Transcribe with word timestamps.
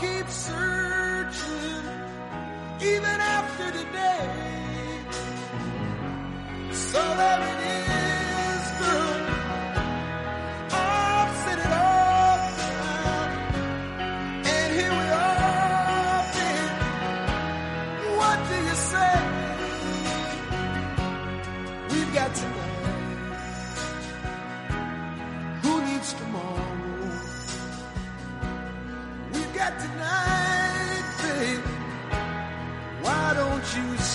Keep 0.00 0.28
searching 0.28 1.84
even 2.80 3.04
after 3.04 3.70
today 3.70 5.00
so 6.72 6.98
that 6.98 7.40
it 7.42 7.88
is. 7.88 7.93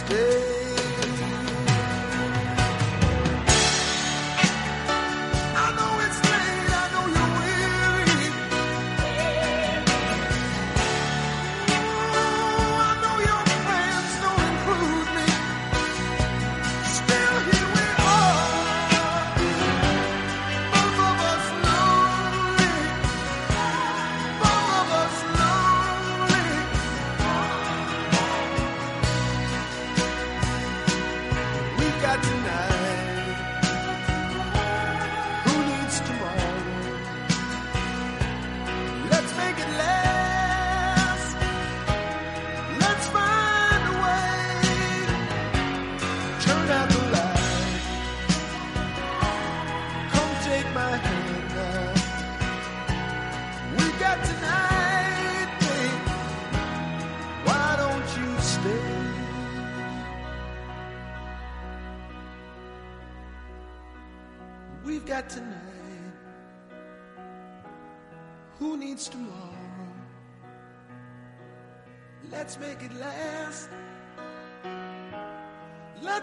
ter. 0.09 0.58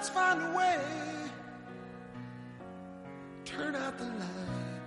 Let's 0.06 0.14
find 0.14 0.40
a 0.40 0.56
way. 0.56 0.80
Turn 3.44 3.74
out 3.74 3.98
the 3.98 4.04
light. 4.04 4.80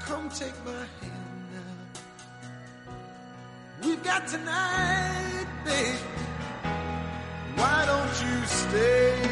Come 0.00 0.28
take 0.30 0.64
my 0.64 0.72
hand 0.72 1.44
now. 1.52 1.90
We've 3.84 4.02
got 4.02 4.26
tonight, 4.26 5.46
baby. 5.64 5.98
Why 7.54 7.84
don't 7.86 8.20
you 8.26 8.46
stay? 8.46 9.31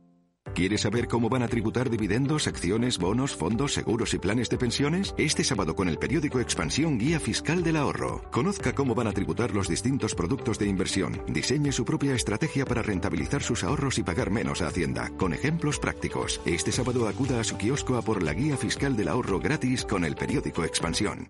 ¿Quieres 0.53 0.81
saber 0.81 1.07
cómo 1.07 1.29
van 1.29 1.43
a 1.43 1.47
tributar 1.47 1.89
dividendos, 1.89 2.45
acciones, 2.47 2.97
bonos, 2.97 3.35
fondos, 3.35 3.73
seguros 3.73 4.13
y 4.13 4.19
planes 4.19 4.49
de 4.49 4.57
pensiones? 4.57 5.15
Este 5.17 5.45
sábado 5.45 5.75
con 5.75 5.87
el 5.87 5.97
periódico 5.97 6.41
Expansión 6.41 6.99
Guía 6.99 7.19
Fiscal 7.21 7.63
del 7.63 7.77
Ahorro. 7.77 8.21
Conozca 8.31 8.73
cómo 8.73 8.93
van 8.93 9.07
a 9.07 9.13
tributar 9.13 9.51
los 9.51 9.69
distintos 9.69 10.13
productos 10.13 10.59
de 10.59 10.67
inversión. 10.67 11.21
Diseñe 11.27 11.71
su 11.71 11.85
propia 11.85 12.15
estrategia 12.15 12.65
para 12.65 12.81
rentabilizar 12.81 13.41
sus 13.41 13.63
ahorros 13.63 13.97
y 13.97 14.03
pagar 14.03 14.29
menos 14.29 14.61
a 14.61 14.67
Hacienda, 14.67 15.09
con 15.17 15.33
ejemplos 15.33 15.79
prácticos. 15.79 16.41
Este 16.45 16.73
sábado 16.73 17.07
acuda 17.07 17.39
a 17.39 17.43
su 17.45 17.57
kiosco 17.57 17.95
a 17.95 18.01
por 18.01 18.21
la 18.21 18.33
Guía 18.33 18.57
Fiscal 18.57 18.97
del 18.97 19.07
Ahorro 19.07 19.39
gratis 19.39 19.85
con 19.85 20.03
el 20.03 20.15
periódico 20.15 20.65
Expansión. 20.65 21.29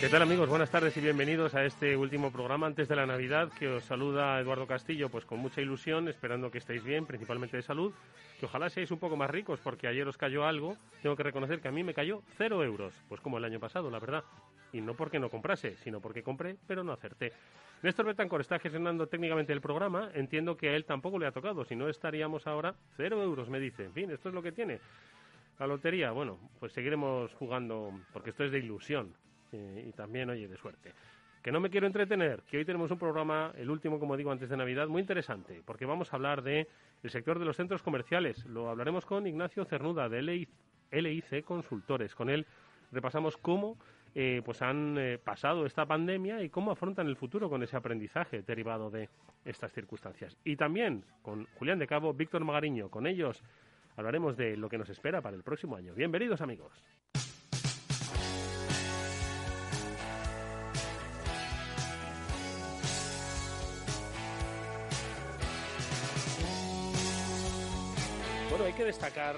¿Qué 0.00 0.08
tal 0.08 0.22
amigos? 0.22 0.48
Buenas 0.48 0.70
tardes 0.70 0.96
y 0.96 1.00
bienvenidos 1.02 1.54
a 1.54 1.62
este 1.62 1.94
último 1.94 2.32
programa 2.32 2.66
antes 2.66 2.88
de 2.88 2.96
la 2.96 3.04
Navidad 3.04 3.52
que 3.58 3.68
os 3.68 3.84
saluda 3.84 4.40
Eduardo 4.40 4.66
Castillo, 4.66 5.10
pues 5.10 5.26
con 5.26 5.40
mucha 5.40 5.60
ilusión, 5.60 6.08
esperando 6.08 6.50
que 6.50 6.56
estéis 6.56 6.82
bien, 6.82 7.04
principalmente 7.04 7.58
de 7.58 7.62
salud, 7.62 7.92
que 8.38 8.46
ojalá 8.46 8.70
seáis 8.70 8.90
un 8.90 8.98
poco 8.98 9.18
más 9.18 9.28
ricos 9.28 9.60
porque 9.62 9.86
ayer 9.88 10.08
os 10.08 10.16
cayó 10.16 10.46
algo, 10.46 10.78
tengo 11.02 11.16
que 11.16 11.22
reconocer 11.22 11.60
que 11.60 11.68
a 11.68 11.70
mí 11.70 11.84
me 11.84 11.92
cayó 11.92 12.22
cero 12.38 12.64
euros, 12.64 12.94
pues 13.10 13.20
como 13.20 13.36
el 13.36 13.44
año 13.44 13.60
pasado, 13.60 13.90
la 13.90 13.98
verdad, 13.98 14.24
y 14.72 14.80
no 14.80 14.94
porque 14.94 15.18
no 15.18 15.28
comprase, 15.28 15.76
sino 15.76 16.00
porque 16.00 16.22
compré, 16.22 16.56
pero 16.66 16.82
no 16.82 16.94
acerté. 16.94 17.34
Néstor 17.82 18.06
Betancor 18.06 18.40
está 18.40 18.58
gestionando 18.58 19.06
técnicamente 19.06 19.52
el 19.52 19.60
programa. 19.60 20.10
Entiendo 20.14 20.56
que 20.56 20.70
a 20.70 20.76
él 20.76 20.86
tampoco 20.86 21.18
le 21.18 21.26
ha 21.26 21.32
tocado. 21.32 21.64
Si 21.64 21.76
no, 21.76 21.88
estaríamos 21.88 22.46
ahora 22.46 22.74
cero 22.96 23.22
euros, 23.22 23.48
me 23.48 23.58
dice. 23.58 23.84
En 23.84 23.92
fin, 23.92 24.10
esto 24.10 24.28
es 24.28 24.34
lo 24.34 24.42
que 24.42 24.52
tiene. 24.52 24.80
La 25.58 25.66
lotería, 25.66 26.10
bueno, 26.10 26.38
pues 26.58 26.72
seguiremos 26.72 27.32
jugando 27.34 27.90
porque 28.12 28.30
esto 28.30 28.44
es 28.44 28.52
de 28.52 28.58
ilusión 28.58 29.14
y 29.56 29.92
también, 29.92 30.30
oye, 30.30 30.48
de 30.48 30.56
suerte. 30.56 30.92
Que 31.42 31.52
no 31.52 31.60
me 31.60 31.70
quiero 31.70 31.86
entretener, 31.86 32.42
que 32.42 32.58
hoy 32.58 32.64
tenemos 32.64 32.90
un 32.90 32.98
programa, 32.98 33.52
el 33.56 33.70
último, 33.70 33.98
como 33.98 34.16
digo, 34.16 34.30
antes 34.30 34.50
de 34.50 34.56
Navidad, 34.56 34.88
muy 34.88 35.00
interesante, 35.00 35.62
porque 35.64 35.86
vamos 35.86 36.12
a 36.12 36.16
hablar 36.16 36.42
de 36.42 36.68
sector 37.06 37.38
de 37.38 37.46
los 37.46 37.56
centros 37.56 37.82
comerciales. 37.82 38.44
Lo 38.44 38.68
hablaremos 38.68 39.06
con 39.06 39.26
Ignacio 39.26 39.64
Cernuda, 39.64 40.08
de 40.10 40.22
LIC 40.90 41.44
Consultores. 41.44 42.14
Con 42.14 42.28
él 42.28 42.46
repasamos 42.92 43.36
cómo 43.38 43.78
eh, 44.14 44.42
pues 44.44 44.60
han 44.60 44.98
eh, 44.98 45.18
pasado 45.18 45.64
esta 45.66 45.86
pandemia 45.86 46.42
y 46.42 46.48
cómo 46.48 46.72
afrontan 46.72 47.06
el 47.06 47.16
futuro 47.16 47.48
con 47.48 47.62
ese 47.62 47.76
aprendizaje 47.76 48.42
derivado 48.42 48.90
de 48.90 49.08
estas 49.44 49.72
circunstancias. 49.72 50.36
Y 50.44 50.56
también 50.56 51.04
con 51.22 51.46
Julián 51.58 51.78
de 51.78 51.86
Cabo, 51.86 52.12
Víctor 52.12 52.44
Magariño. 52.44 52.90
Con 52.90 53.06
ellos 53.06 53.42
hablaremos 53.96 54.36
de 54.36 54.56
lo 54.56 54.68
que 54.68 54.78
nos 54.78 54.90
espera 54.90 55.20
para 55.20 55.36
el 55.36 55.42
próximo 55.42 55.76
año. 55.76 55.94
Bienvenidos 55.94 56.40
amigos. 56.40 56.72
Que 68.80 68.86
destacar 68.86 69.36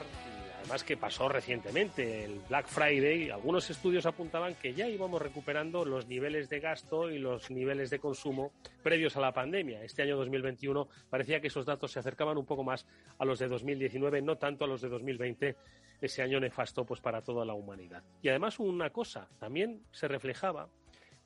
además 0.60 0.84
que 0.84 0.96
pasó 0.96 1.28
recientemente, 1.28 2.24
el 2.26 2.38
Black 2.48 2.68
Friday, 2.68 3.30
algunos 3.30 3.68
estudios 3.70 4.06
apuntaban 4.06 4.54
que 4.54 4.72
ya 4.72 4.88
íbamos 4.88 5.20
recuperando 5.20 5.84
los 5.84 6.06
niveles 6.06 6.48
de 6.48 6.60
gasto 6.60 7.10
y 7.10 7.18
los 7.18 7.50
niveles 7.50 7.90
de 7.90 7.98
consumo 7.98 8.52
previos 8.84 9.16
a 9.16 9.20
la 9.20 9.32
pandemia. 9.32 9.82
Este 9.82 10.02
año 10.02 10.16
2021 10.16 10.86
parecía 11.10 11.40
que 11.40 11.48
esos 11.48 11.66
datos 11.66 11.90
se 11.90 11.98
acercaban 11.98 12.38
un 12.38 12.46
poco 12.46 12.62
más 12.62 12.86
a 13.18 13.24
los 13.24 13.40
de 13.40 13.48
2019, 13.48 14.22
no 14.22 14.38
tanto 14.38 14.64
a 14.64 14.68
los 14.68 14.80
de 14.80 14.88
2020, 14.88 15.56
ese 16.00 16.22
año 16.22 16.38
nefasto 16.38 16.84
pues 16.84 17.00
para 17.00 17.20
toda 17.22 17.44
la 17.44 17.54
humanidad. 17.54 18.04
Y 18.22 18.28
además 18.28 18.60
una 18.60 18.90
cosa, 18.90 19.28
también 19.40 19.82
se 19.90 20.06
reflejaba 20.06 20.68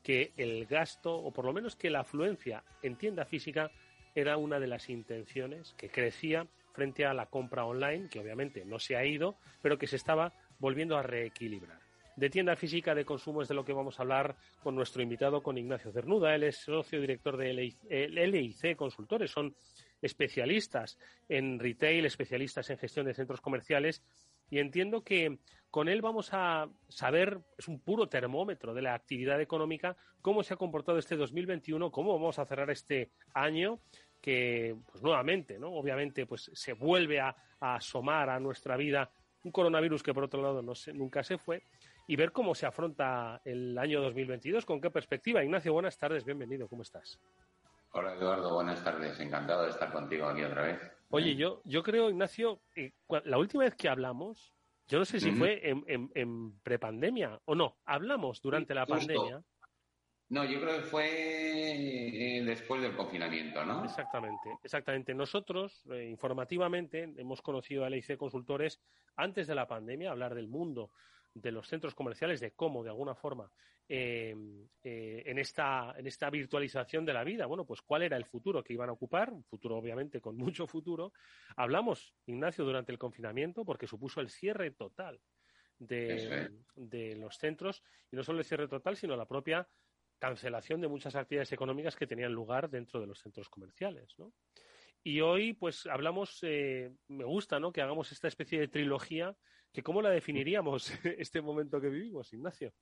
que 0.03 0.33
el 0.39 0.65
gasto, 0.65 1.15
o 1.15 1.31
por 1.35 1.45
lo 1.45 1.53
menos 1.53 1.77
que 1.77 1.91
la 1.91 2.01
afluencia 2.01 2.65
en 2.81 2.97
tienda 2.97 3.27
física, 3.27 3.71
era 4.15 4.39
una 4.39 4.59
de 4.59 4.69
las 4.69 4.89
intenciones 4.89 5.75
que 5.77 5.91
crecía 5.91 6.47
frente 6.77 7.07
a 7.07 7.15
la 7.15 7.27
compra 7.27 7.65
online, 7.65 8.11
que 8.11 8.21
obviamente 8.21 8.67
no 8.67 8.79
se 8.79 8.97
ha 8.97 9.05
ido, 9.05 9.39
pero 9.63 9.79
que 9.79 9.87
se 9.87 9.97
estaba 9.97 10.35
volviendo 10.59 10.99
a 10.99 11.03
reequilibrar. 11.03 11.81
De 12.17 12.29
tienda 12.29 12.55
física 12.55 12.95
de 12.95 13.05
consumo 13.05 13.41
es 13.41 13.49
de 13.49 13.55
lo 13.55 13.65
que 13.65 13.73
vamos 13.73 13.99
a 13.99 14.03
hablar 14.03 14.37
con 14.63 14.75
nuestro 14.75 15.03
invitado, 15.03 15.43
con 15.43 15.57
Ignacio 15.57 15.91
Cernuda. 15.91 16.35
Él 16.35 16.45
es 16.45 16.59
socio 16.59 17.01
director 17.01 17.37
de 17.37 17.53
LIC 17.53 18.77
Consultores. 18.77 19.31
Son 19.31 19.55
especialistas 20.03 20.99
en 21.29 21.59
retail, 21.59 22.05
especialistas 22.05 22.69
en 22.71 22.79
gestión 22.79 23.07
de 23.07 23.15
centros 23.15 23.41
comerciales 23.41 24.03
y 24.51 24.59
entiendo 24.59 25.03
que 25.03 25.39
con 25.71 25.89
él 25.89 26.01
vamos 26.01 26.31
a 26.33 26.71
saber, 26.89 27.41
es 27.59 27.69
un 27.69 27.81
puro 27.81 28.09
termómetro 28.09 28.73
de 28.73 28.83
la 28.83 28.95
actividad 28.95 29.41
económica, 29.41 29.97
cómo 30.23 30.43
se 30.43 30.55
ha 30.55 30.57
comportado 30.57 30.99
este 30.99 31.17
2021, 31.17 31.91
cómo 31.91 32.15
vamos 32.15 32.39
a 32.39 32.47
cerrar 32.47 32.71
este 32.71 33.11
año 33.35 33.81
que, 34.21 34.77
pues 34.91 35.03
nuevamente, 35.03 35.59
¿no? 35.59 35.73
Obviamente, 35.73 36.27
pues 36.27 36.51
se 36.53 36.73
vuelve 36.73 37.21
a, 37.21 37.35
asomar 37.59 38.29
a 38.29 38.39
nuestra 38.39 38.77
vida 38.77 39.11
un 39.43 39.51
coronavirus 39.51 40.03
que 40.03 40.13
por 40.13 40.25
otro 40.25 40.43
lado 40.43 40.61
no 40.61 40.75
nunca 40.93 41.25
se 41.25 41.39
fue 41.39 41.63
y 42.07 42.15
ver 42.15 42.31
cómo 42.31 42.55
se 42.55 42.67
afronta 42.67 43.41
el 43.45 43.77
año 43.79 44.03
2022, 44.03 44.67
con 44.67 44.81
qué 44.81 44.91
perspectiva. 44.91 45.43
Ignacio, 45.43 45.73
buenas 45.73 45.97
tardes, 45.97 46.25
bienvenido, 46.25 46.69
¿cómo 46.69 46.83
estás? 46.83 47.19
Hola 47.93 48.15
Eduardo, 48.15 48.55
buenas 48.55 48.85
tardes, 48.85 49.19
encantado 49.21 49.65
de 49.65 49.71
estar 49.71 49.91
contigo 49.91 50.27
aquí 50.27 50.43
otra 50.43 50.63
vez. 50.63 50.81
Oye, 51.11 51.35
yo, 51.35 51.63
yo 51.65 51.83
creo, 51.83 52.11
Ignacio, 52.11 52.61
la 53.25 53.39
última 53.39 53.65
vez 53.65 53.75
que 53.75 53.89
hablamos, 53.89 54.53
yo 54.89 54.99
no 54.99 55.05
sé 55.05 55.19
si 55.19 55.33
fue 55.33 55.69
en, 55.69 56.11
en, 56.15 56.59
prepandemia 56.61 57.41
o 57.47 57.55
no, 57.55 57.79
hablamos 57.85 58.43
durante 58.43 58.75
la 58.75 58.87
pandemia. 58.87 59.43
No, 60.29 60.45
yo 60.45 60.61
creo 60.61 60.79
que 60.79 60.87
fue 60.87 61.09
eh, 61.09 62.43
después 62.45 62.83
del 62.83 62.97
confinamiento, 62.97 63.65
¿no? 63.65 63.85
Exactamente, 63.85 64.59
exactamente. 64.65 65.15
Nosotros, 65.15 65.85
eh, 65.93 66.09
informativamente, 66.11 67.13
hemos 67.17 67.41
conocido 67.43 67.85
a 67.85 67.91
LIC 67.91 68.17
Consultores 68.17 68.81
antes 69.15 69.47
de 69.47 69.55
la 69.55 69.69
pandemia, 69.69 70.11
hablar 70.11 70.35
del 70.35 70.49
mundo 70.49 70.91
de 71.33 71.53
los 71.53 71.69
centros 71.69 71.95
comerciales, 71.95 72.41
de 72.41 72.53
cómo, 72.53 72.83
de 72.83 72.91
alguna 72.91 73.15
forma, 73.15 73.49
em, 73.87 74.67
eh, 74.83 75.23
en, 75.27 75.39
esta, 75.39 75.95
en 75.97 76.07
esta 76.07 76.29
virtualización 76.29 77.05
de 77.05 77.13
la 77.13 77.23
vida, 77.23 77.47
bueno, 77.47 77.65
pues 77.65 77.83
cuál 77.83 78.03
era 78.03 78.17
el 78.17 78.25
futuro 78.25 78.65
que 78.65 78.73
iban 78.73 78.89
a 78.89 78.93
ocupar, 78.93 79.33
un 79.33 79.45
futuro 79.45 79.77
obviamente 79.77 80.21
con 80.21 80.37
mucho 80.57 80.67
futuro. 80.67 81.13
Hablamos, 81.57 82.15
Ignacio, 82.25 82.65
durante 82.65 82.91
el 82.91 82.99
confinamiento, 82.99 83.65
porque 83.65 83.87
supuso 83.87 84.21
el 84.21 84.31
cierre 84.31 84.73
total 84.73 85.21
de, 85.79 86.51
de 86.75 87.17
los 87.17 87.37
centros, 87.37 87.83
y 88.11 88.17
no 88.17 88.25
solo 88.25 88.39
el 88.41 88.45
cierre 88.45 88.67
total, 88.67 88.97
sino 88.97 89.15
la 89.15 89.27
propia 89.27 89.69
cancelación 90.19 90.81
de 90.81 90.89
muchas 90.89 91.15
actividades 91.15 91.53
económicas 91.53 91.97
que 91.97 92.07
tenían 92.07 92.33
lugar 92.33 92.71
dentro 92.71 93.01
de 93.01 93.07
los 93.07 93.21
centros 93.21 93.49
comerciales, 93.49 94.15
¿no? 94.19 94.33
Y 95.03 95.21
hoy, 95.21 95.53
pues, 95.53 95.87
hablamos, 95.87 96.41
eh, 96.43 96.91
me 97.09 97.25
gusta, 97.25 97.61
¿no?, 97.61 97.73
que 97.73 97.81
hagamos 97.81 98.11
esta 98.11 98.27
especie 98.27 98.59
de 98.59 98.69
trilogía, 98.69 99.37
que 99.73 99.83
¿cómo 99.83 100.03
la 100.03 100.11
definiríamos 100.11 100.91
este 101.05 101.41
momento 101.41 101.81
que 101.81 101.89
vivimos, 101.89 102.33
Ignacio? 102.33 102.73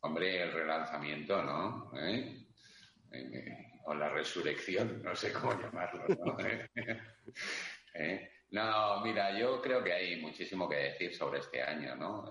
Hombre, 0.00 0.42
el 0.42 0.52
relanzamiento, 0.52 1.42
¿no? 1.42 1.90
¿Eh? 1.98 2.44
Eh, 3.12 3.56
o 3.84 3.94
la 3.94 4.10
resurrección, 4.10 5.02
no 5.02 5.14
sé 5.14 5.32
cómo 5.32 5.58
llamarlo, 5.58 6.04
¿no? 6.08 6.36
no, 8.50 9.00
mira, 9.02 9.38
yo 9.38 9.62
creo 9.62 9.82
que 9.82 9.92
hay 9.92 10.20
muchísimo 10.20 10.68
que 10.68 10.76
decir 10.76 11.14
sobre 11.14 11.38
este 11.40 11.62
año, 11.62 11.96
¿no? 11.96 12.28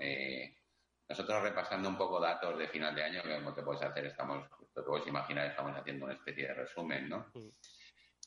Nosotros 1.11 1.43
repasando 1.43 1.89
un 1.89 1.97
poco 1.97 2.21
datos 2.21 2.57
de 2.57 2.69
final 2.69 2.95
de 2.95 3.03
año, 3.03 3.21
que 3.21 3.35
como 3.35 3.53
te 3.53 3.63
puedes 3.63 3.81
hacer, 3.81 4.05
estamos, 4.05 4.47
te 4.73 4.81
puedes 4.81 5.05
imaginar, 5.05 5.47
estamos 5.47 5.75
haciendo 5.75 6.05
una 6.05 6.13
especie 6.13 6.47
de 6.47 6.53
resumen, 6.53 7.09
¿no? 7.09 7.29
Mm. 7.33 7.49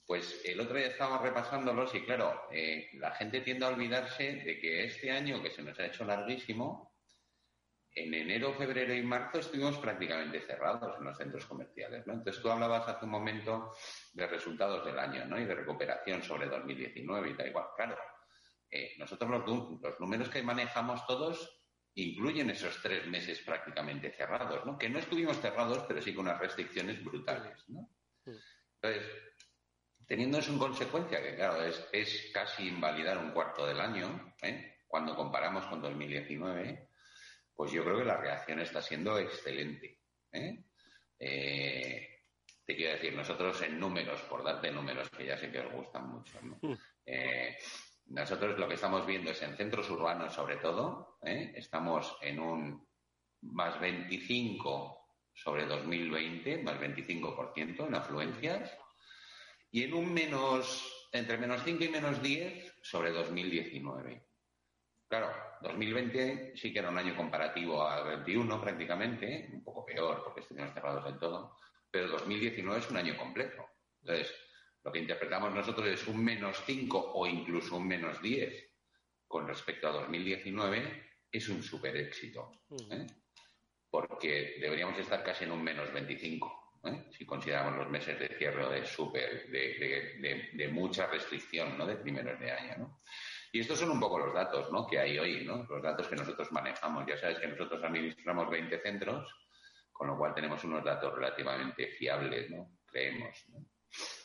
Pues 0.07 0.43
el 0.45 0.61
otro 0.61 0.77
día 0.77 0.89
estábamos 0.89 1.23
repasándolos 1.23 1.95
y 1.95 2.05
claro, 2.05 2.43
eh, 2.53 2.91
la 2.97 3.13
gente 3.13 3.41
tiende 3.41 3.65
a 3.65 3.71
olvidarse 3.71 4.35
de 4.35 4.59
que 4.59 4.85
este 4.85 5.11
año, 5.11 5.43
que 5.43 5.51
se 5.51 5.63
nos 5.63 5.81
ha 5.81 5.87
hecho 5.87 6.05
larguísimo, 6.05 6.95
en 7.95 8.13
enero, 8.13 8.53
febrero 8.53 8.93
y 8.93 9.01
marzo 9.01 9.39
estuvimos 9.39 9.79
prácticamente 9.79 10.43
cerrados 10.43 10.99
en 10.99 11.05
los 11.05 11.17
centros 11.17 11.47
comerciales, 11.47 12.07
¿no? 12.07 12.13
Entonces 12.13 12.43
tú 12.43 12.51
hablabas 12.51 12.87
hace 12.87 13.07
un 13.07 13.13
momento 13.13 13.75
de 14.13 14.27
resultados 14.27 14.85
del 14.85 14.99
año, 14.99 15.25
¿no? 15.25 15.41
Y 15.41 15.47
de 15.47 15.55
recuperación 15.55 16.23
sobre 16.23 16.49
2019 16.49 17.31
y 17.31 17.35
tal 17.35 17.49
igual. 17.49 17.69
Claro, 17.75 17.97
eh, 18.71 18.93
nosotros 18.99 19.31
los, 19.31 19.81
los 19.81 20.01
números 20.01 20.29
que 20.29 20.43
manejamos 20.43 21.07
todos 21.07 21.64
incluyen 21.95 22.51
esos 22.51 22.81
tres 22.83 23.07
meses 23.07 23.41
prácticamente 23.41 24.11
cerrados, 24.11 24.65
¿no? 24.67 24.79
Que 24.79 24.89
no 24.89 24.99
estuvimos 24.99 25.41
cerrados, 25.41 25.85
pero 25.87 26.03
sí 26.03 26.15
con 26.15 26.27
unas 26.27 26.41
restricciones 26.41 27.03
brutales, 27.05 27.65
¿no? 27.69 27.89
Entonces, 28.27 29.11
Teniendo 30.07 30.39
eso 30.39 30.53
en 30.53 30.59
consecuencia, 30.59 31.23
que 31.23 31.35
claro, 31.35 31.63
es, 31.65 31.87
es 31.93 32.31
casi 32.33 32.69
invalidar 32.69 33.19
un 33.19 33.31
cuarto 33.31 33.67
del 33.67 33.81
año, 33.81 34.35
¿eh? 34.43 34.83
cuando 34.87 35.17
comparamos 35.17 35.65
con 35.67 35.81
2019, 35.81 36.89
pues 37.55 37.73
yo 37.73 37.83
creo 37.85 37.99
que 37.99 38.05
la 38.05 38.19
reacción 38.19 38.61
está 38.61 38.83
siendo 38.83 39.19
excelente. 39.19 40.01
¿eh? 40.33 40.63
Eh, 41.19 42.09
te 42.67 42.77
quiero 42.77 42.93
decir, 42.95 43.15
nosotros 43.15 43.63
en 43.63 43.79
números, 43.79 44.21
por 44.23 44.45
darte 44.45 44.71
números 44.71 45.09
que 45.11 45.27
ya 45.27 45.39
sé 45.39 45.51
que 45.51 45.61
os 45.61 45.73
gustan 45.73 46.09
mucho, 46.09 46.39
mm. 46.43 46.75
Nosotros 48.07 48.59
lo 48.59 48.69
que 48.69 48.75
estamos 48.75 49.07
viendo 49.07 49.31
es 49.31 49.43
en 49.43 49.57
centros 49.57 49.89
urbanos 49.91 50.35
sobre 50.35 50.57
todo, 50.57 51.19
estamos 51.23 52.17
en 52.21 52.41
un 52.41 52.89
más 53.43 53.79
25 53.81 55.05
sobre 55.33 55.67
2020, 55.67 56.63
más 56.63 56.79
25% 56.79 57.87
en 57.87 57.95
afluencias, 57.95 58.77
y 59.71 59.83
en 59.83 59.95
un 59.95 60.13
menos, 60.13 61.09
entre 61.13 61.37
menos 61.39 61.63
5 61.65 61.85
y 61.85 61.89
menos 61.89 62.23
10 62.23 62.77
sobre 62.83 63.11
2019. 63.11 64.25
Claro, 65.09 65.33
2020 65.63 66.53
sí 66.57 66.73
que 66.73 66.79
era 66.79 66.91
un 66.91 66.99
año 66.99 67.17
comparativo 67.17 67.87
al 67.87 68.05
21 68.05 68.61
prácticamente, 68.61 69.51
un 69.53 69.65
poco 69.65 69.85
peor 69.85 70.23
porque 70.23 70.41
estuvimos 70.41 70.73
cerrados 70.73 71.07
en 71.09 71.19
todo, 71.19 71.57
pero 71.91 72.09
2019 72.09 72.81
es 72.81 72.91
un 72.91 72.97
año 72.97 73.17
completo. 73.17 73.67
Entonces, 74.01 74.33
lo 74.85 74.93
que 74.93 74.99
interpretamos 74.99 75.55
nosotros 75.55 75.87
es 75.87 76.07
un 76.07 76.23
menos 76.23 76.63
5 76.67 77.13
o 77.15 77.27
incluso 77.27 77.77
un 77.77 77.89
menos 77.89 78.21
10 78.21 78.71
con 79.27 79.49
respecto 79.49 79.89
a 79.89 79.93
2019 79.93 81.11
es 81.33 81.49
un 81.49 81.63
super 81.63 81.97
éxito. 81.97 82.53
¿eh? 82.91 83.07
Porque 83.91 84.59
deberíamos 84.61 84.99
estar 84.99 85.25
casi 85.25 85.45
en 85.45 85.53
un 85.53 85.65
menos 85.65 85.93
25 85.93 86.65
¿eh? 86.85 87.07
si 87.11 87.25
consideramos 87.25 87.77
los 87.77 87.91
meses 87.91 88.19
de 88.19 88.29
cierre 88.37 88.69
de 88.69 88.85
súper, 88.85 89.49
de, 89.51 90.69
mucha 90.69 91.07
restricción, 91.07 91.79
¿no? 91.79 91.87
De 91.87 91.97
primeros 91.97 92.39
de 92.39 92.51
año, 92.51 92.77
¿no? 92.79 93.01
Y 93.53 93.61
estos 93.61 93.79
son 93.79 93.91
un 93.91 94.01
poco 94.01 94.19
los 94.19 94.35
datos, 94.35 94.71
¿no? 94.73 94.87
Que 94.87 94.99
hay 94.99 95.19
hoy, 95.19 95.45
¿no? 95.45 95.65
Los 95.69 95.83
datos 95.83 96.09
que 96.09 96.17
nosotros 96.17 96.51
manejamos. 96.53 97.07
Ya 97.07 97.17
sabes 97.17 97.39
que 97.39 97.47
nosotros 97.47 97.83
administramos 97.85 98.51
20 98.51 98.81
centros, 98.81 99.33
con 99.93 100.09
lo 100.09 100.19
cual 100.19 100.35
tenemos 100.35 100.63
unos 100.65 100.85
datos 100.85 101.15
relativamente 101.15 101.89
fiables, 101.89 102.51
¿no? 102.51 102.79
Creemos, 102.85 103.47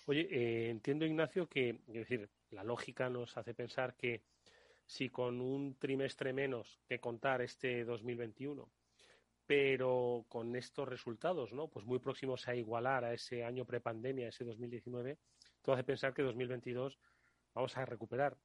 Oye, 0.09 0.27
eh, 0.31 0.71
entiendo, 0.71 1.05
Ignacio, 1.05 1.47
que, 1.47 1.81
es 1.85 1.93
decir, 1.93 2.31
la 2.49 2.63
lógica 2.63 3.11
nos 3.11 3.37
hace 3.37 3.53
pensar 3.53 3.95
que 3.95 4.23
si 4.83 5.09
con 5.09 5.39
un 5.39 5.77
trimestre 5.77 6.33
menos 6.33 6.81
que 6.87 6.99
contar 6.99 7.43
este 7.43 7.85
2021 7.85 8.71
pero 9.45 10.25
con 10.27 10.55
estos 10.55 10.87
resultados, 10.87 11.53
¿no? 11.53 11.67
Pues 11.67 11.85
muy 11.85 11.99
próximos 11.99 12.47
a 12.47 12.55
igualar 12.55 13.03
a 13.03 13.13
ese 13.13 13.43
año 13.43 13.65
prepandemia, 13.65 14.29
ese 14.29 14.43
2019, 14.45 15.19
todo 15.61 15.75
hace 15.75 15.83
pensar 15.83 16.13
que 16.15 16.23
2022 16.23 16.99
vamos 17.53 17.77
a 17.77 17.85
recuperar, 17.85 18.35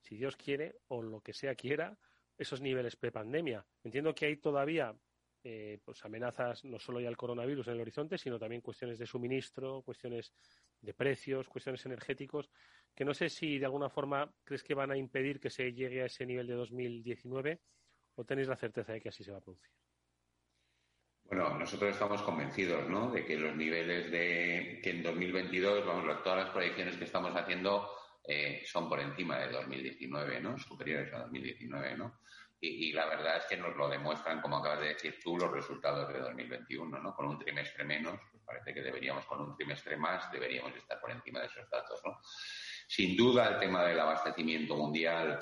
si 0.00 0.16
Dios 0.16 0.36
quiere 0.36 0.76
o 0.86 1.02
lo 1.02 1.20
que 1.20 1.32
sea 1.32 1.56
quiera, 1.56 1.98
esos 2.36 2.60
niveles 2.60 2.94
prepandemia. 2.94 3.66
Entiendo 3.82 4.14
que 4.14 4.26
hay 4.26 4.36
todavía 4.36 4.96
eh, 5.44 5.78
pues 5.84 6.04
amenazas 6.04 6.64
no 6.64 6.78
solo 6.80 7.00
ya 7.00 7.08
el 7.08 7.16
coronavirus 7.16 7.68
en 7.68 7.74
el 7.74 7.80
horizonte, 7.80 8.18
sino 8.18 8.38
también 8.38 8.60
cuestiones 8.60 8.98
de 8.98 9.06
suministro, 9.06 9.82
cuestiones 9.82 10.32
de 10.80 10.94
precios, 10.94 11.48
cuestiones 11.48 11.84
energéticos, 11.86 12.50
que 12.94 13.04
no 13.04 13.14
sé 13.14 13.28
si 13.28 13.58
de 13.58 13.66
alguna 13.66 13.88
forma 13.88 14.32
crees 14.44 14.62
que 14.62 14.74
van 14.74 14.90
a 14.90 14.96
impedir 14.96 15.40
que 15.40 15.50
se 15.50 15.72
llegue 15.72 16.02
a 16.02 16.06
ese 16.06 16.26
nivel 16.26 16.46
de 16.46 16.54
2019 16.54 17.60
o 18.16 18.24
tenéis 18.24 18.48
la 18.48 18.56
certeza 18.56 18.92
de 18.92 19.00
que 19.00 19.08
así 19.08 19.22
se 19.22 19.30
va 19.30 19.38
a 19.38 19.40
producir. 19.42 19.70
Bueno, 21.24 21.58
nosotros 21.58 21.90
estamos 21.90 22.22
convencidos, 22.22 22.88
¿no? 22.88 23.10
De 23.10 23.24
que 23.24 23.36
los 23.36 23.54
niveles 23.54 24.10
de 24.10 24.80
que 24.82 24.90
en 24.90 25.02
2022, 25.02 25.84
vamos, 25.86 26.22
todas 26.22 26.44
las 26.44 26.50
proyecciones 26.50 26.96
que 26.96 27.04
estamos 27.04 27.36
haciendo 27.36 27.86
eh, 28.26 28.62
son 28.64 28.88
por 28.88 28.98
encima 28.98 29.38
de 29.38 29.52
2019, 29.52 30.40
¿no? 30.40 30.58
Superiores 30.58 31.12
a 31.12 31.18
2019, 31.20 31.96
¿no? 31.96 32.20
Y, 32.60 32.92
la 32.92 33.06
verdad 33.06 33.36
es 33.36 33.44
que 33.46 33.56
nos 33.56 33.76
lo 33.76 33.88
demuestran, 33.88 34.40
como 34.40 34.56
acabas 34.56 34.80
de 34.80 34.88
decir 34.88 35.20
tú, 35.22 35.36
los 35.36 35.52
resultados 35.52 36.12
de 36.12 36.18
2021, 36.18 36.98
¿no? 36.98 37.14
Con 37.14 37.26
un 37.26 37.38
trimestre 37.38 37.84
menos, 37.84 38.18
parece 38.48 38.72
que 38.72 38.82
deberíamos, 38.82 39.26
con 39.26 39.40
un 39.42 39.54
trimestre 39.54 39.96
más, 39.96 40.32
deberíamos 40.32 40.74
estar 40.74 40.98
por 40.98 41.10
encima 41.10 41.40
de 41.40 41.46
esos 41.46 41.68
datos, 41.68 42.00
¿no? 42.04 42.18
Sin 42.88 43.14
duda, 43.14 43.48
el 43.48 43.58
tema 43.60 43.84
del 43.84 44.00
abastecimiento 44.00 44.74
mundial 44.74 45.38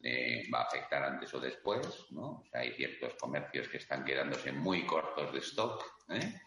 eh, 0.00 0.48
va 0.52 0.60
a 0.60 0.64
afectar 0.64 1.02
antes 1.02 1.34
o 1.34 1.40
después, 1.40 2.06
¿no? 2.12 2.44
Hay 2.52 2.72
ciertos 2.74 3.14
comercios 3.14 3.68
que 3.68 3.78
están 3.78 4.04
quedándose 4.04 4.52
muy 4.52 4.86
cortos 4.86 5.32
de 5.32 5.40
stock, 5.40 5.84
¿eh? 6.10 6.40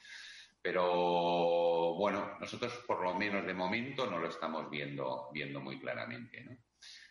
Pero 0.61 1.95
bueno, 1.95 2.37
nosotros 2.39 2.73
por 2.87 3.01
lo 3.03 3.13
menos 3.13 3.45
de 3.45 3.53
momento 3.53 4.05
no 4.05 4.19
lo 4.19 4.29
estamos 4.29 4.69
viendo, 4.69 5.29
viendo 5.33 5.59
muy 5.59 5.79
claramente. 5.79 6.45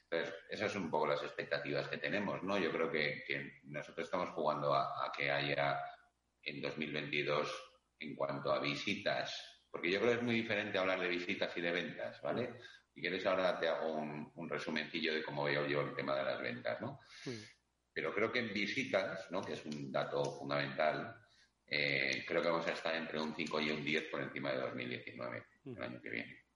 Entonces, 0.09 0.35
esas 0.49 0.73
son 0.73 0.85
un 0.85 0.91
poco 0.91 1.07
las 1.07 1.23
expectativas 1.23 1.88
que 1.88 1.99
tenemos, 1.99 2.43
¿no? 2.43 2.59
Yo 2.59 2.71
creo 2.71 2.91
que, 2.91 3.61
nosotros 3.65 4.07
estamos 4.07 4.31
jugando 4.31 4.73
a, 4.73 5.05
a, 5.05 5.12
que 5.12 5.31
haya 5.31 5.79
en 6.43 6.62
2022 6.62 7.65
en 7.99 8.15
cuanto 8.15 8.53
a 8.53 8.61
visitas, 8.61 9.65
porque 9.71 9.91
yo 9.91 10.00
creo 10.00 10.12
que 10.12 10.19
es 10.19 10.23
muy 10.23 10.35
diferente 10.35 10.79
hablar 10.79 11.00
de 11.00 11.09
visitas 11.09 11.57
y 11.57 11.61
de 11.61 11.73
ventas, 11.73 12.21
¿vale? 12.23 12.55
Si 12.95 13.00
quieres, 13.00 13.26
ahora 13.26 13.59
te 13.59 13.69
hago 13.69 13.93
un, 13.93 14.49
resumencillo 14.49 15.15
de 15.15 15.23
cómo 15.23 15.45
veo 15.45 15.67
yo 15.67 15.83
el 15.83 15.95
tema 15.95 16.17
de 16.17 16.25
las 16.25 16.41
ventas, 16.41 16.81
¿no? 16.81 17.00
Pero 17.93 18.15
creo 18.15 18.33
que 18.33 18.38
en 18.38 18.53
visitas, 18.53 19.31
¿no? 19.31 19.43
Que 19.43 19.55
es 19.55 19.65
un 19.67 19.91
dato 19.93 20.25
fundamental, 20.38 21.15
eh, 21.67 22.25
creo 22.26 22.41
que 22.41 22.49
vamos 22.49 22.67
a 22.67 22.73
estar 22.73 22.95
entre 22.95 23.21
un 23.21 23.35
5 23.35 23.61
y 23.61 23.71
un 23.71 23.85
10 23.85 24.05
por 24.05 24.23
encima 24.23 24.53
de 24.53 24.59
2019, 24.59 25.45
el 25.67 25.83
año 25.83 26.00
que 26.00 26.11
viene. 26.11 26.47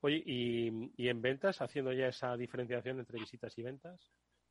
Oye, 0.00 0.22
¿y, 0.24 1.08
en 1.08 1.22
ventas, 1.22 1.60
haciendo 1.60 1.92
ya 1.92 2.08
esa 2.08 2.36
diferenciación 2.36 2.98
entre 2.98 3.18
visitas 3.18 3.56
y 3.58 3.62
ventas? 3.62 4.00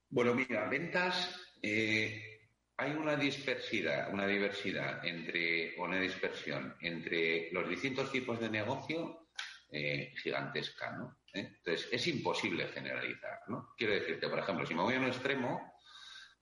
Bueno, 0.10 0.36
mira, 0.36 0.68
ventas, 0.70 1.40
eh, 1.62 2.35
hay 2.78 2.92
una 2.92 3.16
dispersidad, 3.16 4.14
una 4.14 4.28
diversidad 4.28 5.06
entre, 5.06 5.78
o 5.78 5.84
una 5.84 6.00
dispersión 6.00 6.76
entre 6.82 7.50
los 7.52 7.70
distintos 7.70 8.12
tipos 8.12 8.40
de 8.40 8.50
negocio 8.50 9.30
eh, 9.72 10.14
gigantesca, 10.22 10.92
¿no? 10.92 11.20
¿Eh? 11.34 11.56
Entonces, 11.58 11.88
es 11.92 12.08
imposible 12.08 12.68
generalizar, 12.68 13.42
¿no? 13.48 13.74
Quiero 13.78 13.94
decirte, 13.94 14.28
por 14.28 14.40
ejemplo, 14.40 14.66
si 14.66 14.74
me 14.74 14.84
voy 14.84 14.96
a 14.96 15.00
un 15.00 15.08
extremo, 15.08 15.74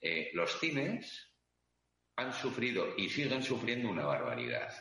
eh, 0.01 0.31
los 0.33 0.59
cines 0.59 1.33
han 2.15 2.33
sufrido 2.33 2.95
y 2.97 3.09
siguen 3.09 3.43
sufriendo 3.43 3.89
una 3.89 4.05
barbaridad. 4.05 4.71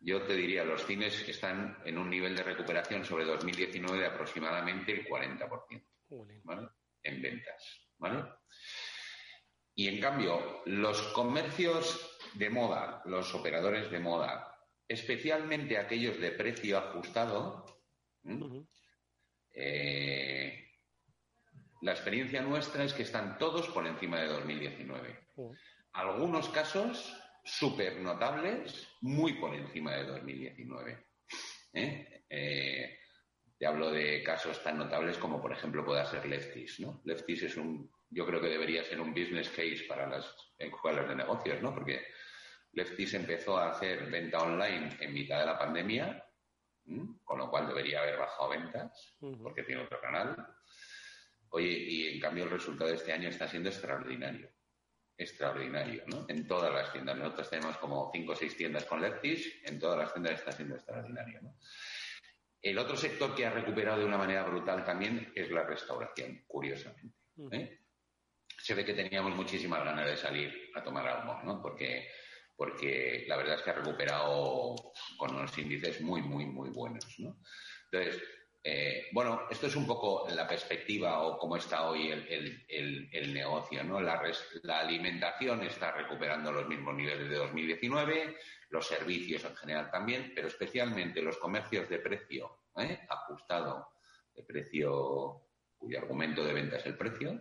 Yo 0.00 0.22
te 0.22 0.34
diría, 0.34 0.64
los 0.64 0.86
cines 0.86 1.28
están 1.28 1.78
en 1.84 1.98
un 1.98 2.08
nivel 2.08 2.36
de 2.36 2.44
recuperación 2.44 3.04
sobre 3.04 3.24
2019 3.24 3.98
de 3.98 4.06
aproximadamente 4.06 4.92
el 4.92 5.04
40%, 5.04 5.84
¿vale? 6.44 6.68
En 7.02 7.20
ventas, 7.20 7.88
¿vale? 7.96 8.22
Y 9.78 9.86
en 9.86 10.00
cambio, 10.00 10.60
los 10.66 11.00
comercios 11.12 12.18
de 12.34 12.50
moda, 12.50 13.00
los 13.04 13.32
operadores 13.32 13.88
de 13.92 14.00
moda, 14.00 14.52
especialmente 14.88 15.78
aquellos 15.78 16.18
de 16.18 16.32
precio 16.32 16.78
ajustado, 16.78 17.64
eh, 19.52 20.68
la 21.82 21.92
experiencia 21.92 22.42
nuestra 22.42 22.82
es 22.82 22.92
que 22.92 23.04
están 23.04 23.38
todos 23.38 23.68
por 23.68 23.86
encima 23.86 24.18
de 24.18 24.26
2019. 24.26 25.28
Algunos 25.92 26.48
casos 26.48 27.16
súper 27.44 28.00
notables, 28.00 28.88
muy 29.02 29.34
por 29.34 29.54
encima 29.54 29.94
de 29.94 30.06
2019. 30.06 31.06
¿eh? 31.74 32.24
Eh, 32.28 32.98
te 33.56 33.64
hablo 33.64 33.92
de 33.92 34.24
casos 34.24 34.60
tan 34.60 34.76
notables 34.76 35.18
como, 35.18 35.40
por 35.40 35.52
ejemplo, 35.52 35.84
pueda 35.84 36.04
ser 36.04 36.26
Leftis. 36.26 36.80
¿no? 36.80 37.00
Leftis 37.04 37.44
es 37.44 37.56
un, 37.56 37.88
yo 38.10 38.26
creo 38.26 38.40
que 38.40 38.48
debería 38.48 38.84
ser 38.84 39.00
un 39.00 39.12
business 39.12 39.48
case 39.50 39.84
para 39.88 40.06
las 40.08 40.34
escuelas 40.58 41.08
de 41.08 41.16
negocios, 41.16 41.62
¿no? 41.62 41.74
Porque 41.74 42.06
Leftis 42.72 43.14
empezó 43.14 43.58
a 43.58 43.70
hacer 43.70 44.10
venta 44.10 44.38
online 44.38 44.96
en 45.00 45.12
mitad 45.12 45.40
de 45.40 45.46
la 45.46 45.58
pandemia, 45.58 46.24
con 47.24 47.38
lo 47.38 47.50
cual 47.50 47.66
debería 47.66 48.00
haber 48.00 48.18
bajado 48.18 48.48
ventas, 48.48 49.16
porque 49.42 49.62
tiene 49.62 49.82
otro 49.82 50.00
canal. 50.00 50.36
Oye, 51.50 51.68
y 51.68 52.08
en 52.14 52.20
cambio 52.20 52.44
el 52.44 52.50
resultado 52.50 52.90
de 52.90 52.96
este 52.96 53.12
año 53.12 53.28
está 53.28 53.46
siendo 53.48 53.68
extraordinario. 53.68 54.50
Extraordinario, 55.16 56.04
¿no? 56.06 56.26
En 56.28 56.46
todas 56.46 56.72
las 56.72 56.92
tiendas. 56.92 57.16
Nosotros 57.16 57.50
tenemos 57.50 57.76
como 57.78 58.10
cinco 58.12 58.32
o 58.32 58.36
seis 58.36 58.56
tiendas 58.56 58.84
con 58.84 59.02
Leftis, 59.02 59.62
en 59.64 59.78
todas 59.78 59.98
las 59.98 60.12
tiendas 60.12 60.34
está 60.34 60.52
siendo 60.52 60.76
extraordinario, 60.76 61.42
¿no? 61.42 61.56
El 62.60 62.78
otro 62.78 62.96
sector 62.96 63.34
que 63.34 63.46
ha 63.46 63.50
recuperado 63.50 64.00
de 64.00 64.04
una 64.04 64.18
manera 64.18 64.42
brutal 64.44 64.84
también 64.84 65.32
es 65.34 65.50
la 65.50 65.62
restauración, 65.62 66.44
curiosamente. 66.46 67.16
¿eh? 67.52 67.78
Se 68.58 68.74
ve 68.74 68.84
que 68.84 68.94
teníamos 68.94 69.34
muchísimas 69.34 69.84
ganas 69.84 70.06
de 70.06 70.16
salir 70.16 70.70
a 70.74 70.82
tomar 70.82 71.06
algo, 71.06 71.40
¿no? 71.44 71.62
Porque 71.62 72.08
porque 72.58 73.24
la 73.28 73.36
verdad 73.36 73.54
es 73.54 73.62
que 73.62 73.70
ha 73.70 73.74
recuperado 73.74 74.74
con 75.16 75.32
unos 75.32 75.56
índices 75.56 76.00
muy, 76.00 76.22
muy, 76.22 76.44
muy 76.44 76.70
buenos. 76.70 77.04
¿no? 77.20 77.38
Entonces, 77.84 78.20
eh, 78.64 79.06
bueno, 79.12 79.42
esto 79.48 79.68
es 79.68 79.76
un 79.76 79.86
poco 79.86 80.26
la 80.28 80.44
perspectiva 80.44 81.22
o 81.22 81.38
cómo 81.38 81.56
está 81.56 81.88
hoy 81.88 82.10
el, 82.10 83.32
negocio. 83.32 83.84
¿no? 83.84 84.00
La, 84.00 84.20
la, 84.62 84.80
alimentación 84.80 85.62
está 85.62 85.92
recuperando 85.92 86.50
los 86.50 86.66
mismos 86.66 86.96
niveles 86.96 87.30
de 87.30 87.36
2019, 87.36 88.36
los 88.70 88.88
servicios 88.88 89.44
en 89.44 89.54
general 89.54 89.88
también, 89.92 90.32
pero 90.34 90.48
especialmente 90.48 91.22
los 91.22 91.38
comercios 91.38 91.88
de 91.88 92.00
precio 92.00 92.62
¿eh? 92.76 93.06
ajustado 93.08 93.92
de 94.34 94.42
precio, 94.42 95.46
cuyo 95.76 95.98
argumento 95.98 96.44
de 96.44 96.54
venta 96.54 96.78
es 96.78 96.86
el 96.86 96.96
precio, 96.96 97.40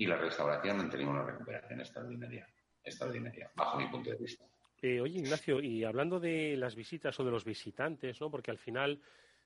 y 0.00 0.06
la 0.06 0.16
restauración 0.16 0.80
han 0.80 0.88
tenido 0.88 1.10
una 1.10 1.22
recuperación 1.22 1.78
extraordinaria, 1.78 2.48
extraordinaria, 2.82 3.50
bajo 3.54 3.78
mi 3.78 3.86
punto 3.88 4.08
de 4.08 4.16
vista. 4.16 4.46
Eh, 4.80 4.98
oye, 4.98 5.18
Ignacio, 5.18 5.60
y 5.60 5.84
hablando 5.84 6.18
de 6.18 6.56
las 6.56 6.74
visitas 6.74 7.20
o 7.20 7.24
de 7.24 7.30
los 7.30 7.44
visitantes, 7.44 8.18
¿no? 8.18 8.30
Porque 8.30 8.50
al 8.50 8.56
final, 8.56 8.98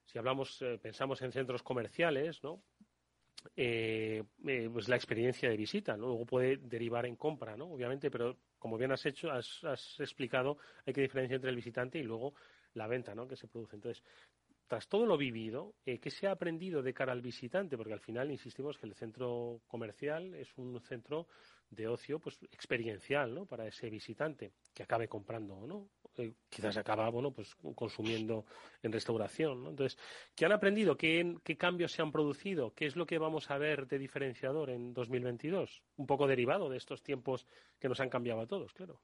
si 0.05 0.17
hablamos, 0.17 0.63
eh, 0.63 0.79
pensamos 0.81 1.21
en 1.23 1.33
centros 1.33 1.65
comerciales, 1.65 2.41
¿no? 2.45 2.63
Eh, 3.57 4.23
pues 4.73 4.89
la 4.89 4.95
experiencia 4.95 5.51
de 5.51 5.57
visita, 5.57 5.97
¿no? 5.97 6.07
Luego 6.07 6.25
puede 6.25 6.59
derivar 6.59 7.05
en 7.05 7.17
compra, 7.17 7.57
¿no? 7.57 7.73
Obviamente, 7.73 8.09
pero 8.09 8.39
como 8.57 8.79
bien 8.79 8.93
has 8.93 9.05
hecho, 9.07 9.33
has, 9.33 9.65
has 9.65 9.99
explicado, 9.99 10.59
hay 10.87 10.93
que 10.93 11.01
diferenciar 11.01 11.39
entre 11.39 11.51
el 11.51 11.57
visitante 11.57 11.99
y 11.99 12.05
luego 12.05 12.33
la 12.75 12.87
venta, 12.87 13.13
¿no? 13.13 13.27
Que 13.27 13.35
se 13.35 13.49
produce. 13.49 13.75
Entonces, 13.75 14.05
tras 14.66 14.88
todo 14.88 15.06
lo 15.06 15.16
vivido, 15.16 15.75
eh, 15.85 15.99
¿qué 15.99 16.11
se 16.11 16.26
ha 16.26 16.33
aprendido 16.33 16.83
de 16.83 16.94
cara 16.94 17.12
al 17.12 17.21
visitante? 17.21 17.76
Porque 17.76 17.92
al 17.92 18.00
final 18.00 18.30
insistimos 18.30 18.78
que 18.78 18.87
el 18.87 18.94
centro 18.94 19.61
comercial 19.66 20.35
es 20.35 20.49
un 20.56 20.80
centro 20.80 21.26
de 21.71 21.88
ocio 21.88 22.18
pues 22.18 22.38
experiencial 22.50 23.35
¿no? 23.35 23.47
para 23.47 23.66
ese 23.66 23.90
visitante 23.90 24.52
que 24.73 24.83
acabe 24.83 25.09
comprando 25.09 25.54
o 25.54 25.66
no. 25.66 25.88
Eh, 26.16 26.33
quizás 26.49 26.76
acaba 26.76 27.09
bueno, 27.11 27.33
pues, 27.33 27.54
consumiendo 27.75 28.47
en 28.83 28.92
restauración. 28.92 29.64
¿no? 29.64 29.71
Entonces, 29.71 29.99
¿qué 30.35 30.47
han 30.47 30.52
aprendido? 30.52 30.97
¿Qué, 30.97 31.37
¿Qué 31.42 31.56
cambios 31.56 31.92
se 31.92 32.02
han 32.02 32.12
producido? 32.12 32.73
¿Qué 32.75 32.87
es 32.87 32.97
lo 32.97 33.06
que 33.06 33.18
vamos 33.18 33.50
a 33.50 33.59
ver 33.59 33.87
de 33.87 33.99
diferenciador 33.99 34.71
en 34.71 34.94
2022? 34.94 35.83
Un 35.97 36.06
poco 36.06 36.26
derivado 36.26 36.68
de 36.68 36.78
estos 36.78 37.02
tiempos 37.02 37.47
que 37.78 37.88
nos 37.88 38.00
han 38.00 38.11
cambiado 38.11 38.40
a 38.40 38.47
todos, 38.47 38.73
claro. 38.73 39.00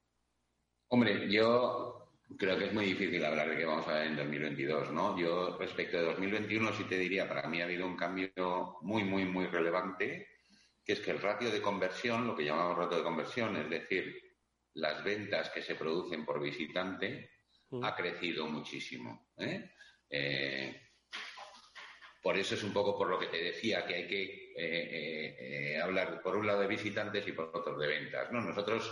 Hombre, 0.87 1.31
yo 1.31 2.10
creo 2.37 2.57
que 2.57 2.65
es 2.65 2.73
muy 2.73 2.85
difícil 2.85 3.23
hablar 3.23 3.49
de 3.49 3.57
qué 3.57 3.65
vamos 3.65 3.87
a 3.87 3.93
ver 3.93 4.07
en 4.07 4.15
2022, 4.15 4.91
¿no? 4.91 5.17
Yo 5.17 5.57
respecto 5.57 5.97
de 5.97 6.03
2021 6.03 6.73
sí 6.73 6.83
te 6.85 6.97
diría, 6.97 7.27
para 7.27 7.47
mí 7.47 7.61
ha 7.61 7.65
habido 7.65 7.85
un 7.85 7.95
cambio 7.95 8.77
muy, 8.81 9.03
muy, 9.03 9.25
muy 9.25 9.47
relevante, 9.47 10.27
que 10.83 10.93
es 10.93 10.99
que 10.99 11.11
el 11.11 11.21
ratio 11.21 11.51
de 11.51 11.61
conversión, 11.61 12.27
lo 12.27 12.35
que 12.35 12.45
llamamos 12.45 12.77
ratio 12.77 12.97
de 12.97 13.03
conversión, 13.03 13.55
es 13.57 13.69
decir, 13.69 14.15
las 14.73 15.03
ventas 15.03 15.49
que 15.49 15.61
se 15.61 15.75
producen 15.75 16.25
por 16.25 16.41
visitante, 16.41 17.31
mm. 17.69 17.83
ha 17.83 17.95
crecido 17.95 18.47
muchísimo. 18.47 19.31
¿eh? 19.37 19.71
Eh, 20.09 20.81
por 22.21 22.37
eso 22.37 22.55
es 22.55 22.63
un 22.63 22.73
poco 22.73 22.97
por 22.97 23.09
lo 23.09 23.19
que 23.19 23.27
te 23.27 23.41
decía 23.41 23.85
que 23.85 23.95
hay 23.95 24.07
que 24.07 24.53
eh, 24.55 25.79
hablar 25.81 26.21
por 26.21 26.35
un 26.35 26.45
lado 26.45 26.61
de 26.61 26.67
visitantes 26.67 27.27
y 27.27 27.31
por 27.31 27.51
otro 27.53 27.77
de 27.77 27.87
ventas. 27.87 28.31
¿no? 28.31 28.41
Nosotros 28.41 28.91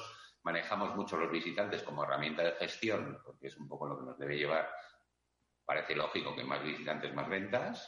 manejamos 0.49 0.95
mucho 0.95 1.15
los 1.15 1.31
visitantes 1.31 1.83
como 1.83 2.03
herramienta 2.03 2.41
de 2.43 2.53
gestión, 2.53 3.19
porque 3.23 3.47
es 3.47 3.57
un 3.57 3.67
poco 3.67 3.85
lo 3.85 3.99
que 3.99 4.05
nos 4.05 4.17
debe 4.17 4.35
llevar. 4.35 4.67
Parece 5.63 5.95
lógico 5.95 6.35
que 6.35 6.43
más 6.43 6.63
visitantes, 6.63 7.13
más 7.13 7.29
ventas. 7.29 7.87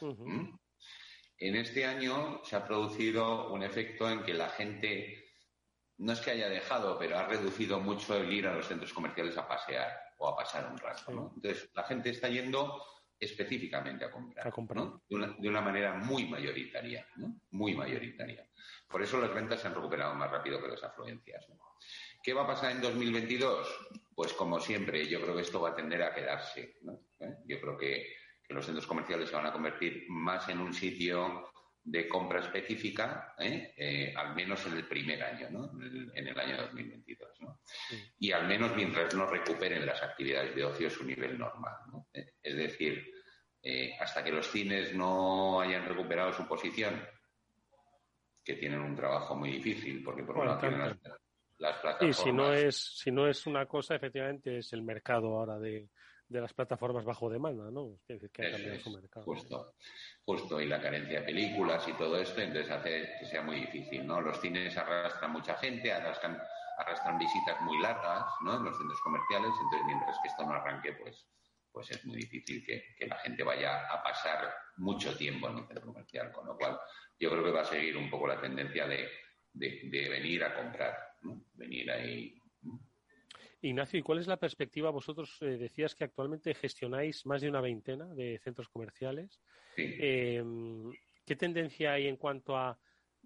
En 1.37 1.55
este 1.55 1.85
año 1.85 2.41
se 2.43 2.55
ha 2.55 2.63
producido 2.63 3.51
un 3.51 3.63
efecto 3.63 4.07
en 4.07 4.21
que 4.21 4.35
la 4.35 4.49
gente, 4.49 5.25
no 5.97 6.13
es 6.13 6.19
que 6.21 6.31
haya 6.31 6.49
dejado, 6.49 6.99
pero 6.99 7.17
ha 7.17 7.25
reducido 7.25 7.79
mucho 7.79 8.15
el 8.15 8.31
ir 8.31 8.45
a 8.45 8.53
los 8.53 8.67
centros 8.67 8.93
comerciales 8.93 9.35
a 9.39 9.47
pasear 9.47 9.91
o 10.19 10.27
a 10.29 10.35
pasar 10.35 10.71
un 10.71 10.77
rato. 10.77 11.31
Entonces, 11.35 11.67
la 11.73 11.83
gente 11.85 12.11
está 12.11 12.29
yendo 12.29 12.79
específicamente 13.19 14.05
a 14.05 14.11
comprar, 14.11 14.53
de, 15.09 15.49
una, 15.49 15.61
manera 15.61 15.95
muy 15.95 16.27
mayoritaria, 16.27 17.07
muy 17.49 17.73
mayoritaria. 17.73 18.47
Por 18.91 19.01
eso 19.01 19.19
las 19.19 19.33
ventas 19.33 19.61
se 19.61 19.67
han 19.67 19.75
recuperado 19.75 20.13
más 20.15 20.29
rápido 20.29 20.61
que 20.61 20.67
las 20.67 20.83
afluencias. 20.83 21.47
¿Qué 22.21 22.33
va 22.33 22.43
a 22.43 22.47
pasar 22.47 22.71
en 22.71 22.81
2022? 22.81 23.89
Pues 24.13 24.33
como 24.33 24.59
siempre, 24.59 25.07
yo 25.07 25.21
creo 25.21 25.35
que 25.35 25.41
esto 25.41 25.61
va 25.61 25.69
a 25.69 25.75
tender 25.75 26.03
a 26.03 26.13
quedarse. 26.13 26.77
¿Eh? 27.19 27.35
Yo 27.45 27.59
creo 27.59 27.77
que, 27.77 28.15
los 28.49 28.65
centros 28.65 28.85
comerciales 28.85 29.29
se 29.29 29.35
van 29.35 29.45
a 29.45 29.53
convertir 29.53 30.03
más 30.09 30.49
en 30.49 30.59
un 30.59 30.73
sitio 30.73 31.49
de 31.85 32.05
compra 32.05 32.41
específica, 32.41 33.33
¿eh? 33.39 33.73
Eh, 33.77 34.13
al 34.13 34.35
menos 34.35 34.65
en 34.65 34.73
el 34.73 34.85
primer 34.89 35.23
año, 35.23 35.49
¿no? 35.49 35.71
en, 35.81 36.27
el, 36.27 36.37
año 36.37 36.57
2022. 36.63 37.29
Y 38.19 38.33
al 38.33 38.49
menos 38.49 38.75
mientras 38.75 39.15
no 39.15 39.25
recuperen 39.25 39.85
las 39.85 40.03
actividades 40.03 40.53
de 40.53 40.65
ocio 40.65 40.89
su 40.89 41.05
nivel 41.05 41.39
normal. 41.39 41.75
Es 42.13 42.57
decir, 42.57 43.09
hasta 44.01 44.21
que 44.21 44.33
los 44.33 44.51
cines 44.51 44.93
no 44.93 45.61
hayan 45.61 45.85
recuperado 45.85 46.33
su 46.33 46.45
posición, 46.45 47.01
que 48.43 48.55
tienen 48.55 48.81
un 48.81 48.95
trabajo 48.95 49.35
muy 49.35 49.51
difícil, 49.51 50.03
porque 50.03 50.23
por 50.23 50.37
un 50.37 50.45
lado 50.47 50.59
tienen 50.59 50.79
las, 50.79 50.95
y 52.01 52.13
si 52.13 52.31
no 52.31 52.51
es, 52.53 52.75
si 52.75 53.11
no 53.11 53.27
es 53.27 53.45
una 53.45 53.67
cosa, 53.67 53.95
efectivamente 53.95 54.57
es 54.57 54.73
el 54.73 54.81
mercado 54.81 55.37
ahora 55.37 55.59
de, 55.59 55.89
las 56.29 56.53
plataformas 56.53 57.05
bajo 57.05 57.29
demanda, 57.29 57.69
¿no? 57.69 57.99
Es 58.07 58.07
decir, 58.07 58.31
que 58.31 58.47
ha 58.47 58.51
cambiado 58.51 58.79
su 58.79 58.91
mercado. 58.91 59.25
Justo, 59.25 59.75
justo, 60.25 60.61
y 60.61 60.65
la 60.65 60.81
carencia 60.81 61.19
de 61.19 61.25
películas 61.25 61.87
y 61.87 61.93
todo 61.93 62.17
esto, 62.17 62.41
entonces 62.41 62.71
hace 62.71 63.09
que 63.19 63.25
sea 63.25 63.41
muy 63.43 63.57
difícil, 63.57 64.07
¿no? 64.07 64.21
Los 64.21 64.39
cines 64.39 64.75
arrastran 64.77 65.31
mucha 65.31 65.55
gente, 65.57 65.91
arrastran, 65.91 66.41
arrastran 66.77 67.19
visitas 67.19 67.61
muy 67.61 67.79
largas, 67.79 68.25
¿no? 68.43 68.55
En 68.57 68.63
los 68.63 68.77
centros 68.77 69.01
comerciales, 69.01 69.51
entonces 69.51 69.85
mientras 69.85 70.17
que 70.23 70.29
esto 70.29 70.43
no 70.43 70.53
arranque, 70.53 70.93
pues, 70.93 71.27
pues 71.71 71.91
es 71.91 72.05
muy 72.05 72.17
difícil 72.17 72.65
que, 72.65 72.95
que 72.97 73.07
la 73.07 73.17
gente 73.17 73.43
vaya 73.43 73.87
a 73.91 74.01
pasar 74.01 74.51
mucho 74.77 75.15
tiempo 75.15 75.47
en 75.49 75.59
el 75.59 75.67
centro 75.67 75.85
comercial, 75.85 76.31
con 76.31 76.47
lo 76.47 76.57
cual 76.57 76.79
yo 77.21 77.29
creo 77.29 77.43
que 77.43 77.51
va 77.51 77.61
a 77.61 77.65
seguir 77.65 77.95
un 77.95 78.09
poco 78.09 78.27
la 78.27 78.41
tendencia 78.41 78.87
de, 78.87 79.07
de 79.53 80.09
venir 80.09 80.43
a 80.43 80.55
comprar 80.55 81.11
venir 81.53 81.91
ahí. 81.91 82.35
Ignacio, 83.61 83.99
¿y 83.99 84.03
cuál 84.03 84.19
es 84.19 84.27
la 84.27 84.37
perspectiva? 84.37 84.89
Vosotros 84.89 85.37
eh, 85.41 85.57
decías 85.57 85.93
que 85.93 86.03
actualmente 86.03 86.53
gestionáis 86.55 87.25
más 87.25 87.41
de 87.41 87.49
una 87.49 87.61
veintena 87.61 88.05
de 88.15 88.39
centros 88.39 88.67
comerciales. 88.69 89.39
Em, 89.77 90.91
¿Qué 91.25 91.35
tendencia 91.35 91.93
hay 91.93 92.07
en 92.07 92.17
cuanto 92.17 92.57
a 92.57 92.79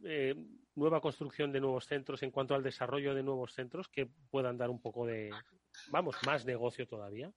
eh, 0.04 0.36
nueva 0.76 1.00
construcción 1.00 1.54
de 1.54 1.62
nuevos 1.62 1.88
centros, 1.88 2.22
en 2.22 2.32
cuanto 2.32 2.54
al 2.54 2.64
desarrollo 2.64 3.16
de 3.16 3.24
nuevos 3.24 3.54
centros 3.54 3.88
que 3.88 4.08
puedan 4.30 4.58
dar 4.58 4.70
un 4.70 4.82
poco 4.82 5.06
de, 5.06 5.32
vamos, 5.90 6.18
más 6.26 6.46
negocio 6.46 6.86
todavía? 6.86 7.32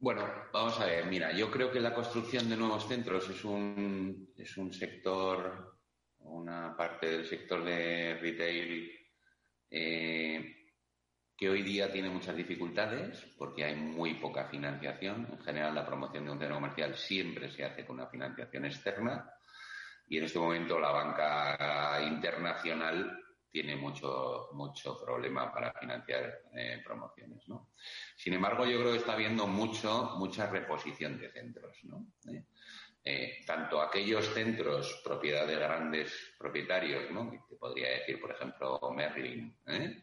Bueno, 0.00 0.24
vamos 0.52 0.78
a 0.78 0.86
ver, 0.86 1.06
mira, 1.06 1.32
yo 1.32 1.50
creo 1.50 1.72
que 1.72 1.80
la 1.80 1.92
construcción 1.92 2.48
de 2.48 2.56
nuevos 2.56 2.86
centros 2.86 3.28
es 3.30 3.44
un, 3.44 4.32
es 4.36 4.56
un 4.56 4.72
sector, 4.72 5.76
una 6.20 6.76
parte 6.76 7.10
del 7.10 7.26
sector 7.26 7.64
de 7.64 8.16
retail 8.20 8.92
eh, 9.68 10.54
que 11.36 11.48
hoy 11.48 11.62
día 11.62 11.90
tiene 11.90 12.10
muchas 12.10 12.36
dificultades 12.36 13.26
porque 13.36 13.64
hay 13.64 13.74
muy 13.74 14.14
poca 14.14 14.44
financiación. 14.44 15.26
En 15.32 15.40
general, 15.40 15.74
la 15.74 15.84
promoción 15.84 16.26
de 16.26 16.30
un 16.30 16.38
centro 16.38 16.54
comercial 16.54 16.94
siempre 16.94 17.50
se 17.50 17.64
hace 17.64 17.84
con 17.84 17.96
una 17.96 18.06
financiación 18.06 18.66
externa 18.66 19.28
y 20.06 20.18
en 20.18 20.24
este 20.24 20.38
momento 20.38 20.78
la 20.78 20.92
banca 20.92 22.00
internacional 22.06 23.20
tiene 23.50 23.76
mucho, 23.76 24.48
mucho 24.52 24.98
problema 24.98 25.52
para 25.52 25.72
financiar 25.72 26.42
eh, 26.54 26.82
promociones. 26.84 27.48
¿no? 27.48 27.70
Sin 28.16 28.34
embargo, 28.34 28.64
yo 28.64 28.78
creo 28.78 28.92
que 28.92 28.98
está 28.98 29.14
habiendo 29.14 29.46
mucho, 29.46 30.14
mucha 30.16 30.46
reposición 30.46 31.18
de 31.18 31.30
centros. 31.30 31.76
¿no? 31.84 32.06
Eh, 33.04 33.40
tanto 33.46 33.80
aquellos 33.80 34.26
centros 34.34 35.00
propiedad 35.02 35.46
de 35.46 35.56
grandes 35.56 36.34
propietarios, 36.38 37.10
¿no? 37.10 37.30
te 37.48 37.56
podría 37.56 37.90
decir, 37.90 38.20
por 38.20 38.32
ejemplo, 38.32 38.78
Merlin 38.94 39.56
¿eh? 39.66 40.02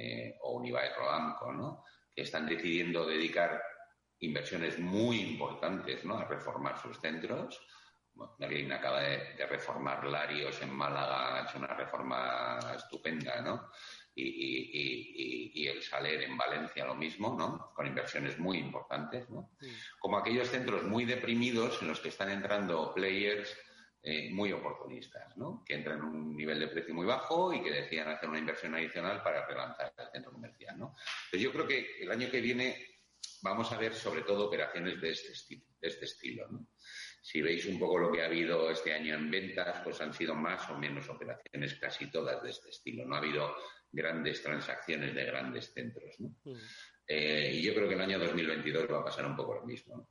Eh, 0.00 0.36
o 0.42 0.52
Unibail 0.58 0.92
Rodamco, 0.96 1.52
¿no? 1.52 1.84
que 2.14 2.22
están 2.22 2.46
decidiendo 2.46 3.06
dedicar 3.06 3.60
inversiones 4.20 4.78
muy 4.78 5.20
importantes 5.20 6.04
¿no? 6.04 6.18
a 6.18 6.24
reformar 6.24 6.80
sus 6.80 7.00
centros. 7.00 7.60
Merlin 8.38 8.72
acaba 8.72 9.00
de, 9.00 9.34
de, 9.34 9.46
reformar 9.46 10.04
Larios 10.04 10.60
en 10.62 10.74
Málaga, 10.74 11.36
ha 11.36 11.48
hecho 11.48 11.58
una 11.58 11.74
reforma 11.74 12.58
estupenda, 12.76 13.40
¿no? 13.42 13.70
y, 14.20 15.66
el 15.68 15.82
Saler 15.82 16.22
en 16.22 16.36
Valencia 16.36 16.84
lo 16.84 16.94
mismo, 16.94 17.36
¿no? 17.38 17.72
Con 17.74 17.86
inversiones 17.86 18.38
muy 18.38 18.58
importantes, 18.58 19.28
¿no? 19.30 19.50
Como 19.98 20.18
aquellos 20.18 20.48
centros 20.48 20.82
muy 20.84 21.04
deprimidos 21.04 21.80
en 21.82 21.88
los 21.88 22.00
que 22.00 22.08
están 22.08 22.30
entrando 22.30 22.92
players 22.94 23.56
eh, 24.02 24.30
muy 24.30 24.52
oportunistas, 24.52 25.36
¿no? 25.36 25.62
Que 25.64 25.74
entran 25.74 25.98
en 25.98 26.04
un 26.04 26.36
nivel 26.36 26.58
de 26.60 26.68
precio 26.68 26.94
muy 26.94 27.06
bajo 27.06 27.52
y 27.52 27.62
que 27.62 27.70
decían 27.70 28.08
hacer 28.08 28.28
una 28.28 28.38
inversión 28.38 28.74
adicional 28.74 29.22
para 29.22 29.46
relanzar 29.46 29.92
el 29.96 30.10
centro 30.12 30.32
comercial, 30.32 30.78
¿no? 30.78 30.94
Entonces 31.26 31.40
yo 31.40 31.52
creo 31.52 31.66
que 31.66 31.98
el 32.00 32.10
año 32.10 32.30
que 32.30 32.40
viene 32.40 32.86
vamos 33.42 33.70
a 33.72 33.78
ver 33.78 33.94
sobre 33.94 34.22
todo 34.22 34.46
operaciones 34.46 35.00
de 35.00 35.10
este, 35.10 35.32
estilo, 35.32 35.64
de 35.80 35.88
este 35.88 36.04
estilo, 36.06 36.48
¿no? 36.48 36.66
Si 37.20 37.42
veis 37.42 37.66
un 37.66 37.78
poco 37.78 37.98
lo 37.98 38.12
que 38.12 38.22
ha 38.22 38.26
habido 38.26 38.70
este 38.70 38.92
año 38.92 39.14
en 39.14 39.30
ventas, 39.30 39.80
pues 39.82 40.00
han 40.00 40.12
sido 40.12 40.34
más 40.34 40.68
o 40.70 40.78
menos 40.78 41.08
operaciones 41.08 41.74
casi 41.74 42.10
todas 42.10 42.42
de 42.42 42.50
este 42.50 42.70
estilo. 42.70 43.04
No 43.04 43.16
ha 43.16 43.18
habido 43.18 43.54
grandes 43.90 44.42
transacciones 44.42 45.14
de 45.14 45.24
grandes 45.24 45.72
centros. 45.72 46.18
¿no? 46.20 46.34
Eh, 47.06 47.52
y 47.54 47.62
yo 47.62 47.74
creo 47.74 47.88
que 47.88 47.94
el 47.94 48.00
año 48.00 48.18
2022 48.18 48.90
va 48.90 49.00
a 49.00 49.04
pasar 49.04 49.26
un 49.26 49.36
poco 49.36 49.54
lo 49.54 49.64
mismo. 49.64 50.10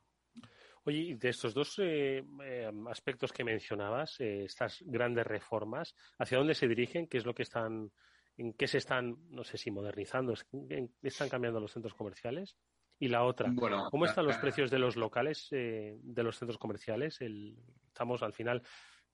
Oye, 0.84 1.16
de 1.16 1.28
estos 1.28 1.52
dos 1.52 1.78
eh, 1.80 2.24
eh, 2.44 2.70
aspectos 2.88 3.32
que 3.32 3.44
mencionabas, 3.44 4.20
estas 4.20 4.82
grandes 4.86 5.26
reformas, 5.26 5.94
¿hacia 6.18 6.38
dónde 6.38 6.54
se 6.54 6.66
dirigen? 6.66 7.06
¿Qué 7.06 7.18
es 7.18 7.26
lo 7.26 7.34
que 7.34 7.42
están, 7.42 7.92
en 8.36 8.54
qué 8.54 8.66
se 8.66 8.78
están, 8.78 9.16
no 9.30 9.44
sé 9.44 9.58
si 9.58 9.70
modernizando, 9.70 10.34
están 11.02 11.28
cambiando 11.28 11.60
los 11.60 11.72
centros 11.72 11.94
comerciales? 11.94 12.56
Y 13.00 13.08
la 13.08 13.24
otra, 13.24 13.48
Bueno, 13.52 13.88
¿cómo 13.90 14.06
están 14.06 14.26
los 14.26 14.36
precios 14.38 14.70
de 14.70 14.78
los 14.78 14.96
locales, 14.96 15.48
eh, 15.52 15.96
de 16.02 16.22
los 16.22 16.36
centros 16.36 16.58
comerciales? 16.58 17.20
El, 17.20 17.56
estamos 17.86 18.22
al 18.22 18.32
final, 18.32 18.62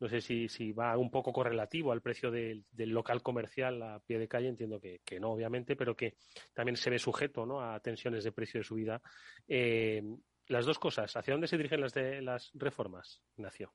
no 0.01 0.09
sé 0.09 0.23
si, 0.23 0.49
si 0.49 0.73
va 0.73 0.97
un 0.97 1.11
poco 1.11 1.33
correlativo 1.33 1.93
al 1.93 2.01
precio 2.01 2.31
del, 2.31 2.65
del 2.71 2.91
local 2.91 3.23
comercial 3.23 3.83
a 3.83 4.01
pie 4.01 4.19
de 4.19 4.29
calle, 4.29 4.49
entiendo 4.49 4.81
que, 4.81 5.01
que 5.05 5.21
no, 5.21 5.33
obviamente, 5.33 5.77
pero 5.77 5.95
que 5.95 6.17
también 6.55 6.77
se 6.77 6.91
ve 6.91 6.99
sujeto 6.99 7.45
¿no? 7.45 7.61
a 7.61 7.79
tensiones 7.81 8.25
de 8.25 8.33
precio 8.33 8.61
de 8.61 8.65
subida. 8.65 9.03
Eh, 9.47 10.03
las 10.49 10.65
dos 10.65 10.79
cosas, 10.79 11.15
¿hacia 11.17 11.35
dónde 11.35 11.49
se 11.49 11.57
dirigen 11.57 11.81
las, 11.81 11.93
de, 11.93 12.23
las 12.23 12.51
reformas, 12.55 13.23
Ignacio? 13.37 13.73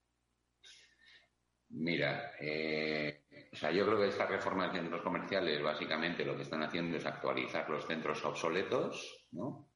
Mira, 1.72 2.34
eh, 2.40 3.26
o 3.54 3.56
sea, 3.56 3.72
yo 3.72 3.86
creo 3.86 4.00
que 4.00 4.08
esta 4.08 4.26
reforma 4.26 4.68
de 4.68 4.80
centros 4.80 5.02
comerciales 5.02 5.62
básicamente 5.62 6.26
lo 6.26 6.36
que 6.36 6.42
están 6.42 6.64
haciendo 6.64 6.98
es 6.98 7.06
actualizar 7.06 7.70
los 7.70 7.86
centros 7.86 8.24
obsoletos, 8.26 9.28
¿no? 9.32 9.69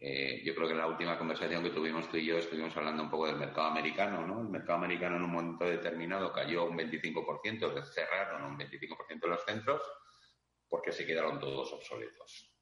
Eh, 0.00 0.42
yo 0.44 0.54
creo 0.54 0.66
que 0.68 0.72
en 0.74 0.78
la 0.78 0.86
última 0.86 1.18
conversación 1.18 1.62
que 1.62 1.70
tuvimos 1.70 2.08
tú 2.08 2.16
y 2.18 2.26
yo 2.26 2.38
estuvimos 2.38 2.76
hablando 2.76 3.02
un 3.02 3.10
poco 3.10 3.26
del 3.26 3.36
mercado 3.36 3.66
americano, 3.66 4.24
¿no? 4.26 4.40
El 4.40 4.48
mercado 4.48 4.78
americano 4.78 5.16
en 5.16 5.22
un 5.24 5.30
momento 5.32 5.64
determinado 5.64 6.32
cayó 6.32 6.66
un 6.66 6.76
25%, 6.76 7.74
que 7.74 7.82
cerraron 7.82 8.44
un 8.44 8.56
25% 8.56 9.26
de 9.26 9.28
los 9.28 9.44
centros 9.44 9.82
porque 10.68 10.92
se 10.92 11.04
quedaron 11.04 11.40
todos 11.40 11.72
obsoletos. 11.72 12.54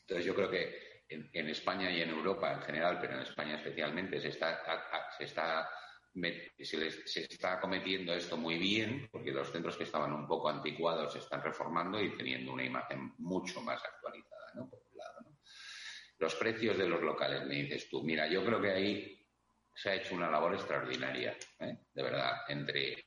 Entonces 0.00 0.24
yo 0.24 0.34
creo 0.34 0.50
que 0.50 1.04
en, 1.10 1.48
España 1.48 1.90
y 1.90 2.00
en 2.00 2.10
Europa 2.10 2.52
en 2.52 2.62
general, 2.62 2.98
pero 3.00 3.14
en 3.14 3.20
España 3.20 3.56
especialmente, 3.56 4.20
se 4.20 4.28
está, 4.28 4.62
a- 4.66 5.10
se 5.16 5.24
está 5.24 5.68
se 6.64 7.20
está 7.20 7.60
cometiendo 7.60 8.12
esto 8.12 8.36
muy 8.36 8.58
bien, 8.58 9.08
porque 9.12 9.30
los 9.30 9.52
centros 9.52 9.76
que 9.76 9.84
estaban 9.84 10.12
un 10.12 10.26
poco 10.26 10.48
anticuados 10.48 11.12
se 11.12 11.20
están 11.20 11.42
reformando 11.42 12.00
y 12.02 12.16
teniendo 12.16 12.52
una 12.52 12.64
imagen 12.64 13.14
mucho 13.18 13.60
más 13.60 13.84
actualizada, 13.84 14.52
¿no? 14.54 14.68
Por 14.68 14.80
un 14.90 14.96
lado, 14.98 15.20
¿no? 15.20 15.38
Los 16.18 16.34
precios 16.34 16.76
de 16.76 16.88
los 16.88 17.00
locales, 17.00 17.46
me 17.46 17.54
dices 17.54 17.88
tú. 17.88 18.02
Mira, 18.02 18.26
yo 18.26 18.44
creo 18.44 18.60
que 18.60 18.70
ahí 18.70 19.26
se 19.74 19.90
ha 19.90 19.94
hecho 19.94 20.14
una 20.14 20.30
labor 20.30 20.54
extraordinaria, 20.54 21.36
¿eh? 21.60 21.78
de 21.94 22.02
verdad, 22.02 22.38
entre, 22.48 23.04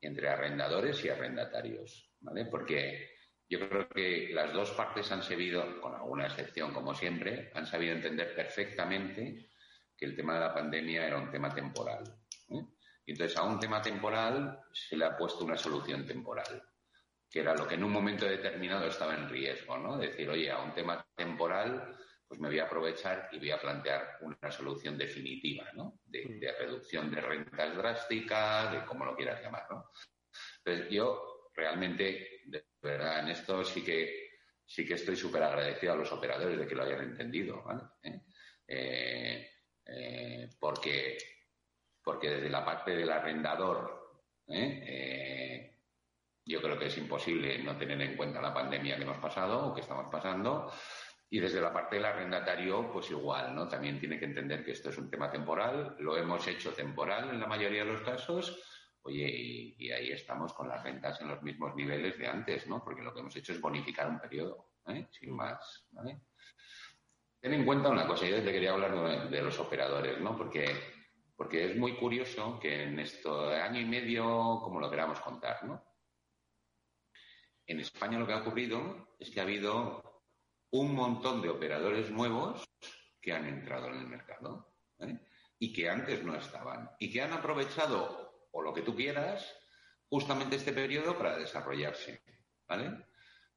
entre 0.00 0.28
arrendadores 0.28 1.02
y 1.04 1.08
arrendatarios, 1.08 2.12
¿vale? 2.20 2.44
Porque 2.44 3.16
yo 3.48 3.66
creo 3.68 3.88
que 3.88 4.30
las 4.32 4.52
dos 4.52 4.72
partes 4.72 5.10
han 5.12 5.22
sabido, 5.22 5.80
con 5.80 5.94
alguna 5.94 6.26
excepción 6.26 6.74
como 6.74 6.94
siempre, 6.94 7.50
han 7.54 7.66
sabido 7.66 7.94
entender 7.94 8.34
perfectamente 8.34 9.48
que 9.96 10.04
el 10.04 10.16
tema 10.16 10.34
de 10.34 10.40
la 10.40 10.54
pandemia 10.54 11.06
era 11.06 11.16
un 11.16 11.30
tema 11.30 11.54
temporal. 11.54 12.04
¿eh? 12.50 12.62
Entonces 13.06 13.36
a 13.38 13.44
un 13.44 13.58
tema 13.58 13.80
temporal 13.80 14.60
se 14.72 14.96
le 14.96 15.04
ha 15.04 15.16
puesto 15.16 15.44
una 15.44 15.56
solución 15.56 16.04
temporal, 16.04 16.62
que 17.30 17.40
era 17.40 17.54
lo 17.54 17.66
que 17.66 17.76
en 17.76 17.84
un 17.84 17.92
momento 17.92 18.26
determinado 18.26 18.86
estaba 18.86 19.14
en 19.14 19.28
riesgo, 19.28 19.78
¿no? 19.78 19.96
Decir, 19.96 20.28
oye, 20.28 20.50
a 20.50 20.58
un 20.58 20.74
tema 20.74 21.06
temporal, 21.14 21.96
pues 22.26 22.40
me 22.40 22.48
voy 22.48 22.58
a 22.58 22.64
aprovechar 22.64 23.28
y 23.32 23.38
voy 23.38 23.50
a 23.50 23.60
plantear 23.60 24.18
una 24.22 24.50
solución 24.50 24.98
definitiva, 24.98 25.70
¿no? 25.74 26.00
De, 26.04 26.24
de 26.40 26.52
reducción 26.52 27.10
de 27.10 27.20
rentas 27.20 27.76
drástica, 27.76 28.70
de 28.72 28.84
como 28.84 29.04
lo 29.04 29.16
quieras 29.16 29.42
llamar, 29.42 29.66
¿no? 29.70 29.90
Entonces 30.64 30.90
yo 30.90 31.50
realmente, 31.54 32.42
de 32.46 32.66
verdad, 32.82 33.20
en 33.20 33.28
esto 33.28 33.64
sí 33.64 33.84
que 33.84 34.26
sí 34.66 34.84
que 34.84 34.94
estoy 34.94 35.16
súper 35.16 35.42
agradecido 35.44 35.92
a 35.92 35.96
los 35.96 36.10
operadores 36.10 36.58
de 36.58 36.66
que 36.66 36.74
lo 36.74 36.82
hayan 36.82 37.02
entendido, 37.02 37.62
¿vale? 37.62 37.82
¿Eh? 38.02 38.20
Eh, 38.66 39.50
eh, 39.86 40.48
porque, 40.58 41.16
porque 42.02 42.30
desde 42.30 42.50
la 42.50 42.64
parte 42.64 42.90
del 42.96 43.10
arrendador, 43.10 44.24
¿eh? 44.48 44.82
Eh, 44.86 45.72
yo 46.44 46.62
creo 46.62 46.78
que 46.78 46.86
es 46.86 46.98
imposible 46.98 47.58
no 47.58 47.76
tener 47.76 48.00
en 48.00 48.16
cuenta 48.16 48.40
la 48.40 48.54
pandemia 48.54 48.96
que 48.96 49.02
hemos 49.02 49.18
pasado 49.18 49.66
o 49.66 49.74
que 49.74 49.80
estamos 49.80 50.10
pasando. 50.10 50.72
Y 51.28 51.40
desde 51.40 51.60
la 51.60 51.72
parte 51.72 51.96
del 51.96 52.04
arrendatario, 52.04 52.90
pues 52.92 53.10
igual, 53.10 53.54
¿no? 53.54 53.68
También 53.68 53.98
tiene 53.98 54.18
que 54.18 54.26
entender 54.26 54.64
que 54.64 54.72
esto 54.72 54.90
es 54.90 54.98
un 54.98 55.10
tema 55.10 55.30
temporal, 55.30 55.96
lo 55.98 56.16
hemos 56.16 56.46
hecho 56.46 56.72
temporal 56.72 57.30
en 57.30 57.40
la 57.40 57.48
mayoría 57.48 57.84
de 57.84 57.92
los 57.92 58.02
casos, 58.02 58.62
oye, 59.02 59.28
y, 59.28 59.74
y 59.78 59.90
ahí 59.90 60.12
estamos 60.12 60.52
con 60.52 60.68
las 60.68 60.82
rentas 60.84 61.20
en 61.20 61.28
los 61.28 61.42
mismos 61.42 61.74
niveles 61.74 62.16
de 62.18 62.28
antes, 62.28 62.66
¿no? 62.68 62.82
Porque 62.82 63.02
lo 63.02 63.12
que 63.12 63.20
hemos 63.20 63.34
hecho 63.34 63.52
es 63.52 63.60
bonificar 63.60 64.08
un 64.08 64.20
periodo, 64.20 64.70
¿eh? 64.86 65.08
Sin 65.10 65.34
más, 65.34 65.88
¿vale? 65.90 66.20
Ten 67.40 67.54
en 67.54 67.64
cuenta 67.64 67.88
una 67.88 68.06
cosa, 68.06 68.26
yo 68.26 68.42
te 68.42 68.52
quería 68.52 68.72
hablar 68.72 69.28
de, 69.28 69.36
de 69.36 69.42
los 69.42 69.58
operadores, 69.58 70.20
¿no? 70.20 70.36
Porque, 70.36 70.66
porque 71.36 71.64
es 71.64 71.76
muy 71.76 71.96
curioso 71.96 72.58
que 72.60 72.84
en 72.84 73.00
esto 73.00 73.48
de 73.48 73.60
año 73.60 73.80
y 73.80 73.84
medio, 73.84 74.24
como 74.62 74.78
lo 74.80 74.90
queramos 74.90 75.20
contar, 75.20 75.64
¿no? 75.64 75.84
En 77.66 77.80
España 77.80 78.18
lo 78.18 78.26
que 78.26 78.32
ha 78.32 78.38
ocurrido 78.38 79.16
es 79.18 79.30
que 79.30 79.40
ha 79.40 79.42
habido 79.42 80.15
un 80.70 80.94
montón 80.94 81.42
de 81.42 81.48
operadores 81.48 82.10
nuevos 82.10 82.64
que 83.20 83.32
han 83.32 83.46
entrado 83.46 83.88
en 83.88 83.96
el 83.96 84.06
mercado 84.06 84.74
¿eh? 85.00 85.18
y 85.58 85.72
que 85.72 85.88
antes 85.88 86.22
no 86.22 86.34
estaban 86.36 86.90
y 86.98 87.12
que 87.12 87.22
han 87.22 87.32
aprovechado, 87.32 88.48
o 88.52 88.62
lo 88.62 88.72
que 88.72 88.82
tú 88.82 88.94
quieras, 88.94 89.54
justamente 90.08 90.56
este 90.56 90.72
periodo 90.72 91.16
para 91.16 91.36
desarrollarse, 91.36 92.22
¿vale? 92.68 93.06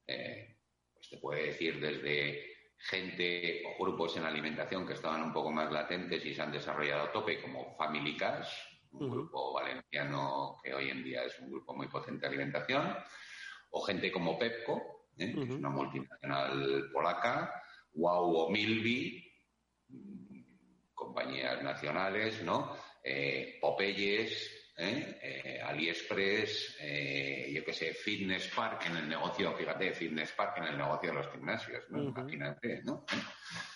Eh, 0.08 0.58
pues 0.93 1.10
te 1.10 1.17
puede 1.17 1.48
decir 1.48 1.80
desde 1.80 2.50
gente 2.78 3.63
o 3.65 3.84
grupos 3.84 4.15
en 4.17 4.24
alimentación 4.24 4.88
que 4.88 4.93
estaban 4.93 5.22
un 5.22 5.34
poco 5.34 5.52
más 5.52 5.72
latentes 5.72 6.26
y 6.26 6.34
se 6.34 6.41
han 6.41 6.52
desarrollado 6.52 7.04
a 7.04 7.12
tope, 7.12 7.41
como 7.41 7.76
Family 7.76 8.15
Cash, 8.15 8.50
un 8.91 9.10
grupo 9.10 9.54
valenciano 9.54 10.58
que 10.63 10.74
hoy 10.74 10.89
en 10.89 11.04
día 11.04 11.24
es 11.24 11.38
un 11.39 11.52
grupo 11.52 11.76
muy 11.76 11.88
potente 11.88 12.22
de 12.22 12.28
alimentación, 12.28 12.95
o 13.72 13.82
gente 13.82 14.12
como 14.12 14.39
Pepco, 14.39 14.99
¿eh? 15.20 15.34
que 15.34 15.44
es 15.44 15.50
una 15.50 15.70
multinacional 15.70 16.90
polaca, 16.92 17.62
Wow 17.94 18.36
o 18.36 18.50
Milby, 18.50 19.26
compañías 20.94 21.62
nacionales, 21.62 22.44
¿no? 22.44 22.76
Eh, 23.04 23.58
Popeyes, 23.60 24.74
¿eh? 24.78 25.62
AliExpress, 25.66 26.78
yo 27.52 27.66
qué 27.66 27.74
sé, 27.74 27.94
Fitness 27.94 28.48
Park 28.56 28.86
en 28.88 28.98
el 28.98 29.10
negocio, 29.10 29.54
fíjate, 29.54 29.94
Fitness 29.94 30.32
Park 30.34 30.58
en 30.58 30.66
el 30.66 30.78
negocio 30.78 31.10
de 31.10 31.16
los 31.16 31.32
gimnasios. 31.32 31.84
Imagínate, 31.90 32.82
¿no? 32.84 33.06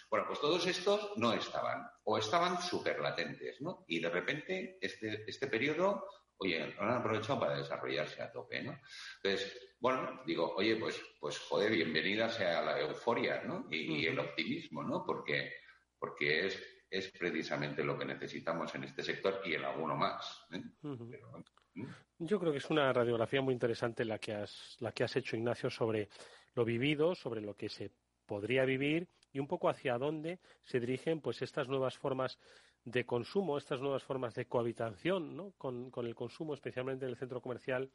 Bueno, 0.09 0.27
pues 0.27 0.39
todos 0.39 0.67
estos 0.67 1.17
no 1.17 1.33
estaban, 1.33 1.89
o 2.03 2.19
estaban 2.19 2.61
súper 2.61 2.99
latentes, 2.99 3.59
¿no? 3.61 3.83
Y 3.87 3.99
de 3.99 4.09
repente, 4.09 4.77
este, 4.79 5.23
este 5.27 5.47
periodo, 5.47 6.05
oye, 6.43 6.73
lo 6.75 6.81
han 6.83 6.97
aprovechado 6.97 7.39
para 7.39 7.57
desarrollarse 7.57 8.21
a 8.21 8.31
tope, 8.31 8.61
¿no? 8.61 8.77
Entonces, 9.23 9.75
bueno, 9.79 10.21
digo, 10.25 10.53
oye, 10.55 10.75
pues, 10.75 11.01
pues 11.19 11.39
joder, 11.39 11.71
bienvenida 11.71 12.29
sea 12.29 12.61
la 12.61 12.79
euforia, 12.79 13.43
¿no? 13.43 13.67
Y, 13.69 14.01
y 14.01 14.05
el 14.07 14.19
optimismo, 14.19 14.83
¿no? 14.83 15.03
Porque, 15.05 15.53
porque 15.97 16.47
es, 16.47 16.61
es 16.89 17.11
precisamente 17.11 17.83
lo 17.83 17.97
que 17.97 18.05
necesitamos 18.05 18.73
en 18.75 18.83
este 18.83 19.03
sector 19.03 19.41
y 19.45 19.55
en 19.55 19.63
alguno 19.63 19.95
más. 19.95 20.45
¿eh? 20.51 20.61
Pero, 20.81 21.37
¿eh? 21.37 21.85
Yo 22.19 22.39
creo 22.39 22.51
que 22.51 22.59
es 22.59 22.69
una 22.69 22.93
radiografía 22.93 23.41
muy 23.41 23.53
interesante 23.53 24.05
la 24.05 24.19
que 24.19 24.33
has, 24.33 24.77
la 24.79 24.91
que 24.91 25.03
has 25.03 25.15
hecho, 25.15 25.35
Ignacio, 25.35 25.69
sobre 25.69 26.09
lo 26.53 26.63
vivido, 26.63 27.15
sobre 27.15 27.41
lo 27.41 27.55
que 27.55 27.69
se 27.69 27.91
podría 28.25 28.63
vivir 28.65 29.09
y 29.31 29.39
un 29.39 29.47
poco 29.47 29.69
hacia 29.69 29.97
dónde 29.97 30.39
se 30.61 30.79
dirigen 30.79 31.19
pues 31.19 31.41
estas 31.41 31.67
nuevas 31.67 31.97
formas 31.97 32.37
de 32.85 33.05
consumo, 33.05 33.57
estas 33.57 33.81
nuevas 33.81 34.03
formas 34.03 34.35
de 34.35 34.45
cohabitación 34.45 35.35
¿no? 35.35 35.53
con, 35.57 35.89
con 35.89 36.05
el 36.05 36.15
consumo, 36.15 36.53
especialmente 36.53 37.05
en 37.05 37.11
el 37.11 37.17
centro 37.17 37.41
comercial, 37.41 37.89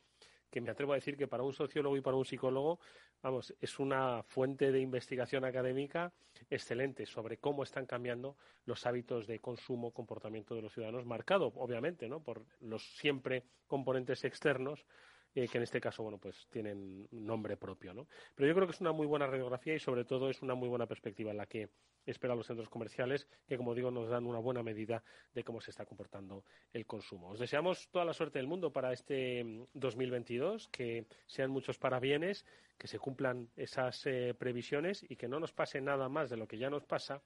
que 0.51 0.61
me 0.61 0.71
atrevo 0.71 0.93
a 0.93 0.97
decir 0.97 1.17
que 1.17 1.29
para 1.29 1.43
un 1.43 1.53
sociólogo 1.53 1.97
y 1.97 2.01
para 2.01 2.17
un 2.17 2.25
psicólogo, 2.25 2.81
vamos, 3.23 3.55
es 3.61 3.79
una 3.79 4.23
fuente 4.23 4.73
de 4.73 4.81
investigación 4.81 5.45
académica 5.45 6.13
excelente 6.51 7.05
sobre 7.07 7.37
cómo 7.37 7.63
están 7.63 7.87
cambiando 7.87 8.37
los 8.65 8.87
hábitos 8.87 9.27
de 9.27 9.41
consumo, 9.41 9.93
comportamiento 9.93 10.55
de 10.55 10.63
los 10.63 10.73
ciudadanos, 10.73 11.05
marcado, 11.05 11.53
obviamente, 11.57 12.09
¿no? 12.09 12.21
por 12.21 12.45
los 12.61 12.83
siempre 12.97 13.45
componentes 13.67 14.25
externos 14.25 14.87
eh, 15.35 15.49
que 15.49 15.59
en 15.59 15.65
este 15.65 15.81
caso, 15.81 16.03
bueno, 16.03 16.19
pues 16.19 16.47
tienen 16.51 17.07
nombre 17.11 17.57
propio, 17.57 17.95
¿no? 17.95 18.07
Pero 18.35 18.49
yo 18.49 18.55
creo 18.55 18.67
que 18.67 18.73
es 18.73 18.81
una 18.81 18.93
muy 18.93 19.07
buena 19.07 19.27
radiografía 19.27 19.75
y 19.75 19.79
sobre 19.79 20.05
todo 20.05 20.31
es 20.31 20.43
una 20.43 20.55
muy 20.55 20.69
buena 20.69 20.87
perspectiva 20.87 21.31
en 21.31 21.37
la 21.37 21.47
que 21.47 21.69
esperan 22.07 22.39
los 22.39 22.47
centros 22.47 22.69
comerciales, 22.69 23.29
que 23.47 23.57
como 23.57 23.75
digo, 23.75 23.91
nos 23.91 24.09
dan 24.09 24.27
una 24.27 24.39
buena 24.39 24.63
medida 24.63 25.03
de 25.35 25.45
cómo 25.45 25.61
se 25.61 25.71
está 25.71 25.85
comportando 25.85 26.45
el 26.73 26.87
consumo. 26.87 27.29
Os 27.31 27.39
deseamos 27.39 27.89
toda 27.91 28.05
la 28.05 28.15
suerte 28.15 28.39
del 28.39 28.49
mundo 28.49 28.73
para 28.73 28.93
este 28.93 29.45
mm, 29.45 29.67
2022, 29.75 30.69
que 30.69 31.07
sean 31.27 31.51
muchos 31.51 31.79
parabienes, 31.79 32.47
que 32.79 32.87
se 32.87 32.99
cumplan 32.99 33.51
esas 33.57 34.07
eh, 34.07 34.35
previsiones 34.39 35.05
y 35.09 35.17
que 35.17 35.29
no 35.29 35.41
nos 35.41 35.53
pase 35.53 35.81
nada 35.81 36.09
más 36.09 36.31
de 36.31 36.37
lo 36.37 36.47
que 36.47 36.59
ya 36.59 36.71
nos 36.71 36.85
pasa 36.85 37.23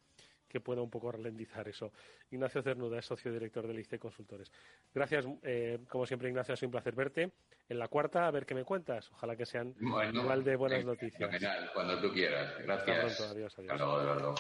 que 0.49 0.61
pueda 0.61 0.83
un 0.83 0.91
poco 0.91 1.11
ralentizar 1.13 1.67
eso. 1.69 1.93
Ignacio 2.31 2.63
Cernuda 2.63 2.99
es 2.99 3.07
socio 3.07 3.33
director 3.33 3.67
del 3.67 3.79
ICE 3.81 3.99
Consultores. 3.99 4.51
Gracias, 4.95 5.27
eh, 5.43 5.79
como 5.89 6.07
siempre, 6.07 6.29
Ignacio, 6.29 6.55
ha 6.55 6.57
sido 6.57 6.69
un 6.69 6.73
placer 6.73 6.95
verte. 6.95 7.33
En 7.69 7.79
la 7.79 7.89
cuarta, 7.89 8.27
a 8.27 8.31
ver 8.31 8.45
qué 8.45 8.55
me 8.55 8.65
cuentas. 8.65 9.11
Ojalá 9.13 9.37
que 9.37 9.47
sean 9.47 9.75
Bueno, 9.81 10.21
igual 10.23 10.45
de 10.45 10.57
buenas 10.57 10.81
venga, 10.81 10.93
noticias. 10.93 11.31
Fenomenal, 11.31 11.71
cuando 11.73 12.01
tú 12.01 12.13
quieras. 12.13 12.53
Gracias. 12.63 12.99
Hasta 12.99 13.17
pronto, 13.17 13.33
adiós, 13.35 13.59
adiós. 13.59 13.73
Hasta 13.73 13.85
luego, 13.85 14.01
Eduardo. 14.03 14.35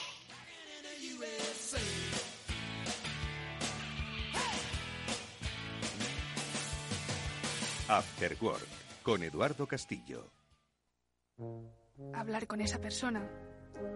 After 7.88 8.36
Work 8.40 8.66
con 9.02 9.22
Eduardo 9.22 9.66
Castillo. 9.66 10.30
hablar 12.14 12.46
con 12.46 12.60
esa 12.60 12.80
persona, 12.80 13.28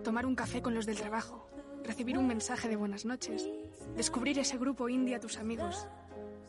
tomar 0.04 0.26
un 0.26 0.34
café 0.34 0.60
con 0.60 0.74
los 0.74 0.86
del 0.86 0.96
trabajo, 0.96 1.48
recibir 1.86 2.18
un 2.18 2.26
mensaje 2.26 2.68
de 2.68 2.76
buenas 2.76 3.04
noches, 3.04 3.48
descubrir 3.96 4.38
ese 4.38 4.58
grupo 4.58 4.88
indie 4.88 5.14
a 5.14 5.20
tus 5.20 5.38
amigos, 5.38 5.86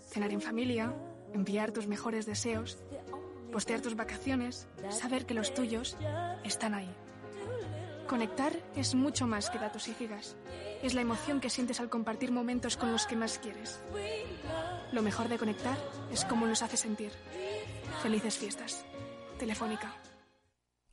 cenar 0.10 0.32
en 0.32 0.42
familia, 0.42 0.94
enviar 1.34 1.72
tus 1.72 1.88
mejores 1.88 2.26
deseos, 2.26 2.78
postear 3.52 3.82
tus 3.82 3.96
vacaciones, 3.96 4.68
saber 4.90 5.26
que 5.26 5.34
los 5.34 5.54
tuyos 5.54 5.98
están 6.44 6.74
ahí. 6.74 6.90
Conectar 8.08 8.54
es 8.76 8.96
mucho 8.96 9.28
más 9.28 9.50
que 9.50 9.60
datos 9.60 9.88
y 9.90 9.94
gigas. 9.94 10.38
Es 10.82 10.94
la 10.94 11.02
emoción 11.02 11.42
que 11.42 11.50
sientes 11.50 11.80
al 11.82 11.90
compartir 11.90 12.32
momentos 12.32 12.78
con 12.78 12.92
los 12.92 13.06
que 13.06 13.18
más 13.18 13.38
quieres. 13.38 13.82
Lo 14.94 15.02
mejor 15.02 15.28
de 15.28 15.38
conectar 15.38 15.78
es 16.12 16.24
cómo 16.24 16.48
nos 16.48 16.62
hace 16.62 16.78
sentir. 16.78 17.12
Felices 18.02 18.38
fiestas. 18.38 18.86
Telefónica. 19.38 19.94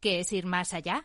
¿Qué 0.00 0.20
es 0.20 0.32
ir 0.32 0.44
más 0.44 0.74
allá? 0.74 1.04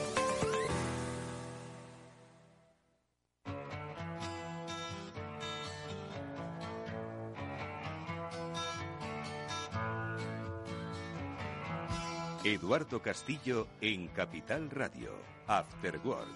Eduardo 12.51 13.01
Castillo 13.01 13.69
en 13.79 14.09
Capital 14.09 14.69
Radio, 14.69 15.11
After 15.47 15.97
Work. 16.03 16.27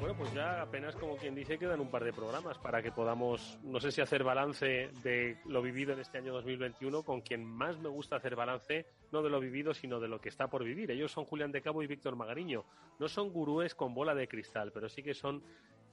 Bueno, 0.00 0.14
pues 0.16 0.32
ya 0.32 0.62
apenas 0.62 0.96
como 0.96 1.16
quien 1.18 1.34
dice 1.34 1.58
quedan 1.58 1.80
un 1.80 1.90
par 1.90 2.04
de 2.04 2.14
programas 2.14 2.56
para 2.56 2.82
que 2.82 2.90
podamos, 2.90 3.58
no 3.64 3.80
sé 3.80 3.92
si 3.92 4.00
hacer 4.00 4.24
balance 4.24 4.90
de 5.02 5.36
lo 5.44 5.60
vivido 5.60 5.92
en 5.92 6.00
este 6.00 6.16
año 6.16 6.32
2021 6.32 7.02
con 7.02 7.20
quien 7.20 7.44
más 7.44 7.78
me 7.78 7.90
gusta 7.90 8.16
hacer 8.16 8.34
balance, 8.34 8.86
no 9.12 9.20
de 9.22 9.28
lo 9.28 9.40
vivido, 9.40 9.74
sino 9.74 10.00
de 10.00 10.08
lo 10.08 10.22
que 10.22 10.30
está 10.30 10.48
por 10.48 10.64
vivir. 10.64 10.90
Ellos 10.90 11.12
son 11.12 11.26
Julián 11.26 11.52
de 11.52 11.60
Cabo 11.60 11.82
y 11.82 11.86
Víctor 11.86 12.16
Magariño. 12.16 12.64
No 12.98 13.08
son 13.08 13.30
gurúes 13.30 13.74
con 13.74 13.94
bola 13.94 14.14
de 14.14 14.26
cristal, 14.26 14.72
pero 14.72 14.88
sí 14.88 15.02
que 15.02 15.12
son 15.12 15.42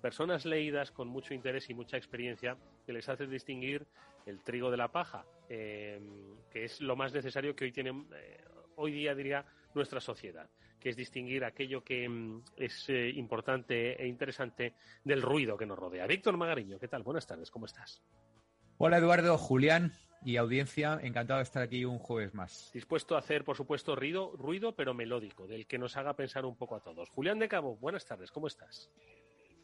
personas 0.02 0.46
leídas 0.46 0.92
con 0.92 1.10
mucho 1.10 1.34
interés 1.34 1.70
y 1.70 1.74
mucha 1.74 1.98
experiencia 1.98 2.56
que 2.86 2.94
les 2.94 3.10
hace 3.10 3.28
distinguir 3.28 3.86
el 4.26 4.42
trigo 4.42 4.72
de 4.72 4.78
la 4.78 4.92
paja, 4.92 5.26
eh, 5.50 6.00
que 6.50 6.66
es 6.66 6.82
lo 6.82 6.96
más 6.96 7.14
necesario 7.14 7.56
que 7.56 7.66
hoy 7.66 7.72
tienen, 7.72 8.08
eh, 8.16 8.44
hoy 8.76 8.92
día 8.92 9.14
diría 9.14 9.46
nuestra 9.74 10.00
sociedad, 10.00 10.50
que 10.80 10.90
es 10.90 10.96
distinguir 10.96 11.44
aquello 11.46 11.84
que 11.84 12.08
mm, 12.08 12.44
es 12.58 12.90
eh, 12.90 13.10
importante 13.10 14.02
e 14.02 14.08
interesante 14.08 14.74
del 15.04 15.22
ruido 15.22 15.58
que 15.58 15.66
nos 15.66 15.78
rodea. 15.78 16.08
Víctor 16.08 16.38
Magariño, 16.38 16.80
¿qué 16.80 16.88
tal? 16.88 17.04
Buenas 17.04 17.28
tardes, 17.28 17.52
¿cómo 17.52 17.66
estás? 17.66 18.02
Hola 18.78 18.98
Eduardo, 18.98 19.38
Julián 19.38 19.94
y 20.24 20.38
audiencia, 20.38 21.00
encantado 21.04 21.38
de 21.38 21.44
estar 21.44 21.62
aquí 21.62 21.86
un 21.86 22.00
jueves 22.00 22.34
más. 22.34 22.72
Dispuesto 22.74 23.16
a 23.16 23.20
hacer, 23.20 23.44
por 23.44 23.56
supuesto, 23.56 23.96
ruido, 23.96 24.34
ruido 24.36 24.76
pero 24.76 24.94
melódico, 24.94 25.46
del 25.46 25.68
que 25.68 25.78
nos 25.78 25.96
haga 25.98 26.16
pensar 26.16 26.46
un 26.46 26.56
poco 26.56 26.76
a 26.76 26.82
todos. 26.82 27.10
Julián 27.10 27.38
de 27.38 27.48
Cabo, 27.48 27.76
buenas 27.78 28.06
tardes, 28.06 28.32
¿cómo 28.32 28.48
estás? 28.48 28.90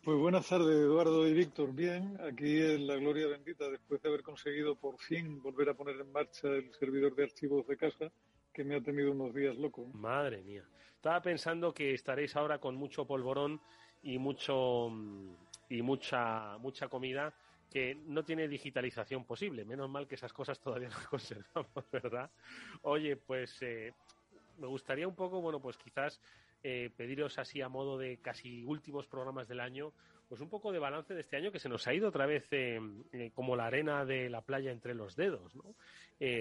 Pues 0.04 0.18
buenas 0.18 0.50
tardes, 0.50 0.76
Eduardo 0.76 1.28
y 1.28 1.34
Víctor. 1.34 1.76
Bien, 1.76 2.20
aquí 2.28 2.60
en 2.60 2.88
la 2.88 2.96
gloria 2.96 3.28
bendita, 3.28 3.70
después 3.70 4.02
de 4.02 4.10
haber 4.10 4.24
conseguido 4.24 4.76
por 4.76 4.98
fin 4.98 5.40
volver 5.44 5.70
a 5.70 5.76
poner 5.76 5.96
en 5.98 6.12
marcha 6.12 6.48
el 6.48 6.74
servidor 6.74 7.14
de 7.14 7.26
archivos 7.26 7.68
de 7.68 7.78
casa, 7.78 8.12
que 8.52 8.64
me 8.64 8.76
ha 8.76 8.82
tenido 8.82 9.12
unos 9.12 9.32
días 9.32 9.56
loco. 9.58 9.86
Madre 9.94 10.42
mía. 10.42 10.64
Estaba 10.96 11.22
pensando 11.22 11.72
que 11.72 11.94
estaréis 11.94 12.36
ahora 12.36 12.58
con 12.58 12.76
mucho 12.78 13.06
polvorón 13.06 13.62
y 14.02 14.18
mucho 14.18 14.90
y 15.70 15.84
mucha 15.84 16.58
mucha 16.58 16.88
comida 16.88 17.36
que 17.70 17.94
no 17.94 18.26
tiene 18.26 18.48
digitalización 18.48 19.24
posible. 19.24 19.66
Menos 19.66 19.88
mal 19.88 20.08
que 20.08 20.16
esas 20.16 20.34
cosas 20.34 20.60
todavía 20.60 20.90
las 20.90 21.08
conservamos, 21.10 21.86
¿verdad? 21.92 22.32
Oye, 22.82 23.18
pues 23.18 23.56
eh, 23.62 23.94
me 24.58 24.66
gustaría 24.66 25.08
un 25.08 25.16
poco, 25.16 25.42
bueno, 25.42 25.62
pues 25.62 25.78
quizás 25.78 26.20
eh, 26.64 26.92
pediros 26.96 27.40
así 27.40 27.60
a 27.62 27.70
modo 27.70 27.98
de 27.98 28.20
casi 28.20 28.64
últimos 28.66 29.08
programas 29.08 29.48
del 29.48 29.60
año, 29.60 29.94
pues 30.30 30.42
un 30.42 30.50
poco 30.50 30.72
de 30.72 30.78
balance 30.78 31.14
de 31.14 31.22
este 31.22 31.36
año 31.36 31.52
que 31.52 31.60
se 31.60 31.70
nos 31.70 31.88
ha 31.88 31.94
ido 31.94 32.10
otra 32.10 32.28
vez 32.28 32.48
eh, 32.52 32.80
eh, 33.14 33.32
como 33.34 33.56
la 33.56 33.66
arena 33.66 34.06
de 34.06 34.30
la 34.30 34.42
playa 34.42 34.72
entre 34.72 34.94
los 34.94 35.16
dedos, 35.16 35.54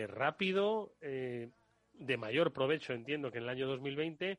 rápido, 0.08 0.92
de 1.00 2.16
mayor 2.18 2.52
provecho, 2.52 2.92
entiendo 2.92 3.30
que 3.30 3.38
en 3.38 3.44
el 3.44 3.50
año 3.50 3.66
2020, 3.66 4.38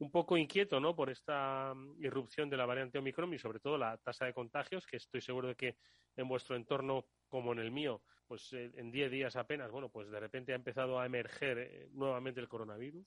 un 0.00 0.10
poco 0.10 0.36
inquieto, 0.36 0.80
¿no? 0.80 0.94
Por 0.94 1.08
esta 1.08 1.72
mm, 1.74 2.04
irrupción 2.04 2.50
de 2.50 2.58
la 2.58 2.66
variante 2.66 2.98
Omicron 2.98 3.32
y 3.32 3.38
sobre 3.38 3.58
todo 3.58 3.78
la 3.78 3.96
tasa 3.96 4.26
de 4.26 4.34
contagios, 4.34 4.86
que 4.86 4.98
estoy 4.98 5.22
seguro 5.22 5.48
de 5.48 5.54
que 5.54 5.76
en 6.16 6.28
vuestro 6.28 6.56
entorno, 6.56 7.06
como 7.28 7.52
en 7.52 7.58
el 7.58 7.70
mío, 7.70 8.02
pues 8.26 8.52
en 8.52 8.90
10 8.90 9.10
días 9.10 9.36
apenas, 9.36 9.70
bueno, 9.70 9.88
pues 9.88 10.10
de 10.10 10.20
repente 10.20 10.52
ha 10.52 10.56
empezado 10.56 11.00
a 11.00 11.06
emerger 11.06 11.88
nuevamente 11.92 12.40
el 12.40 12.48
coronavirus. 12.48 13.06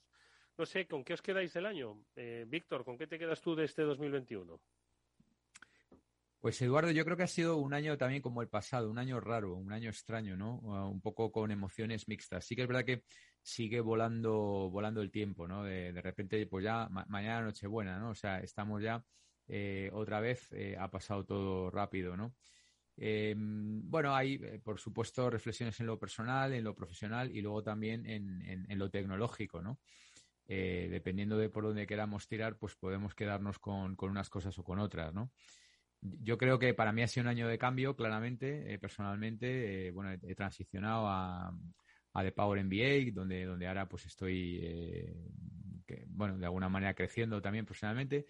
No 0.57 0.65
sé, 0.65 0.87
¿con 0.87 1.03
qué 1.03 1.13
os 1.13 1.21
quedáis 1.21 1.53
del 1.53 1.65
año? 1.65 1.99
Eh, 2.15 2.45
Víctor, 2.47 2.85
¿con 2.85 2.97
qué 2.97 3.07
te 3.07 3.19
quedas 3.19 3.41
tú 3.41 3.55
de 3.55 3.65
este 3.65 3.81
2021? 3.83 4.59
Pues 6.39 6.61
Eduardo, 6.61 6.91
yo 6.91 7.03
creo 7.03 7.17
que 7.17 7.23
ha 7.23 7.27
sido 7.27 7.57
un 7.57 7.73
año 7.73 7.97
también 7.97 8.21
como 8.21 8.41
el 8.41 8.47
pasado, 8.47 8.89
un 8.89 8.99
año 8.99 9.19
raro, 9.19 9.55
un 9.55 9.73
año 9.73 9.89
extraño, 9.89 10.37
¿no? 10.37 10.59
Uh, 10.59 10.89
un 10.89 11.01
poco 11.01 11.31
con 11.31 11.51
emociones 11.51 12.07
mixtas. 12.07 12.45
Sí 12.45 12.55
que 12.55 12.61
es 12.61 12.67
verdad 12.67 12.85
que 12.85 13.03
sigue 13.41 13.81
volando, 13.81 14.69
volando 14.69 15.01
el 15.01 15.11
tiempo, 15.11 15.47
¿no? 15.47 15.63
De, 15.63 15.91
repente, 16.01 16.45
pues 16.45 16.63
ya 16.63 16.87
ma 16.89 17.05
mañana 17.09 17.41
Nochebuena, 17.41 17.97
¿no? 17.99 18.11
O 18.11 18.15
sea, 18.15 18.39
estamos 18.39 18.81
ya 18.81 19.03
eh, 19.47 19.89
otra 19.91 20.19
vez, 20.19 20.51
eh, 20.53 20.77
ha 20.79 20.89
pasado 20.89 21.25
todo 21.25 21.69
rápido, 21.71 22.15
¿no? 22.15 22.35
Eh, 22.97 23.35
bueno, 23.37 24.15
hay, 24.15 24.35
eh, 24.35 24.59
por 24.63 24.79
supuesto, 24.79 25.29
reflexiones 25.29 25.79
en 25.79 25.87
lo 25.87 25.99
personal, 25.99 26.53
en 26.53 26.63
lo 26.63 26.75
profesional 26.75 27.35
y 27.35 27.41
luego 27.41 27.61
también 27.61 28.05
en, 28.05 28.41
en, 28.43 28.65
en 28.69 28.79
lo 28.79 28.89
tecnológico, 28.89 29.61
¿no? 29.61 29.79
Eh, 30.47 30.87
dependiendo 30.91 31.37
de 31.37 31.49
por 31.49 31.63
dónde 31.63 31.87
queramos 31.87 32.27
tirar, 32.27 32.57
pues 32.57 32.75
podemos 32.75 33.15
quedarnos 33.15 33.59
con, 33.59 33.95
con 33.95 34.11
unas 34.11 34.29
cosas 34.29 34.57
o 34.59 34.63
con 34.63 34.79
otras, 34.79 35.13
¿no? 35.13 35.31
Yo 36.01 36.37
creo 36.37 36.59
que 36.59 36.73
para 36.73 36.91
mí 36.91 37.01
ha 37.01 37.07
sido 37.07 37.23
un 37.23 37.29
año 37.29 37.47
de 37.47 37.57
cambio, 37.57 37.95
claramente, 37.95 38.71
eh, 38.73 38.77
personalmente. 38.77 39.87
Eh, 39.87 39.91
bueno, 39.91 40.11
he, 40.11 40.19
he, 40.31 40.35
transicionado 40.35 41.07
a, 41.07 41.51
a 42.15 42.23
The 42.23 42.31
Power 42.31 42.63
MBA, 42.63 43.11
donde, 43.13 43.45
donde 43.45 43.67
ahora 43.67 43.87
pues 43.87 44.05
estoy, 44.05 44.59
eh, 44.63 45.13
que, 45.85 46.05
bueno, 46.07 46.37
de 46.37 46.45
alguna 46.45 46.69
manera 46.69 46.93
creciendo 46.93 47.41
también 47.41 47.65
profesionalmente. 47.65 48.25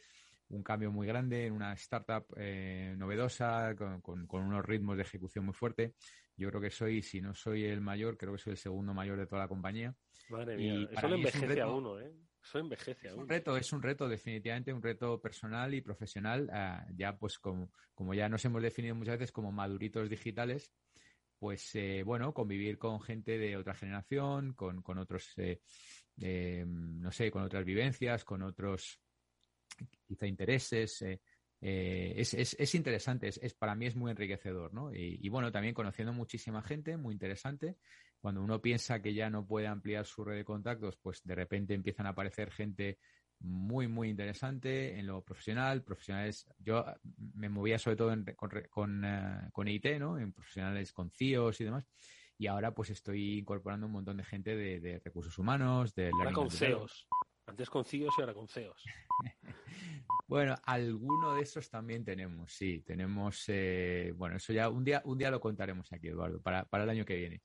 Un 0.47 0.63
cambio 0.63 0.91
muy 0.91 1.05
grande 1.07 1.45
en 1.45 1.53
una 1.53 1.73
startup 1.73 2.25
eh, 2.35 2.95
novedosa, 2.97 3.75
con, 3.75 4.01
con, 4.01 4.25
con, 4.25 4.41
unos 4.43 4.65
ritmos 4.65 4.97
de 4.97 5.03
ejecución 5.03 5.45
muy 5.45 5.53
fuerte. 5.53 5.93
Yo 6.37 6.49
creo 6.49 6.61
que 6.61 6.71
soy, 6.71 7.01
si 7.01 7.21
no 7.21 7.33
soy 7.33 7.65
el 7.65 7.81
mayor, 7.81 8.17
creo 8.17 8.33
que 8.33 8.39
soy 8.39 8.51
el 8.51 8.57
segundo 8.57 8.93
mayor 8.93 9.17
de 9.17 9.27
toda 9.27 9.43
la 9.43 9.47
compañía. 9.47 9.95
Madre 10.29 10.57
mía, 10.57 10.89
eso 10.91 11.07
lo 11.07 11.15
envejece 11.15 11.61
a 11.61 11.67
uno, 11.67 11.99
¿eh? 11.99 12.13
Eso 12.43 12.59
envejece 12.59 13.07
es 13.07 13.13
un 13.13 13.27
reto, 13.27 13.57
es 13.57 13.73
un 13.73 13.81
reto, 13.81 14.07
definitivamente 14.07 14.71
un 14.71 14.81
reto 14.81 15.19
personal 15.19 15.73
y 15.73 15.81
profesional. 15.81 16.49
Uh, 16.51 16.93
ya, 16.95 17.17
pues, 17.17 17.39
como, 17.39 17.71
como 17.93 18.13
ya 18.13 18.29
nos 18.29 18.43
hemos 18.45 18.61
definido 18.61 18.93
muchas 18.93 19.17
veces 19.17 19.31
como 19.31 19.51
maduritos 19.51 20.09
digitales, 20.09 20.71
pues, 21.39 21.73
eh, 21.75 22.03
bueno, 22.03 22.33
convivir 22.33 22.77
con 22.77 23.01
gente 23.01 23.37
de 23.37 23.57
otra 23.57 23.73
generación, 23.73 24.53
con, 24.53 24.81
con 24.81 24.97
otros, 24.99 25.33
eh, 25.37 25.61
eh, 26.21 26.65
no 26.67 27.11
sé, 27.11 27.31
con 27.31 27.43
otras 27.43 27.65
vivencias, 27.65 28.23
con 28.23 28.43
otros, 28.43 28.99
quizá 30.05 30.27
intereses. 30.27 31.03
Es, 31.61 32.33
es, 32.35 32.55
es, 32.59 32.75
interesante, 32.75 33.27
es, 33.27 33.39
es, 33.41 33.55
para 33.55 33.73
mí 33.73 33.87
es 33.87 33.95
muy 33.95 34.11
enriquecedor, 34.11 34.73
¿no? 34.73 34.93
Y, 34.93 35.19
y 35.21 35.29
bueno, 35.29 35.51
también 35.51 35.73
conociendo 35.73 36.13
muchísima 36.13 36.61
gente, 36.61 36.95
muy 36.95 37.13
interesante 37.13 37.77
cuando 38.25 38.41
uno 38.41 38.59
piensa 38.59 39.03
que 39.03 39.13
ya 39.13 39.29
no 39.29 39.45
puede 39.45 39.67
ampliar 39.67 40.03
su 40.03 40.23
red 40.23 40.37
de 40.37 40.43
contactos, 40.43 40.97
pues 40.97 41.21
de 41.23 41.35
repente 41.35 41.75
empiezan 41.75 42.07
a 42.07 42.09
aparecer 42.09 42.49
gente 42.49 42.97
muy, 43.39 43.87
muy 43.87 44.09
interesante 44.09 44.97
en 44.97 45.05
lo 45.05 45.21
profesional. 45.21 45.83
Profesionales, 45.83 46.47
yo 46.57 46.83
me 47.35 47.49
movía 47.49 47.77
sobre 47.77 47.97
todo 47.97 48.11
en, 48.13 48.25
con, 48.35 48.49
con, 48.71 49.05
uh, 49.05 49.51
con 49.51 49.67
IT, 49.67 49.99
¿no? 49.99 50.17
En 50.17 50.33
profesionales 50.33 50.91
con 50.91 51.11
CIOs 51.11 51.61
y 51.61 51.65
demás. 51.65 51.87
Y 52.39 52.47
ahora 52.47 52.73
pues 52.73 52.89
estoy 52.89 53.37
incorporando 53.37 53.85
un 53.85 53.93
montón 53.93 54.17
de 54.17 54.23
gente 54.23 54.55
de, 54.55 54.79
de 54.79 54.99
recursos 55.05 55.37
humanos, 55.37 55.93
de... 55.93 56.09
Ahora 56.11 56.33
con 56.33 56.49
CEOs. 56.49 57.07
Antes 57.45 57.69
con 57.69 57.85
CIOs 57.85 58.15
y 58.17 58.21
ahora 58.21 58.33
con 58.33 58.47
CEOs. 58.47 58.83
bueno, 60.27 60.55
alguno 60.63 61.35
de 61.35 61.41
esos 61.43 61.69
también 61.69 62.03
tenemos, 62.03 62.51
sí. 62.51 62.81
Tenemos, 62.81 63.43
eh, 63.47 64.11
bueno, 64.15 64.37
eso 64.37 64.53
ya 64.53 64.69
un 64.69 64.83
día, 64.83 65.01
un 65.05 65.17
día 65.17 65.29
lo 65.31 65.39
contaremos 65.39 65.91
aquí, 65.93 66.07
Eduardo, 66.07 66.41
para, 66.41 66.65
para 66.65 66.83
el 66.83 66.89
año 66.89 67.05
que 67.05 67.15
viene. 67.15 67.41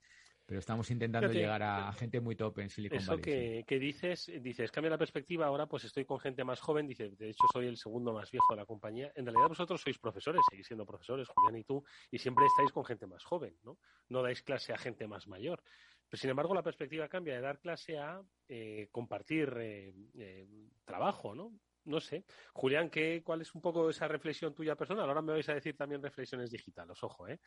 pero 0.47 0.59
estamos 0.59 0.91
intentando 0.91 1.29
Fíjate, 1.29 1.39
llegar 1.39 1.63
a 1.63 1.93
gente 1.93 2.21
muy 2.21 2.35
top 2.35 2.59
en 2.59 2.71
Silicon 2.71 2.99
Eso 2.99 3.13
Valley. 3.13 3.25
sí. 3.25 3.31
que, 3.31 3.65
que 3.69 3.79
dices, 3.79 4.33
dices, 4.43 4.73
cambia 4.73 4.91
la 4.91 4.99
perspectiva, 4.99 5.47
ahora 5.47 5.67
pues 5.67 5.85
estoy 5.85 6.05
con 6.05 6.19
gente 6.19 6.43
más 6.43 6.59
joven, 6.61 6.89
dice, 6.89 7.11
de 7.11 7.31
hecho 7.31 7.47
soy 7.53 7.67
el 7.67 7.77
segundo 7.77 8.13
más 8.13 8.31
viejo 8.33 8.47
de 8.55 8.57
la 8.57 8.67
compañía. 8.67 9.13
En 9.15 9.27
realidad 9.27 9.49
vosotros 9.49 9.81
sois 9.81 9.99
profesores, 9.99 10.41
seguís 10.51 10.67
siendo 10.67 10.85
profesores, 10.85 11.29
Julián 11.29 11.57
y 11.61 11.65
tú, 11.65 11.85
y 12.11 12.19
siempre 12.19 12.47
estáis 12.47 12.73
con 12.73 12.85
gente 12.85 13.07
más 13.07 13.23
joven, 13.23 13.57
¿no? 13.63 13.79
No 14.09 14.23
dais 14.23 14.43
clase 14.43 14.73
a 14.73 14.79
gente 14.79 15.07
más 15.07 15.29
mayor. 15.29 15.63
Pero 16.09 16.21
sin 16.21 16.31
embargo 16.31 16.53
la 16.53 16.65
perspectiva 16.65 17.07
cambia 17.09 17.35
de 17.35 17.41
dar 17.43 17.61
clase 17.61 17.97
a 17.99 18.21
eh, 18.49 18.89
compartir 18.91 19.55
eh, 19.61 19.95
eh, 20.19 20.49
trabajo, 20.85 21.37
¿no? 21.37 21.53
No 21.85 22.01
sé. 22.01 22.25
Julián, 22.55 22.91
¿qué, 22.91 23.23
¿cuál 23.25 23.41
es 23.43 23.55
un 23.55 23.61
poco 23.63 23.89
esa 23.91 24.07
reflexión 24.09 24.55
tuya 24.55 24.77
personal? 24.77 25.09
Ahora 25.09 25.23
me 25.23 25.33
vais 25.33 25.49
a 25.49 25.55
decir 25.55 25.77
también 25.77 26.03
reflexiones 26.03 26.51
digitales, 26.51 27.03
ojo, 27.03 27.27
¿eh? 27.29 27.41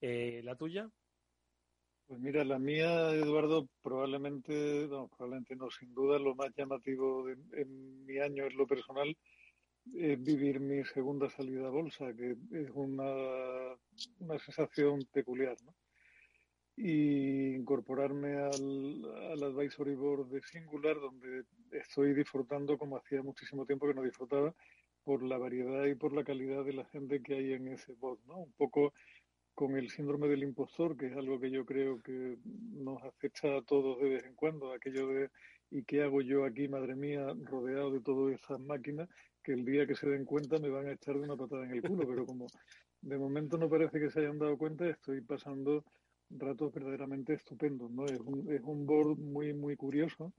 Eh, 0.00 0.40
¿La 0.44 0.56
tuya? 0.56 0.88
Pues 2.06 2.20
mira, 2.20 2.44
la 2.44 2.58
mía, 2.58 3.12
Eduardo, 3.14 3.68
probablemente, 3.82 4.86
no, 4.88 5.08
probablemente 5.08 5.54
no, 5.56 5.70
sin 5.70 5.94
duda 5.94 6.18
lo 6.18 6.34
más 6.34 6.50
llamativo 6.56 7.24
de- 7.26 7.36
en 7.62 8.04
mi 8.04 8.18
año 8.18 8.46
en 8.46 8.56
lo 8.56 8.66
personal 8.66 9.16
es 9.94 10.22
vivir 10.22 10.60
mi 10.60 10.84
segunda 10.84 11.30
salida 11.30 11.68
a 11.68 11.70
bolsa, 11.70 12.14
que 12.14 12.32
es 12.52 12.70
una, 12.74 13.76
una 14.18 14.38
sensación 14.38 15.00
peculiar, 15.12 15.56
¿no? 15.64 15.74
Y 16.82 17.54
incorporarme 17.56 18.38
al, 18.38 19.04
al 19.32 19.42
Advisory 19.42 19.94
Board 19.94 20.28
de 20.28 20.40
Singular, 20.40 20.96
donde 20.98 21.44
estoy 21.72 22.14
disfrutando 22.14 22.78
como 22.78 22.96
hacía 22.96 23.22
muchísimo 23.22 23.66
tiempo 23.66 23.86
que 23.86 23.92
no 23.92 24.02
disfrutaba, 24.02 24.54
por 25.04 25.22
la 25.22 25.36
variedad 25.36 25.84
y 25.84 25.94
por 25.94 26.14
la 26.14 26.24
calidad 26.24 26.64
de 26.64 26.72
la 26.72 26.84
gente 26.86 27.22
que 27.22 27.34
hay 27.34 27.52
en 27.52 27.68
ese 27.68 27.92
board, 27.94 28.20
¿no? 28.26 28.38
Un 28.38 28.52
poco 28.52 28.94
con 29.54 29.76
el 29.76 29.90
síndrome 29.90 30.28
del 30.28 30.42
impostor, 30.42 30.96
que 30.96 31.08
es 31.08 31.16
algo 31.16 31.38
que 31.38 31.50
yo 31.50 31.66
creo 31.66 32.00
que 32.00 32.38
nos 32.44 33.02
acecha 33.02 33.58
a 33.58 33.62
todos 33.62 34.00
de 34.00 34.08
vez 34.08 34.24
en 34.24 34.34
cuando, 34.34 34.72
aquello 34.72 35.06
de 35.08 35.30
¿y 35.70 35.84
qué 35.84 36.02
hago 36.02 36.22
yo 36.22 36.44
aquí, 36.44 36.66
madre 36.66 36.96
mía, 36.96 37.26
rodeado 37.44 37.90
de 37.90 38.00
todas 38.00 38.34
esas 38.34 38.58
máquinas, 38.58 39.08
que 39.42 39.52
el 39.52 39.64
día 39.64 39.86
que 39.86 39.94
se 39.94 40.08
den 40.08 40.24
cuenta 40.24 40.58
me 40.58 40.70
van 40.70 40.86
a 40.86 40.92
echar 40.92 41.14
de 41.16 41.22
una 41.22 41.36
patada 41.36 41.64
en 41.64 41.72
el 41.72 41.82
culo, 41.82 42.06
pero 42.08 42.24
como 42.24 42.46
de 43.02 43.18
momento 43.18 43.58
no 43.58 43.68
parece 43.68 44.00
que 44.00 44.10
se 44.10 44.20
hayan 44.20 44.38
dado 44.38 44.56
cuenta, 44.56 44.88
estoy 44.88 45.20
pasando 45.20 45.84
ratos 46.30 46.72
verdaderamente 46.72 47.34
estupendos, 47.34 47.90
¿no? 47.90 48.04
Es 48.06 48.20
un, 48.20 48.52
es 48.52 48.62
un 48.62 48.86
board 48.86 49.18
muy, 49.18 49.52
muy 49.52 49.76
curioso, 49.76 50.32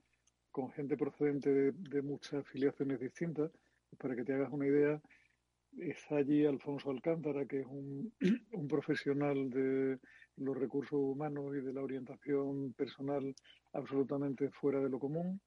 con 0.50 0.70
gente 0.72 0.96
procedente 0.96 1.52
de, 1.52 1.72
de 1.72 2.02
muchas 2.02 2.34
afiliaciones 2.40 3.00
distintas. 3.00 3.50
Para 3.98 4.16
que 4.16 4.24
te 4.24 4.34
hagas 4.34 4.50
una 4.52 4.66
idea, 4.66 5.00
está 5.78 6.16
allí 6.16 6.44
Alfonso 6.46 6.90
Alcántara, 6.90 7.46
que 7.46 7.60
es 7.60 7.66
un, 7.66 8.12
un 8.52 8.68
profesional 8.68 9.50
de 9.50 9.98
los 10.36 10.56
recursos 10.56 10.98
humanos 10.98 11.54
y 11.56 11.60
de 11.60 11.72
la 11.72 11.82
orientación 11.82 12.72
personal 12.72 13.34
absolutamente 13.72 14.50
fuera 14.50 14.80
de 14.80 14.88
lo 14.88 14.98
común. 14.98 15.40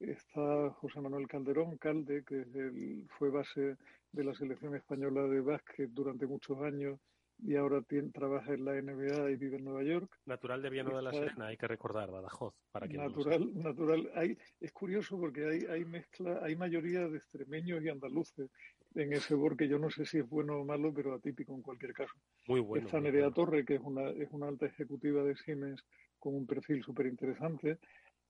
Está 0.00 0.70
José 0.70 1.00
Manuel 1.00 1.28
Calderón, 1.28 1.78
Calde, 1.78 2.24
que 2.24 2.40
es 2.40 2.54
el- 2.54 3.06
fue 3.18 3.30
base 3.30 3.76
de 4.12 4.24
la 4.24 4.34
selección 4.34 4.74
española 4.74 5.22
de 5.28 5.40
básquet 5.40 5.90
durante 5.90 6.26
muchos 6.26 6.58
años 6.60 6.98
y 7.44 7.56
ahora 7.56 7.82
tiene- 7.82 8.10
trabaja 8.10 8.54
en 8.54 8.64
la 8.64 8.76
NBA 8.76 9.30
y 9.30 9.36
vive 9.36 9.56
en 9.58 9.64
Nueva 9.64 9.82
York. 9.82 10.10
Natural 10.26 10.62
de 10.62 10.70
Viano 10.70 10.96
de 10.96 11.02
la 11.02 11.12
Serena, 11.12 11.46
hay 11.48 11.56
que 11.56 11.66
recordar, 11.66 12.10
Badajoz, 12.10 12.54
para 12.70 12.86
quien 12.86 13.02
no 13.02 13.08
Natural, 13.08 13.50
natural. 13.54 14.10
Hay, 14.14 14.38
es 14.60 14.72
curioso 14.72 15.18
porque 15.18 15.46
hay, 15.46 15.64
hay 15.68 15.84
mezcla, 15.84 16.40
hay 16.42 16.56
mayoría 16.56 17.08
de 17.08 17.18
extremeños 17.18 17.82
y 17.82 17.88
andaluces 17.88 18.50
en 18.94 19.12
ese 19.12 19.34
board 19.34 19.56
que 19.56 19.68
yo 19.68 19.78
no 19.78 19.90
sé 19.90 20.04
si 20.04 20.18
es 20.18 20.28
bueno 20.28 20.60
o 20.60 20.64
malo, 20.64 20.92
pero 20.94 21.14
atípico 21.14 21.54
en 21.54 21.62
cualquier 21.62 21.92
caso. 21.92 22.12
Muy 22.46 22.60
bueno. 22.60 22.86
Está 22.86 23.00
Nerea 23.00 23.28
bueno. 23.28 23.34
Torre, 23.34 23.64
que 23.64 23.74
es 23.76 23.80
una, 23.80 24.10
es 24.10 24.28
una 24.32 24.48
alta 24.48 24.66
ejecutiva 24.66 25.22
de 25.24 25.34
Siemens 25.36 25.82
con 26.18 26.34
un 26.34 26.46
perfil 26.46 26.82
súper 26.82 27.06
interesante. 27.06 27.78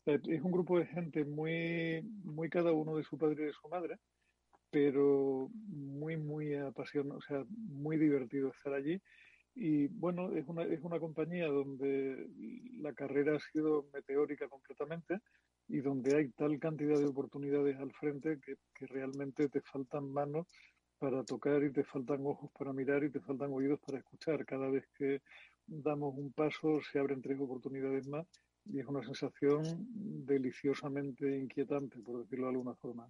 Es 0.05 0.43
un 0.43 0.51
grupo 0.51 0.79
de 0.79 0.87
gente 0.87 1.25
muy, 1.25 2.03
muy 2.25 2.49
cada 2.49 2.73
uno 2.73 2.97
de 2.97 3.05
su 3.05 3.17
padre 3.19 3.43
y 3.43 3.47
de 3.47 3.53
su 3.53 3.69
madre, 3.69 3.99
pero 4.73 5.51
muy, 5.69 6.17
muy 6.17 6.55
apasionado, 6.55 7.19
o 7.19 7.23
sea, 7.23 7.45
muy 7.51 7.99
divertido 7.99 8.49
estar 8.49 8.73
allí. 8.73 9.01
Y 9.55 9.87
bueno, 9.89 10.33
es 10.33 10.49
una, 10.49 10.65
es 10.65 10.81
una 10.81 10.99
compañía 10.99 11.47
donde 11.47 12.27
la 12.81 12.95
carrera 12.95 13.37
ha 13.37 13.53
sido 13.53 13.87
meteórica 13.93 14.49
completamente 14.49 15.21
y 15.69 15.81
donde 15.81 16.17
hay 16.17 16.29
tal 16.31 16.59
cantidad 16.59 16.99
de 16.99 17.07
oportunidades 17.07 17.77
al 17.77 17.93
frente 17.93 18.41
que, 18.41 18.55
que 18.75 18.87
realmente 18.87 19.51
te 19.51 19.61
faltan 19.61 20.11
manos 20.11 20.47
para 20.99 21.23
tocar 21.23 21.63
y 21.65 21.73
te 21.73 21.85
faltan 21.85 22.25
ojos 22.25 22.51
para 22.59 22.73
mirar 22.73 23.05
y 23.05 23.11
te 23.11 23.21
faltan 23.21 23.53
oídos 23.53 23.79
para 23.81 23.99
escuchar. 23.99 24.47
Cada 24.47 24.71
vez 24.71 24.89
que 24.97 25.21
damos 25.67 26.15
un 26.17 26.33
paso 26.33 26.81
se 26.91 26.99
abren 26.99 27.21
tres 27.21 27.39
oportunidades 27.39 28.09
más 28.09 28.27
y 28.65 28.81
es 28.81 28.87
una 28.87 29.03
sensación 29.03 29.65
deliciosamente 30.27 31.37
inquietante, 31.37 31.99
por 32.01 32.23
decirlo 32.23 32.47
de 32.47 32.53
alguna 32.53 32.75
forma. 32.75 33.09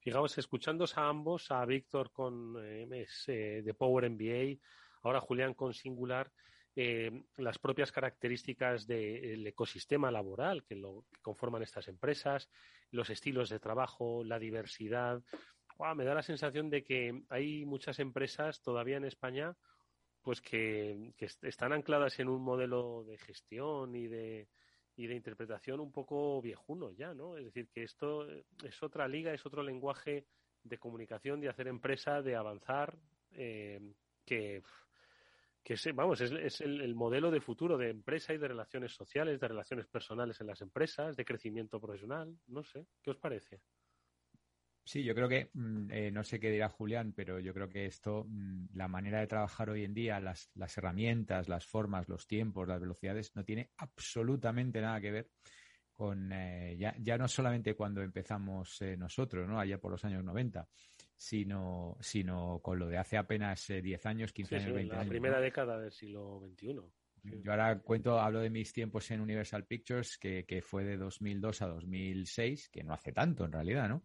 Fijaos, 0.00 0.36
escuchándos 0.38 0.96
a 0.98 1.08
ambos, 1.08 1.50
a 1.50 1.64
Víctor 1.64 2.10
con 2.12 2.56
eh, 2.64 2.86
MS 2.86 3.62
de 3.62 3.74
Power 3.74 4.08
MBA, 4.10 4.58
ahora 5.02 5.20
Julián 5.20 5.54
con 5.54 5.74
Singular, 5.74 6.30
eh, 6.74 7.24
las 7.36 7.58
propias 7.58 7.92
características 7.92 8.86
del 8.86 9.46
ecosistema 9.46 10.10
laboral 10.10 10.64
que, 10.64 10.74
lo, 10.76 11.04
conforman 11.20 11.62
estas 11.62 11.88
empresas, 11.88 12.48
los 12.90 13.10
estilos 13.10 13.50
de 13.50 13.60
trabajo, 13.60 14.24
la 14.24 14.38
diversidad. 14.38 15.22
Guau, 15.76 15.94
me 15.94 16.04
da 16.04 16.14
la 16.14 16.22
sensación 16.22 16.70
de 16.70 16.82
que 16.82 17.24
hay 17.28 17.64
muchas 17.66 17.98
empresas 17.98 18.62
todavía 18.62 18.96
en 18.96 19.04
España 19.04 19.54
pues 20.22 20.40
que, 20.40 21.12
que 21.16 21.24
est- 21.26 21.42
están 21.44 21.72
ancladas 21.72 22.20
en 22.20 22.28
un 22.28 22.42
modelo 22.42 23.04
de 23.04 23.18
gestión 23.18 23.94
y 23.96 24.06
de, 24.06 24.48
y 24.96 25.06
de 25.06 25.14
interpretación 25.14 25.80
un 25.80 25.90
poco 25.90 26.40
viejuno 26.42 26.90
ya, 26.92 27.14
¿no? 27.14 27.36
Es 27.36 27.44
decir, 27.46 27.68
que 27.68 27.82
esto 27.82 28.28
es 28.30 28.82
otra 28.82 29.08
liga, 29.08 29.32
es 29.32 29.44
otro 29.46 29.62
lenguaje 29.62 30.26
de 30.62 30.78
comunicación, 30.78 31.40
de 31.40 31.48
hacer 31.48 31.68
empresa, 31.68 32.22
de 32.22 32.36
avanzar, 32.36 32.96
eh, 33.32 33.80
que, 34.24 34.62
que 35.62 35.74
es, 35.74 35.88
vamos, 35.94 36.20
es, 36.20 36.60
el 36.60 36.94
modelo 36.94 37.30
de 37.30 37.40
futuro 37.40 37.76
de 37.78 37.90
empresa 37.90 38.34
y 38.34 38.38
de 38.38 38.48
relaciones 38.48 38.92
sociales, 38.92 39.40
de 39.40 39.48
relaciones 39.48 39.86
personales 39.86 40.40
en 40.40 40.46
las 40.46 40.60
empresas, 40.60 41.16
de 41.16 41.24
crecimiento 41.24 41.80
profesional, 41.80 42.36
no 42.48 42.62
sé, 42.62 42.86
¿qué 43.02 43.10
os 43.10 43.18
parece? 43.18 43.60
Sí, 44.84 45.04
yo 45.04 45.14
creo 45.14 45.28
que, 45.28 45.50
mm, 45.54 45.90
eh, 45.92 46.10
no 46.10 46.24
sé 46.24 46.40
qué 46.40 46.50
dirá 46.50 46.68
Julián, 46.68 47.12
pero 47.12 47.38
yo 47.38 47.54
creo 47.54 47.68
que 47.68 47.86
esto, 47.86 48.26
mm, 48.28 48.66
la 48.74 48.88
manera 48.88 49.20
de 49.20 49.28
trabajar 49.28 49.70
hoy 49.70 49.84
en 49.84 49.94
día, 49.94 50.18
las, 50.20 50.50
las 50.54 50.76
herramientas, 50.76 51.48
las 51.48 51.66
formas, 51.66 52.08
los 52.08 52.26
tiempos, 52.26 52.66
las 52.66 52.80
velocidades, 52.80 53.34
no 53.36 53.44
tiene 53.44 53.70
absolutamente 53.76 54.80
nada 54.80 55.00
que 55.00 55.10
ver 55.12 55.30
con, 55.92 56.32
eh, 56.32 56.76
ya, 56.78 56.96
ya 56.98 57.16
no 57.16 57.28
solamente 57.28 57.74
cuando 57.76 58.02
empezamos 58.02 58.80
eh, 58.82 58.96
nosotros, 58.96 59.48
¿no? 59.48 59.60
Allá 59.60 59.78
por 59.78 59.92
los 59.92 60.04
años 60.04 60.24
90, 60.24 60.66
sino, 61.16 61.96
sino 62.00 62.58
con 62.60 62.78
lo 62.78 62.88
de 62.88 62.98
hace 62.98 63.16
apenas 63.16 63.70
eh, 63.70 63.82
10 63.82 64.04
años, 64.06 64.32
15 64.32 64.48
Sí, 64.48 64.54
años, 64.56 64.66
sí, 64.68 64.72
20 64.72 64.94
la 64.94 65.00
años. 65.02 65.10
primera 65.10 65.36
¿no? 65.36 65.42
década 65.42 65.78
del 65.78 65.92
siglo 65.92 66.40
XXI. 66.40 66.80
Yo 67.24 67.52
ahora 67.52 67.78
cuento, 67.78 68.18
hablo 68.18 68.40
de 68.40 68.50
mis 68.50 68.72
tiempos 68.72 69.08
en 69.12 69.20
Universal 69.20 69.64
Pictures, 69.64 70.18
que, 70.18 70.44
que 70.44 70.60
fue 70.60 70.82
de 70.82 70.96
2002 70.96 71.62
a 71.62 71.68
2006, 71.68 72.68
que 72.70 72.82
no 72.82 72.92
hace 72.94 73.12
tanto 73.12 73.44
en 73.44 73.52
realidad, 73.52 73.88
¿no? 73.88 74.02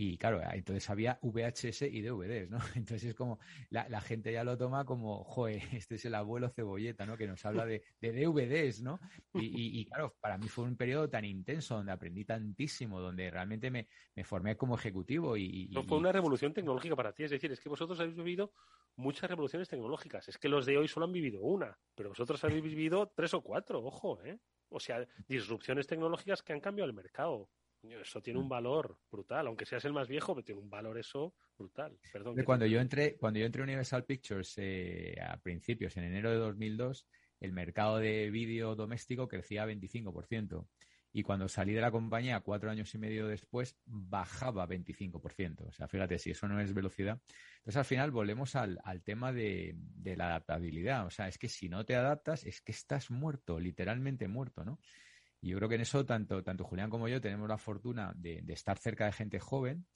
Y 0.00 0.16
claro, 0.16 0.40
entonces 0.52 0.88
había 0.90 1.18
VHS 1.22 1.82
y 1.88 2.02
DVDs, 2.02 2.48
¿no? 2.50 2.58
Entonces 2.76 3.02
es 3.04 3.14
como, 3.16 3.40
la, 3.68 3.88
la 3.88 4.00
gente 4.00 4.32
ya 4.32 4.44
lo 4.44 4.56
toma 4.56 4.84
como, 4.84 5.24
joder, 5.24 5.60
este 5.72 5.96
es 5.96 6.04
el 6.04 6.14
abuelo 6.14 6.48
cebolleta, 6.50 7.04
¿no? 7.04 7.16
Que 7.16 7.26
nos 7.26 7.44
habla 7.44 7.66
de, 7.66 7.82
de 8.00 8.12
DVDs, 8.12 8.80
¿no? 8.82 9.00
Y, 9.34 9.46
y- 9.46 9.80
y, 9.80 9.84
claro, 9.86 10.16
para 10.20 10.38
mí 10.38 10.46
fue 10.46 10.64
un 10.66 10.76
periodo 10.76 11.10
tan 11.10 11.24
intenso 11.24 11.74
donde 11.74 11.90
aprendí 11.90 12.24
tantísimo, 12.24 13.00
donde 13.00 13.28
realmente 13.28 13.72
me, 13.72 13.88
me 14.14 14.22
formé 14.22 14.56
como 14.56 14.76
ejecutivo 14.76 15.36
y... 15.36 15.42
y- 15.46 15.68
No 15.74 15.82
fue 15.82 15.98
una 15.98 16.12
revolución 16.12 16.52
tecnológica 16.54 16.94
para 16.94 17.12
ti, 17.12 17.24
es 17.24 17.32
decir, 17.32 17.50
es 17.50 17.58
que 17.58 17.68
vosotros 17.68 17.98
habéis 17.98 18.16
vivido 18.16 18.52
muchas 18.94 19.28
revoluciones 19.28 19.68
tecnológicas. 19.68 20.28
Es 20.28 20.38
que 20.38 20.48
los 20.48 20.64
de 20.64 20.78
hoy 20.78 20.86
solo 20.86 21.06
han 21.06 21.12
vivido 21.12 21.40
una, 21.42 21.76
pero 21.96 22.10
vosotros 22.10 22.42
habéis 22.44 22.62
vivido 22.62 23.12
tres 23.16 23.34
o 23.34 23.42
cuatro, 23.42 23.82
ojo, 23.82 24.22
¿eh? 24.24 24.38
O 24.68 24.78
sea, 24.78 25.04
disrupciones 25.26 25.88
tecnológicas 25.88 26.42
que 26.44 26.52
han 26.52 26.60
cambiado 26.60 26.88
el 26.88 26.94
mercado. 26.94 27.50
Eso 27.82 28.20
tiene 28.20 28.38
un 28.40 28.48
valor 28.48 28.98
brutal, 29.10 29.46
aunque 29.46 29.64
seas 29.64 29.84
el 29.84 29.92
más 29.92 30.08
viejo, 30.08 30.34
pero 30.34 30.44
tiene 30.44 30.60
un 30.60 30.70
valor 30.70 30.98
eso 30.98 31.34
brutal. 31.56 31.98
Perdón. 32.12 32.42
Cuando 32.44 32.64
te- 32.64 32.70
yo 32.70 32.80
entré, 32.80 33.16
cuando 33.16 33.38
yo 33.40 33.46
entré 33.46 33.62
a 33.62 33.64
Universal 33.64 34.04
Pictures 34.04 34.54
eh, 34.58 35.16
a 35.22 35.36
principios, 35.40 35.96
en 35.96 36.04
enero 36.04 36.30
de 36.30 36.36
2002, 36.36 37.06
el 37.40 37.52
mercado 37.52 37.98
de 37.98 38.30
vídeo 38.30 38.74
doméstico 38.74 39.28
crecía 39.28 39.64
25%. 39.64 40.68
Y 41.10 41.22
cuando 41.22 41.48
salí 41.48 41.72
de 41.72 41.80
la 41.80 41.90
compañía 41.90 42.40
cuatro 42.40 42.70
años 42.70 42.94
y 42.94 42.98
medio 42.98 43.26
después, 43.26 43.78
bajaba 43.86 44.66
25%. 44.66 45.64
O 45.66 45.72
sea, 45.72 45.88
fíjate, 45.88 46.18
si 46.18 46.30
eso 46.32 46.46
no 46.48 46.60
es 46.60 46.74
velocidad. 46.74 47.22
Entonces, 47.58 47.76
al 47.78 47.84
final 47.86 48.10
volvemos 48.10 48.54
al, 48.56 48.78
al 48.84 49.02
tema 49.02 49.32
de, 49.32 49.72
de 49.76 50.16
la 50.16 50.26
adaptabilidad. 50.26 51.06
O 51.06 51.10
sea, 51.10 51.26
es 51.26 51.38
que 51.38 51.48
si 51.48 51.68
no 51.70 51.86
te 51.86 51.96
adaptas, 51.96 52.44
es 52.44 52.60
que 52.60 52.72
estás 52.72 53.10
muerto, 53.10 53.58
literalmente 53.58 54.28
muerto, 54.28 54.64
¿no? 54.64 54.80
Y 55.40 55.50
yo 55.50 55.56
creo 55.58 55.68
que 55.68 55.76
en 55.76 55.82
eso 55.82 56.04
tanto, 56.04 56.42
tanto 56.42 56.64
Julián 56.64 56.90
como 56.90 57.08
yo 57.08 57.20
tenemos 57.20 57.48
la 57.48 57.58
fortuna 57.58 58.12
de, 58.16 58.42
de 58.42 58.52
estar 58.52 58.78
cerca 58.78 59.06
de 59.06 59.12
gente 59.12 59.38
joven, 59.38 59.86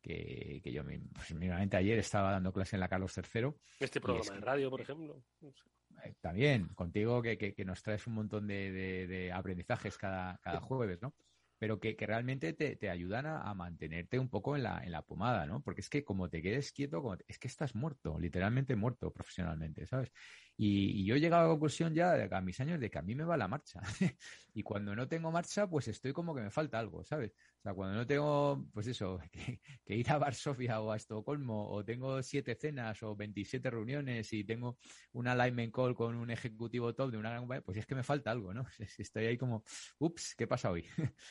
que, 0.00 0.60
que 0.62 0.72
yo 0.72 0.82
pues, 0.84 1.74
ayer 1.74 1.98
estaba 1.98 2.32
dando 2.32 2.52
clase 2.52 2.76
en 2.76 2.80
la 2.80 2.88
Carlos 2.88 3.16
III. 3.16 3.52
Este 3.78 4.00
programa 4.00 4.24
es 4.24 4.30
de 4.30 4.40
radio, 4.40 4.70
por 4.70 4.80
ejemplo. 4.80 5.22
no 5.40 5.52
sé. 5.52 5.62
eh, 6.04 6.14
también 6.20 6.68
contigo 6.74 7.22
que, 7.22 7.38
que, 7.38 7.54
que, 7.54 7.64
nos 7.64 7.82
traes 7.82 8.06
un 8.06 8.14
montón 8.14 8.46
de, 8.46 8.72
de, 8.72 9.06
de 9.06 9.32
aprendizajes 9.32 9.96
cada, 9.96 10.38
cada 10.38 10.60
jueves, 10.60 11.00
¿no? 11.00 11.14
pero 11.62 11.78
que, 11.78 11.94
que 11.94 12.06
realmente 12.06 12.54
te, 12.54 12.74
te 12.74 12.90
ayudan 12.90 13.24
a, 13.24 13.42
a, 13.42 13.54
mantenerte 13.54 14.18
un 14.18 14.28
poco 14.28 14.56
en 14.56 14.64
la, 14.64 14.82
en 14.82 14.90
la 14.90 15.02
pomada, 15.02 15.46
¿no? 15.46 15.62
Porque 15.62 15.80
es 15.80 15.88
que 15.88 16.02
como 16.02 16.28
te 16.28 16.42
quedes 16.42 16.72
quieto, 16.72 17.00
como 17.00 17.16
te, 17.16 17.24
es 17.28 17.38
que 17.38 17.46
estás 17.46 17.76
muerto, 17.76 18.18
literalmente 18.18 18.74
muerto 18.74 19.12
profesionalmente, 19.12 19.86
¿sabes? 19.86 20.10
Y, 20.56 21.00
y, 21.00 21.04
yo 21.04 21.14
he 21.14 21.20
llegado 21.20 21.42
a 21.42 21.44
la 21.46 21.50
conclusión 21.50 21.94
ya 21.94 22.12
a 22.30 22.40
mis 22.40 22.60
años 22.60 22.78
de 22.78 22.90
que 22.90 22.98
a 22.98 23.02
mí 23.02 23.14
me 23.14 23.24
va 23.24 23.36
la 23.36 23.48
marcha. 23.48 23.80
y 24.54 24.62
cuando 24.62 24.94
no 24.94 25.08
tengo 25.08 25.30
marcha, 25.30 25.68
pues 25.68 25.88
estoy 25.88 26.12
como 26.12 26.34
que 26.34 26.42
me 26.42 26.50
falta 26.50 26.78
algo, 26.78 27.04
¿sabes? 27.04 27.32
O 27.58 27.62
sea, 27.62 27.74
cuando 27.74 27.96
no 27.96 28.06
tengo, 28.06 28.66
pues 28.72 28.86
eso, 28.86 29.18
que, 29.32 29.60
que 29.84 29.96
ir 29.96 30.10
a 30.10 30.18
Varsovia 30.18 30.80
o 30.80 30.92
a 30.92 30.96
Estocolmo, 30.96 31.70
o 31.70 31.84
tengo 31.84 32.22
siete 32.22 32.54
cenas 32.54 33.02
o 33.02 33.16
27 33.16 33.70
reuniones 33.70 34.32
y 34.32 34.44
tengo 34.44 34.78
una 35.12 35.32
alignment 35.32 35.74
call 35.74 35.94
con 35.94 36.16
un 36.16 36.30
ejecutivo 36.30 36.94
top 36.94 37.10
de 37.10 37.18
una 37.18 37.30
gran 37.30 37.62
pues 37.62 37.78
es 37.78 37.86
que 37.86 37.94
me 37.94 38.02
falta 38.02 38.30
algo, 38.30 38.54
¿no? 38.54 38.64
Estoy 38.98 39.26
ahí 39.26 39.38
como, 39.38 39.64
ups, 39.98 40.34
¿qué 40.36 40.46
pasa 40.46 40.70
hoy? 40.70 40.84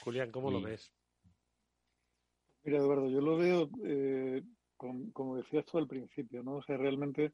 Julián, 0.03 0.32
¿cómo 0.32 0.49
y... 0.49 0.53
lo 0.53 0.61
ves? 0.61 0.93
Mira, 2.63 2.78
Eduardo, 2.78 3.09
yo 3.09 3.22
lo 3.22 3.38
veo, 3.38 3.69
eh, 3.86 4.43
con, 4.78 5.11
como 5.11 5.38
decías 5.38 5.65
tú 5.65 5.80
al 5.80 5.88
principio, 5.88 6.43
¿no? 6.43 6.57
O 6.57 6.63
sea, 6.63 6.78
realmente 6.78 7.32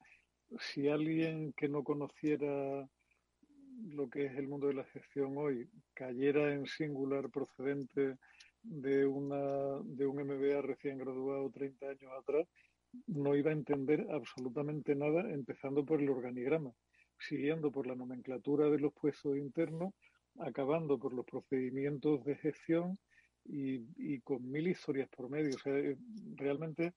si 0.60 0.88
alguien 0.88 1.54
que 1.54 1.68
no 1.68 1.84
conociera 1.84 2.88
lo 3.90 4.10
que 4.10 4.26
es 4.26 4.38
el 4.38 4.48
mundo 4.48 4.68
de 4.68 4.74
la 4.74 4.84
gestión 4.86 5.38
hoy 5.38 5.70
cayera 5.94 6.54
en 6.54 6.66
singular 6.66 7.30
procedente 7.30 8.18
de, 8.64 9.06
una, 9.06 9.80
de 9.84 10.06
un 10.08 10.18
MBA 10.24 10.62
recién 10.62 10.98
graduado 10.98 11.50
30 11.52 11.86
años 11.86 12.12
atrás, 12.18 12.48
no 13.08 13.36
iba 13.36 13.52
a 13.52 13.54
entender 13.54 14.08
absolutamente 14.12 14.96
nada, 14.96 15.32
empezando 15.32 15.86
por 15.86 16.02
el 16.02 16.10
organigrama, 16.10 16.72
siguiendo 17.20 17.72
por 17.72 17.88
la 17.88 17.96
nomenclatura 17.96 18.70
de 18.70 18.80
los 18.80 18.94
puestos 18.94 19.38
internos, 19.38 19.94
acabando 20.40 20.98
por 20.98 21.14
los 21.14 21.26
procedimientos 21.26 22.24
de 22.26 22.36
gestión 22.36 22.98
y, 23.46 23.82
y 23.98 24.20
con 24.22 24.50
mil 24.50 24.68
historias 24.68 25.10
por 25.10 25.30
medio. 25.30 25.56
O 25.56 25.60
sea, 25.60 25.74
realmente 26.36 26.94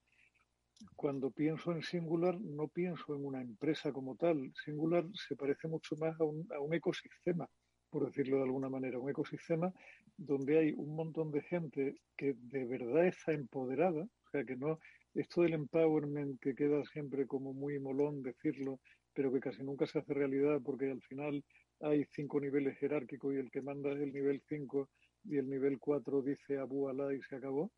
cuando 0.97 1.31
pienso 1.31 1.73
en 1.73 1.83
Singular 1.83 2.41
no 2.41 2.69
pienso 2.69 3.15
en 3.15 3.25
una 3.25 3.41
empresa 3.41 3.93
como 3.93 4.17
tal. 4.17 4.53
Singular 4.65 5.05
se 5.15 5.37
parece 5.37 5.69
mucho 5.69 5.97
más 5.97 6.19
a 6.21 6.25
un, 6.25 6.47
a 6.55 6.61
un, 6.61 6.75
ecosistema, 6.75 7.49
por 7.91 8.07
decirlo 8.07 8.39
de 8.39 8.45
alguna 8.45 8.69
manera, 8.69 8.99
un 8.99 9.11
ecosistema 9.11 9.73
donde 10.17 10.59
hay 10.59 10.73
un 10.77 10.95
montón 10.95 11.31
de 11.31 11.43
gente 11.43 11.97
que 12.17 12.35
de 12.35 12.67
verdad 12.67 13.07
está 13.07 13.33
empoderada, 13.33 14.03
o 14.03 14.31
sea 14.31 14.45
que 14.45 14.57
no, 14.57 14.79
esto 15.15 15.43
del 15.43 15.55
empowerment 15.55 16.41
que 16.41 16.55
queda 16.55 16.85
siempre 16.85 17.27
como 17.27 17.53
muy 17.53 17.79
molón 17.79 18.23
decirlo, 18.23 18.81
pero 19.15 19.33
que 19.33 19.41
casi 19.41 19.63
nunca 19.63 19.87
se 19.87 19.99
hace 19.99 20.15
realidad 20.15 20.61
porque 20.63 20.91
al 20.91 21.03
final 21.03 21.43
hay 21.81 22.05
cinco 22.13 22.41
niveles 22.41 22.79
jerárquicos 22.79 23.35
y 23.35 23.39
el 23.39 23.51
que 23.51 23.63
manda 23.63 23.91
es 23.93 24.01
el 24.01 24.13
nivel 24.13 24.43
5 24.49 24.89
y 25.25 25.39
el 25.39 25.49
nivel 25.49 25.79
4 25.79 26.23
dice 26.23 26.59
Abu 26.59 26.89
Alá 26.89 27.15
y 27.15 27.23
se 27.23 27.37
acabó 27.37 27.71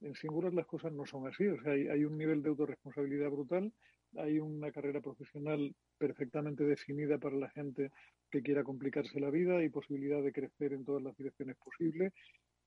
en 0.00 0.14
Singular 0.14 0.54
las 0.54 0.66
cosas 0.66 0.92
no 0.92 1.06
son 1.06 1.26
así. 1.26 1.46
O 1.46 1.60
sea, 1.62 1.72
hay, 1.72 1.88
hay, 1.88 2.04
un 2.04 2.16
nivel 2.16 2.42
de 2.42 2.50
autorresponsabilidad 2.50 3.30
brutal, 3.30 3.72
hay 4.16 4.38
una 4.38 4.70
carrera 4.70 5.00
profesional 5.00 5.74
perfectamente 5.98 6.64
definida 6.64 7.18
para 7.18 7.36
la 7.36 7.50
gente 7.50 7.90
que 8.30 8.42
quiera 8.42 8.64
complicarse 8.64 9.20
la 9.20 9.30
vida, 9.30 9.58
hay 9.58 9.68
posibilidad 9.68 10.22
de 10.22 10.32
crecer 10.32 10.72
en 10.72 10.84
todas 10.84 11.02
las 11.02 11.16
direcciones 11.16 11.56
posibles, 11.56 12.12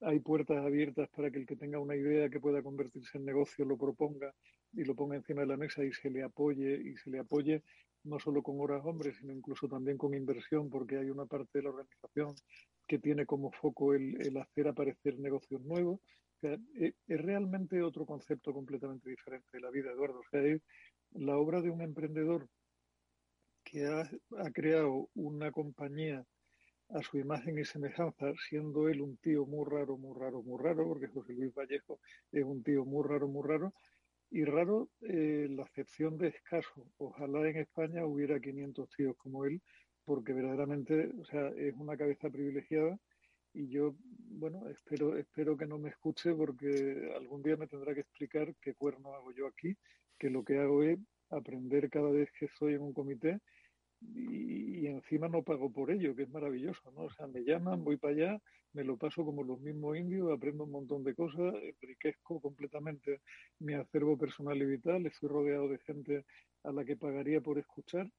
hay 0.02 0.20
puertas 0.20 0.58
abiertas 0.58 1.10
para 1.10 1.30
que 1.30 1.40
el 1.40 1.46
que 1.46 1.56
tenga 1.56 1.80
una 1.80 1.96
idea 1.96 2.30
que 2.30 2.40
pueda 2.40 2.64
convertirse 2.64 3.18
en 3.18 3.26
negocio 3.26 3.66
lo 3.66 3.78
proponga 3.78 4.34
y 4.74 4.84
lo 4.84 4.96
ponga 4.96 5.16
encima 5.16 5.42
de 5.42 5.48
la 5.48 5.58
mesa 5.58 5.84
y 5.84 5.94
se 5.94 6.10
le 6.10 6.24
apoye 6.24 6.82
y 6.84 6.98
se 6.98 7.12
le 7.12 7.20
apoye 7.20 7.64
no 8.04 8.20
solo 8.20 8.42
con 8.42 8.60
horas 8.60 8.84
hombres, 8.84 9.18
sino 9.18 9.32
incluso 9.32 9.68
también 9.68 9.98
con 9.98 10.16
inversión, 10.16 10.70
porque 10.70 10.98
hay 10.98 11.10
una 11.10 11.26
parte 11.26 11.60
de 11.60 11.64
la 11.64 11.70
organización 11.70 12.34
que 12.88 12.98
tiene 12.98 13.28
como 13.28 13.52
foco 13.52 13.94
el, 13.94 14.20
el 14.22 14.38
hacer 14.38 14.68
aparecer 14.68 15.20
negocios 15.20 15.62
nuevos. 15.62 16.00
Sea, 16.42 16.58
es, 16.76 16.94
realmente 17.08 17.84
otro 17.84 18.06
concepto 18.06 18.52
completamente 18.52 19.10
diferente 19.10 19.48
de 19.54 19.60
la 19.62 19.70
vida, 19.70 19.92
Eduardo. 19.92 20.20
O 20.20 20.30
sea, 20.30 20.42
es 20.42 20.62
la 21.12 21.38
obra 21.38 21.62
de 21.62 21.70
un 21.70 21.82
emprendedor 21.82 22.50
que 23.64 23.86
ha, 23.86 24.10
ha 24.40 24.52
creado 24.52 25.10
una 25.14 25.52
compañía 25.52 26.26
a 26.90 27.02
su 27.04 27.20
imagen 27.20 27.60
y 27.60 27.64
semejanza, 27.64 28.34
siendo 28.50 28.90
él 28.90 29.02
un 29.02 29.18
tío 29.18 29.46
muy 29.46 29.70
raro, 29.70 29.98
muy 29.98 30.18
raro, 30.20 30.42
muy 30.42 30.62
raro, 30.62 30.88
porque 30.88 31.08
José 31.08 31.34
Luis 31.34 31.54
Vallejo 31.54 32.00
es 32.32 32.44
un 32.44 32.64
tío 32.64 32.86
muy 32.86 33.08
raro, 33.08 33.28
muy 33.28 33.48
raro, 33.48 33.74
y 34.32 34.44
raro 34.44 34.90
eh, 35.02 35.48
la 35.50 35.64
acepción 35.64 36.18
de 36.18 36.30
escaso. 36.30 36.90
Ojalá 36.98 37.48
en 37.48 37.58
España 37.58 38.06
hubiera 38.06 38.40
500 38.40 38.90
tíos 38.90 39.16
como 39.18 39.46
él, 39.46 39.62
porque 40.06 40.34
verdaderamente, 40.34 41.12
o 41.20 41.26
sea, 41.26 41.50
es 41.50 41.76
una 41.76 41.96
cabeza 41.96 42.30
privilegiada 42.30 42.98
y 43.54 43.68
yo, 43.68 43.96
bueno, 44.30 44.68
espero, 44.70 45.18
espero 45.18 45.58
que 45.58 45.66
no 45.66 45.78
me 45.78 45.90
escuche 45.90 46.34
porque 46.34 47.12
algún 47.16 47.44
día 47.44 47.58
me 47.58 47.68
tendrá 47.68 47.94
que 47.94 48.02
explicar 48.02 48.56
qué 48.62 48.74
cuerno 48.74 49.14
hago 49.14 49.32
yo 49.32 49.48
aquí, 49.48 49.76
que 50.18 50.30
lo 50.30 50.44
que 50.44 50.60
hago 50.60 50.84
es 50.84 51.00
aprender 51.30 51.90
cada 51.90 52.10
vez 52.10 52.30
que 52.38 52.46
estoy 52.46 52.76
en 52.76 52.82
un 52.82 52.94
comité 52.94 53.40
y, 54.02 54.80
y, 54.80 54.88
encima 54.88 55.28
no 55.28 55.44
pago 55.44 55.72
por 55.72 55.92
ello, 55.92 56.16
que 56.16 56.24
es 56.24 56.30
maravilloso, 56.30 56.92
¿no? 56.92 57.04
O 57.04 57.12
sea, 57.12 57.28
me 57.28 57.44
llaman, 57.44 57.84
voy 57.84 57.98
para 57.98 58.14
allá, 58.14 58.42
me 58.74 58.84
lo 58.84 58.98
paso 58.98 59.24
como 59.24 59.44
los 59.44 59.60
mismos 59.60 59.98
indios, 59.98 60.32
aprendo 60.32 60.64
un 60.64 60.72
montón 60.72 61.04
de 61.04 61.14
cosas, 61.14 61.54
enriquezco 61.62 62.42
completamente 62.42 63.22
mi 63.60 63.74
acervo 63.74 64.18
personal 64.18 64.58
y 64.58 64.66
vital, 64.66 65.06
estoy 65.06 65.30
rodeado 65.30 65.68
de 65.68 65.78
gente 65.80 66.26
a 66.64 66.72
la 66.72 66.84
que 66.84 66.96
pagaría 66.96 67.42
por 67.42 67.60
escuchar 67.60 68.10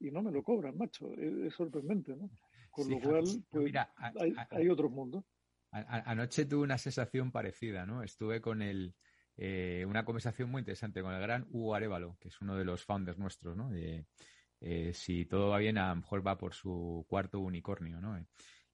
y 0.00 0.10
no 0.10 0.22
me 0.22 0.32
lo 0.32 0.42
cobran, 0.42 0.76
macho, 0.76 1.12
es, 1.14 1.32
es 1.46 1.54
sorprendente, 1.54 2.16
¿no? 2.16 2.28
Con 2.70 2.84
sí, 2.86 2.92
lo 2.92 3.00
cual, 3.00 3.24
pues, 3.50 3.64
mira, 3.64 3.92
a, 3.96 4.12
hay, 4.20 4.34
a, 4.36 4.48
hay, 4.50 4.68
otros 4.68 4.90
mundos. 4.90 5.24
Anoche 5.72 6.46
tuve 6.46 6.62
una 6.62 6.78
sensación 6.78 7.30
parecida, 7.30 7.86
¿no? 7.86 8.02
Estuve 8.02 8.40
con 8.40 8.62
el, 8.62 8.94
eh, 9.36 9.84
una 9.88 10.04
conversación 10.04 10.50
muy 10.50 10.60
interesante 10.60 11.02
con 11.02 11.14
el 11.14 11.20
gran 11.20 11.46
Hugo 11.50 11.74
Arevalo, 11.74 12.16
que 12.20 12.28
es 12.28 12.40
uno 12.40 12.56
de 12.56 12.64
los 12.64 12.84
founders 12.84 13.18
nuestros, 13.18 13.56
¿no? 13.56 13.70
Eh, 13.72 14.92
si 14.92 15.24
todo 15.24 15.48
va 15.50 15.58
bien, 15.58 15.78
a 15.78 15.90
lo 15.90 15.96
mejor 15.96 16.26
va 16.26 16.36
por 16.36 16.54
su 16.54 17.06
cuarto 17.08 17.40
unicornio, 17.40 18.00
¿no? 18.00 18.22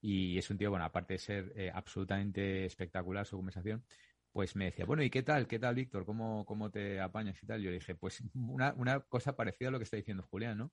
Y 0.00 0.38
es 0.38 0.50
un 0.50 0.58
tío, 0.58 0.70
bueno, 0.70 0.84
aparte 0.84 1.14
de 1.14 1.18
ser 1.18 1.52
eh, 1.56 1.70
absolutamente 1.72 2.64
espectacular 2.64 3.26
su 3.26 3.36
conversación, 3.36 3.84
pues 4.32 4.56
me 4.56 4.66
decía, 4.66 4.84
bueno, 4.84 5.02
¿y 5.02 5.10
qué 5.10 5.22
tal? 5.22 5.46
¿Qué 5.46 5.58
tal, 5.58 5.74
Víctor? 5.74 6.04
¿Cómo, 6.04 6.44
¿Cómo 6.44 6.70
te 6.70 7.00
apañas 7.00 7.42
y 7.42 7.46
tal? 7.46 7.62
Yo 7.62 7.70
le 7.70 7.76
dije, 7.76 7.94
pues 7.94 8.22
una, 8.34 8.74
una 8.74 9.00
cosa 9.00 9.36
parecida 9.36 9.68
a 9.68 9.70
lo 9.70 9.78
que 9.78 9.84
está 9.84 9.96
diciendo 9.96 10.24
Julián, 10.24 10.58
¿no? 10.58 10.72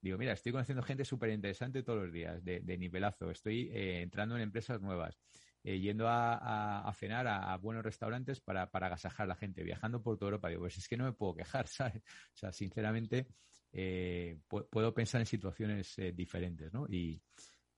Digo, 0.00 0.16
mira, 0.16 0.32
estoy 0.32 0.52
conociendo 0.52 0.82
gente 0.82 1.04
súper 1.04 1.30
interesante 1.30 1.82
todos 1.82 2.04
los 2.04 2.12
días, 2.12 2.42
de, 2.42 2.60
de 2.60 2.78
nivelazo, 2.78 3.30
estoy 3.30 3.70
eh, 3.72 4.00
entrando 4.02 4.36
en 4.36 4.42
empresas 4.42 4.80
nuevas, 4.80 5.18
eh, 5.62 5.78
yendo 5.78 6.06
a, 6.08 6.90
cenar 6.96 7.26
a, 7.28 7.54
buenos 7.58 7.84
restaurantes 7.84 8.40
para, 8.40 8.70
para 8.70 8.86
agasajar 8.86 9.24
a 9.24 9.28
la 9.28 9.34
gente, 9.34 9.62
viajando 9.62 10.02
por 10.02 10.16
toda 10.16 10.30
Europa. 10.30 10.48
Digo, 10.48 10.62
pues 10.62 10.78
es 10.78 10.88
que 10.88 10.96
no 10.96 11.04
me 11.04 11.12
puedo 11.12 11.34
quejar, 11.34 11.66
¿sabes? 11.68 11.96
O 11.96 12.36
sea, 12.36 12.52
sinceramente, 12.52 13.28
eh, 13.72 14.38
puedo 14.48 14.94
pensar 14.94 15.20
en 15.20 15.26
situaciones 15.26 15.98
eh, 15.98 16.12
diferentes, 16.12 16.72
¿no? 16.72 16.86
Y, 16.88 17.22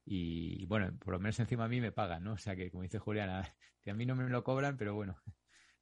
y, 0.04 0.64
bueno, 0.66 0.96
por 0.98 1.14
lo 1.14 1.20
menos 1.20 1.38
encima 1.40 1.64
a 1.64 1.68
mí 1.68 1.80
me 1.80 1.92
pagan, 1.92 2.22
¿no? 2.22 2.34
O 2.34 2.38
sea 2.38 2.54
que, 2.54 2.70
como 2.70 2.84
dice 2.84 2.98
Juliana, 2.98 3.42
que 3.82 3.90
a 3.90 3.94
mí 3.94 4.06
no 4.06 4.14
me 4.14 4.28
lo 4.28 4.44
cobran, 4.44 4.76
pero 4.76 4.94
bueno, 4.94 5.16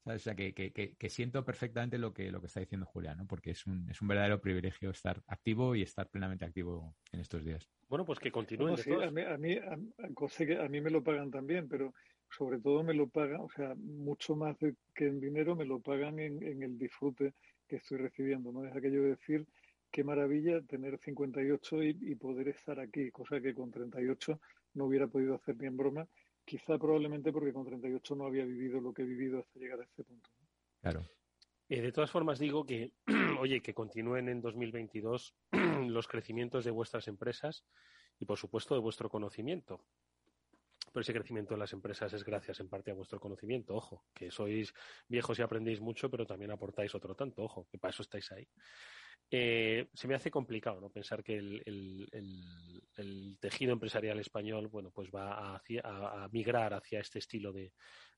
¿sabes? 0.04 0.22
O 0.22 0.24
sea 0.24 0.34
que, 0.34 0.54
que, 0.54 0.72
que, 0.72 1.10
siento 1.10 1.44
perfectamente 1.44 1.98
lo 1.98 2.12
que, 2.12 2.30
lo 2.30 2.40
que 2.40 2.46
está 2.46 2.60
diciendo 2.60 2.86
Julián, 2.86 3.18
¿no? 3.18 3.26
Porque 3.26 3.50
es 3.50 3.66
un, 3.66 3.88
es 3.90 4.00
un 4.00 4.08
verdadero 4.08 4.40
privilegio 4.40 4.90
estar 4.90 5.22
activo 5.26 5.74
y 5.74 5.82
estar 5.82 6.08
plenamente 6.08 6.44
activo 6.44 6.94
en 7.12 7.20
estos 7.20 7.44
días. 7.44 7.68
Bueno, 7.88 8.04
pues 8.04 8.18
que 8.18 8.30
continúen. 8.30 8.72
No, 8.72 8.76
sí, 8.76 8.92
a 8.92 9.10
mí, 9.10 9.22
a 9.22 9.36
mí, 9.36 9.56
a, 9.56 10.64
a, 10.64 10.68
mí 10.68 10.80
me 10.80 10.90
lo 10.90 11.02
pagan 11.02 11.30
también, 11.30 11.68
pero 11.68 11.92
sobre 12.30 12.60
todo 12.60 12.82
me 12.82 12.94
lo 12.94 13.08
pagan, 13.08 13.40
o 13.40 13.50
sea, 13.50 13.74
mucho 13.74 14.36
más 14.36 14.56
que 14.94 15.06
en 15.06 15.20
dinero 15.20 15.56
me 15.56 15.64
lo 15.64 15.80
pagan 15.80 16.18
en, 16.20 16.42
en 16.42 16.62
el 16.62 16.78
disfrute 16.78 17.34
que 17.66 17.76
estoy 17.76 17.98
recibiendo, 17.98 18.52
¿no? 18.52 18.64
Es 18.64 18.74
aquello 18.74 19.02
de 19.02 19.10
decir, 19.10 19.46
qué 19.90 20.04
maravilla 20.04 20.60
tener 20.62 20.98
58 20.98 21.82
y, 21.82 21.98
y, 22.00 22.14
poder 22.14 22.48
estar 22.48 22.78
aquí, 22.78 23.10
cosa 23.10 23.40
que 23.40 23.54
con 23.54 23.70
38 23.70 24.40
no 24.74 24.84
hubiera 24.86 25.08
podido 25.08 25.34
hacer 25.34 25.56
ni 25.56 25.66
en 25.66 25.76
broma, 25.76 26.06
quizá 26.50 26.76
probablemente 26.78 27.30
porque 27.32 27.52
con 27.52 27.64
38 27.64 28.16
no 28.16 28.26
había 28.26 28.44
vivido 28.44 28.80
lo 28.80 28.92
que 28.92 29.02
he 29.02 29.04
vivido 29.04 29.38
hasta 29.38 29.60
llegar 29.60 29.78
a 29.80 29.84
este 29.84 30.02
punto. 30.02 30.28
Claro. 30.80 31.02
Eh, 31.68 31.80
de 31.80 31.92
todas 31.92 32.10
formas, 32.10 32.40
digo 32.40 32.66
que, 32.66 32.92
oye, 33.38 33.62
que 33.62 33.72
continúen 33.72 34.28
en 34.28 34.40
2022 34.40 35.36
los 35.86 36.08
crecimientos 36.08 36.64
de 36.64 36.72
vuestras 36.72 37.06
empresas 37.06 37.64
y, 38.18 38.24
por 38.24 38.36
supuesto, 38.36 38.74
de 38.74 38.80
vuestro 38.80 39.08
conocimiento. 39.08 39.84
Pero 40.92 41.02
ese 41.02 41.12
crecimiento 41.12 41.54
de 41.54 41.60
las 41.60 41.72
empresas 41.72 42.12
es 42.14 42.24
gracias 42.24 42.58
en 42.58 42.68
parte 42.68 42.90
a 42.90 42.94
vuestro 42.94 43.20
conocimiento. 43.20 43.76
Ojo, 43.76 44.06
que 44.12 44.32
sois 44.32 44.74
viejos 45.06 45.38
y 45.38 45.42
aprendéis 45.42 45.80
mucho, 45.80 46.10
pero 46.10 46.26
también 46.26 46.50
aportáis 46.50 46.92
otro 46.96 47.14
tanto. 47.14 47.44
Ojo, 47.44 47.68
que 47.70 47.78
para 47.78 47.90
eso 47.90 48.02
estáis 48.02 48.32
ahí. 48.32 48.48
Eh, 49.32 49.88
se 49.94 50.08
me 50.08 50.16
hace 50.16 50.30
complicado 50.30 50.80
¿no? 50.80 50.90
pensar 50.90 51.22
que 51.22 51.36
el, 51.36 51.62
el, 52.96 53.38
tejido 53.38 53.72
empresarial 53.72 54.18
español 54.18 54.66
bueno, 54.66 54.90
pues 54.90 55.08
va 55.10 55.54
a, 55.54 56.28
migrar 56.32 56.74
hacia 56.74 56.98
este 56.98 57.20
estilo 57.20 57.52
de, 57.52 57.72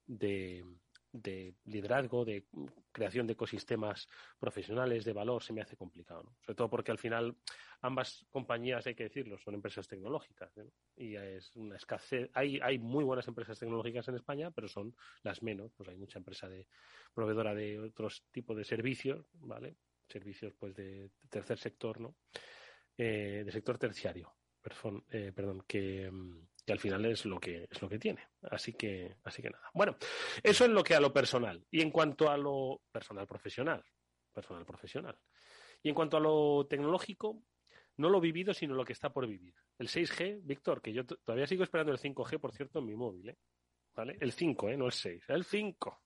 de, 0.07 0.65
de 1.13 1.55
liderazgo, 1.67 2.25
de 2.25 2.47
creación 2.91 3.27
de 3.27 3.35
ecosistemas 3.35 4.09
profesionales 4.39 5.05
de 5.05 5.13
valor, 5.13 5.43
se 5.43 5.53
me 5.53 5.61
hace 5.61 5.77
complicado. 5.77 6.23
¿no? 6.23 6.35
Sobre 6.41 6.57
todo 6.57 6.71
porque 6.71 6.91
al 6.91 6.99
final 6.99 7.37
ambas 7.83 8.25
compañías, 8.31 8.87
hay 8.87 8.95
que 8.95 9.05
decirlo, 9.05 9.37
son 9.37 9.55
empresas 9.55 9.87
tecnológicas. 9.87 10.57
¿no? 10.57 10.65
Y 10.97 11.17
es 11.17 11.55
una 11.57 11.77
escasez. 11.77 12.31
Hay, 12.33 12.59
hay 12.63 12.79
muy 12.79 13.05
buenas 13.05 13.29
empresas 13.29 13.59
tecnológicas 13.59 14.09
en 14.09 14.15
España, 14.15 14.51
pero 14.51 14.67
son 14.67 14.97
las 15.23 15.43
menos. 15.43 15.73
Pues 15.77 15.91
hay 15.91 15.97
mucha 15.97 16.19
empresa 16.19 16.49
de 16.49 16.67
proveedora 17.13 17.55
de 17.55 17.79
otros 17.81 18.25
tipos 18.33 18.57
de 18.57 18.65
servicios, 18.65 19.27
¿vale? 19.35 19.77
Servicios 20.09 20.55
pues 20.59 20.75
de 20.75 21.11
tercer 21.29 21.59
sector, 21.59 22.01
¿no? 22.01 22.17
Eh, 22.97 23.43
de 23.45 23.53
sector 23.53 23.79
terciario, 23.79 24.35
perdón, 24.61 25.05
eh, 25.11 25.33
que, 25.67 26.11
al 26.69 26.79
final 26.79 27.05
es 27.07 27.25
lo 27.25 27.41
que 27.41 27.67
es 27.71 27.81
lo 27.81 27.89
que 27.89 27.99
tiene. 27.99 28.29
Así 28.43 28.75
que, 28.75 29.17
así 29.25 29.43
que 29.43 29.51
nada. 29.51 29.71
Bueno, 29.75 29.97
eso 30.43 30.65
es 30.65 30.71
lo 30.71 30.85
que 30.85 30.95
a 30.95 31.01
lo 31.01 31.13
personal. 31.13 31.65
Y 31.71 31.81
en 31.81 31.91
cuanto 31.91 32.31
a 32.31 32.37
lo 32.37 32.83
personal 32.91 33.27
profesional, 33.27 33.83
personal 34.33 34.65
profesional. 34.65 35.19
Y 35.83 35.89
en 35.89 35.95
cuanto 35.95 36.19
a 36.19 36.21
lo 36.21 36.67
tecnológico, 36.69 37.43
no 37.97 38.09
lo 38.09 38.21
vivido, 38.21 38.55
sino 38.55 38.75
lo 38.75 38.85
que 38.85 38.93
está 38.93 39.13
por 39.13 39.27
vivir. 39.27 39.55
El 39.79 39.89
6G, 39.89 40.41
Víctor, 40.43 40.81
que 40.81 40.93
yo 40.93 41.05
todavía 41.05 41.47
sigo 41.47 41.65
esperando 41.65 41.93
el 41.93 41.99
5G, 41.99 42.39
por 42.39 42.53
cierto, 42.53 42.79
en 42.79 42.87
mi 42.87 42.95
móvil, 42.95 43.31
¿eh? 43.31 43.39
¿Vale? 43.95 44.17
El 44.21 44.33
5, 44.33 44.71
¿eh? 44.71 44.77
No 44.77 44.87
el 44.87 44.93
6, 44.93 45.25
el 45.29 45.45
5. 45.45 46.03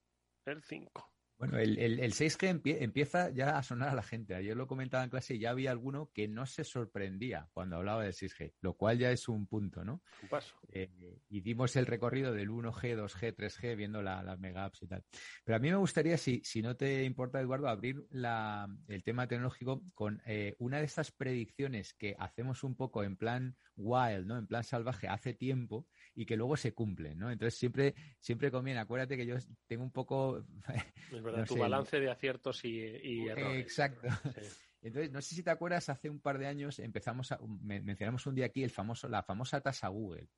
El 0.47 0.63
5. 0.63 1.16
Bueno, 1.39 1.59
el, 1.59 1.79
el, 1.79 2.01
el 2.01 2.13
6G 2.15 2.49
empie- 2.63 2.79
empieza 2.81 3.29
ya 3.31 3.59
a 3.59 3.63
sonar 3.63 3.91
a 3.91 3.95
la 3.95 4.03
gente. 4.03 4.35
Ayer 4.35 4.57
lo 4.57 4.67
comentaba 4.67 5.05
en 5.05 5.11
clase 5.11 5.35
y 5.35 5.39
ya 5.39 5.51
había 5.51 5.71
alguno 5.71 6.11
que 6.15 6.29
no 6.29 6.47
se 6.47 6.65
sorprendía 6.65 7.51
cuando 7.53 7.77
hablaba 7.77 8.05
del 8.05 8.15
6G, 8.15 8.55
lo 8.63 8.75
cual 8.75 8.99
ya 8.99 9.11
es 9.11 9.29
un 9.29 9.47
punto, 9.47 9.85
¿no? 9.85 10.03
Un 10.23 10.29
paso. 10.31 10.57
Eh, 10.69 11.21
y 11.29 11.41
dimos 11.43 11.77
el 11.77 11.85
recorrido 11.85 12.33
del 12.33 12.49
1G, 12.51 12.97
2G, 12.97 13.35
3G, 13.35 13.77
viendo 13.77 14.01
la- 14.01 14.23
las 14.23 14.39
mega 14.39 14.65
apps 14.65 14.83
y 14.83 14.87
tal. 14.87 15.05
Pero 15.45 15.57
a 15.57 15.59
mí 15.59 15.69
me 15.69 15.77
gustaría, 15.77 16.17
si, 16.17 16.41
si 16.43 16.63
no 16.63 16.75
te 16.75 17.05
importa, 17.05 17.39
Eduardo, 17.39 17.69
abrir 17.69 18.07
la- 18.11 18.67
el 18.89 19.05
tema 19.05 19.29
tecnológico 19.29 19.83
con 19.95 20.23
eh, 20.25 20.55
una 20.59 20.79
de 20.79 20.85
estas 20.85 21.13
predicciones 21.13 21.93
que 21.93 22.17
hacemos 22.19 22.65
un 22.65 22.77
poco 22.77 23.05
en 23.05 23.17
plan 23.17 23.57
wild, 23.77 24.27
¿no? 24.27 24.39
En 24.39 24.47
plan 24.47 24.65
salvaje 24.65 25.07
hace 25.07 25.35
tiempo 25.35 25.87
y 26.17 26.25
que 26.25 26.37
luego 26.37 26.57
se 26.57 26.73
cumplen, 26.73 27.19
¿no? 27.19 27.31
Entonces 27.31 27.59
siempre, 27.59 27.95
siempre 28.19 28.51
conviene. 28.51 28.81
Acuérdate 28.81 29.17
que 29.17 29.27
yo 29.27 29.37
tengo 29.69 29.85
un 29.85 29.93
poco 29.93 30.43
Es 31.13 31.23
verdad, 31.23 31.41
No 31.41 31.47
tu 31.47 31.55
sé. 31.55 31.61
balance 31.61 32.01
de 32.01 32.11
aciertos 32.11 32.65
y, 32.65 32.71
y 32.71 33.27
errores. 33.29 33.61
Exacto. 33.63 34.09
Sí. 34.35 34.41
Entonces, 34.83 35.11
no 35.13 35.21
sé 35.21 35.35
si 35.35 35.43
te 35.43 35.51
acuerdas, 35.51 35.89
hace 35.89 36.09
un 36.09 36.21
par 36.21 36.39
de 36.39 36.47
años 36.47 36.79
empezamos 36.79 37.33
a, 37.33 37.39
men- 37.63 37.85
mencionamos 37.85 38.27
un 38.27 38.35
día 38.35 38.47
aquí 38.47 38.63
el 38.65 38.71
famoso, 38.71 39.09
la 39.09 39.23
famosa 39.23 39.61
tasa 39.61 39.89
Google, 39.89 40.29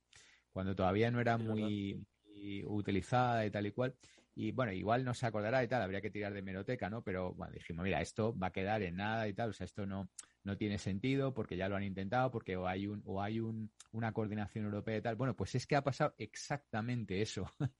cuando 0.51 0.75
todavía 0.75 1.11
no 1.11 1.21
era 1.21 1.37
muy, 1.37 2.03
muy 2.25 2.65
utilizada 2.65 3.45
y 3.45 3.51
tal 3.51 3.67
y 3.67 3.71
cual. 3.71 3.95
Y 4.35 4.51
bueno, 4.51 4.71
igual 4.71 5.03
no 5.03 5.13
se 5.13 5.25
acordará 5.25 5.63
y 5.63 5.67
tal, 5.67 5.81
habría 5.81 6.01
que 6.01 6.09
tirar 6.09 6.33
de 6.33 6.41
meroteca, 6.41 6.89
¿no? 6.89 7.03
Pero 7.03 7.33
bueno, 7.33 7.53
dijimos, 7.53 7.83
mira, 7.83 8.01
esto 8.01 8.37
va 8.37 8.47
a 8.47 8.51
quedar 8.51 8.81
en 8.81 8.95
nada 8.95 9.27
y 9.27 9.33
tal, 9.33 9.49
o 9.51 9.53
sea, 9.53 9.65
esto 9.65 9.85
no, 9.85 10.09
no 10.43 10.57
tiene 10.57 10.77
sentido 10.77 11.33
porque 11.33 11.57
ya 11.57 11.69
lo 11.69 11.75
han 11.75 11.83
intentado, 11.83 12.31
porque 12.31 12.55
o 12.57 12.67
hay 12.67 12.87
un, 12.87 13.01
o 13.05 13.21
hay 13.21 13.39
un, 13.39 13.71
una 13.91 14.11
coordinación 14.13 14.65
europea 14.65 14.97
y 14.97 15.01
tal. 15.01 15.15
Bueno, 15.15 15.35
pues 15.35 15.55
es 15.55 15.67
que 15.67 15.75
ha 15.75 15.83
pasado 15.83 16.13
exactamente 16.17 17.21
eso. 17.21 17.49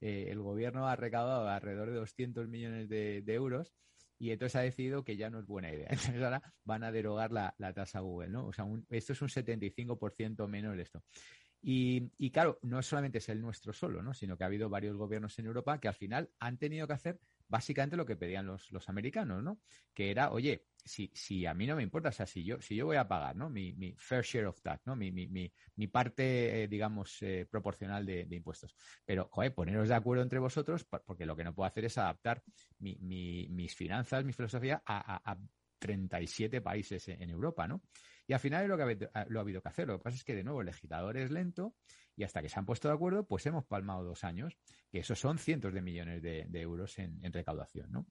Eh, 0.00 0.32
el 0.32 0.40
gobierno 0.40 0.88
ha 0.88 0.96
recaudado 0.96 1.48
alrededor 1.48 1.90
de 1.90 1.96
200 1.96 2.48
millones 2.48 2.88
de, 2.88 3.22
euros 3.28 3.72
y 4.18 4.32
entonces 4.32 4.56
ha 4.56 4.62
decidido 4.62 5.04
que 5.04 5.16
ya 5.16 5.30
no 5.30 5.38
es 5.38 5.46
buena 5.46 5.72
idea. 5.72 5.86
Entonces 5.90 6.20
ahora 6.20 6.42
van 6.64 6.82
a 6.82 6.90
derogar 6.90 7.30
la, 7.30 7.54
la 7.58 7.72
tasa 7.72 8.00
Google, 8.00 8.30
¿no? 8.30 8.46
O 8.46 8.52
sea, 8.52 8.64
un- 8.64 8.84
esto 8.90 9.12
es 9.12 9.22
un 9.22 9.28
75% 9.28 10.48
menos 10.48 10.76
esto. 10.76 11.04
Y, 11.60 12.10
y 12.18 12.32
claro, 12.32 12.58
no 12.62 12.82
solamente 12.82 13.18
es 13.18 13.28
el 13.28 13.40
nuestro 13.40 13.72
solo, 13.72 14.02
¿no? 14.02 14.12
Sino 14.12 14.36
que 14.36 14.42
ha 14.42 14.48
habido 14.48 14.68
varios 14.68 14.96
gobiernos 14.96 15.38
en 15.38 15.46
Europa 15.46 15.78
que 15.78 15.86
al 15.86 15.94
final 15.94 16.28
han 16.40 16.58
tenido 16.58 16.88
que 16.88 16.94
hacer 16.94 17.20
básicamente 17.52 17.96
lo 17.98 18.06
que 18.06 18.16
pedían 18.16 18.46
los, 18.46 18.72
los 18.72 18.88
americanos, 18.88 19.42
¿no? 19.42 19.60
Que 19.92 20.10
era, 20.10 20.30
oye, 20.32 20.68
si, 20.82 21.12
si 21.14 21.44
a 21.44 21.52
mí 21.52 21.66
no 21.66 21.76
me 21.76 21.82
importa, 21.82 22.08
o 22.08 22.12
sea, 22.12 22.26
si 22.26 22.42
yo, 22.44 22.60
si 22.62 22.74
yo 22.74 22.86
voy 22.86 22.96
a 22.96 23.06
pagar, 23.06 23.36
¿no? 23.36 23.50
Mi, 23.50 23.74
mi 23.74 23.94
fair 23.98 24.24
share 24.24 24.46
of 24.46 24.60
tax, 24.62 24.86
¿no? 24.86 24.96
Mi, 24.96 25.12
mi, 25.12 25.28
mi, 25.28 25.52
mi 25.76 25.86
parte, 25.86 26.62
eh, 26.64 26.68
digamos, 26.68 27.20
eh, 27.22 27.46
proporcional 27.50 28.06
de, 28.06 28.26
impuestos. 28.30 28.74
Pero, 29.04 29.28
joder, 29.30 29.54
poneros 29.54 29.88
de 29.90 29.94
acuerdo 29.94 30.22
entre 30.22 30.38
vosotros, 30.38 30.84
por- 30.84 31.04
porque 31.04 31.26
lo 31.26 31.36
que 31.36 31.44
no 31.44 31.54
puedo 31.54 31.66
hacer 31.66 31.84
es 31.84 31.98
adaptar 31.98 32.42
mi, 32.78 32.96
mi- 33.00 33.48
mis 33.50 33.74
finanzas, 33.76 34.24
mi 34.24 34.32
filosofía 34.32 34.82
a, 34.86 35.16
a- 35.16 35.32
a 35.32 35.38
37 35.78 36.60
países 36.62 37.08
en, 37.08 37.28
Europa, 37.28 37.66
¿no? 37.68 37.82
Y 38.26 38.32
al 38.32 38.40
final 38.40 38.62
es 38.62 38.68
lo 38.68 38.76
que 38.76 39.08
ha 39.14 39.26
lo 39.28 39.40
ha 39.40 39.42
habido 39.42 39.60
que 39.60 39.68
hacer. 39.68 39.88
Lo 39.88 39.98
que 39.98 40.04
pasa 40.04 40.16
es 40.16 40.24
que, 40.24 40.34
de 40.36 40.44
nuevo, 40.44 40.60
el 40.60 40.66
legislador 40.66 41.16
es 41.16 41.30
lento 41.30 41.74
y 42.16 42.24
hasta 42.24 42.42
que 42.42 42.48
se 42.48 42.58
han 42.58 42.66
puesto 42.66 42.88
de 42.88 42.94
acuerdo, 42.94 43.26
pues 43.26 43.44
hemos 43.46 43.64
palmado 43.64 44.04
dos 44.04 44.24
años, 44.24 44.56
que 44.90 44.98
esos 45.00 45.18
son 45.18 45.38
cientos 45.38 45.72
de 45.72 45.82
millones 45.82 46.22
de, 46.22 46.46
de 46.48 46.60
euros 46.60 46.98
en, 46.98 47.18
en 47.24 47.32
recaudación, 47.32 47.90
¿no? 47.90 48.06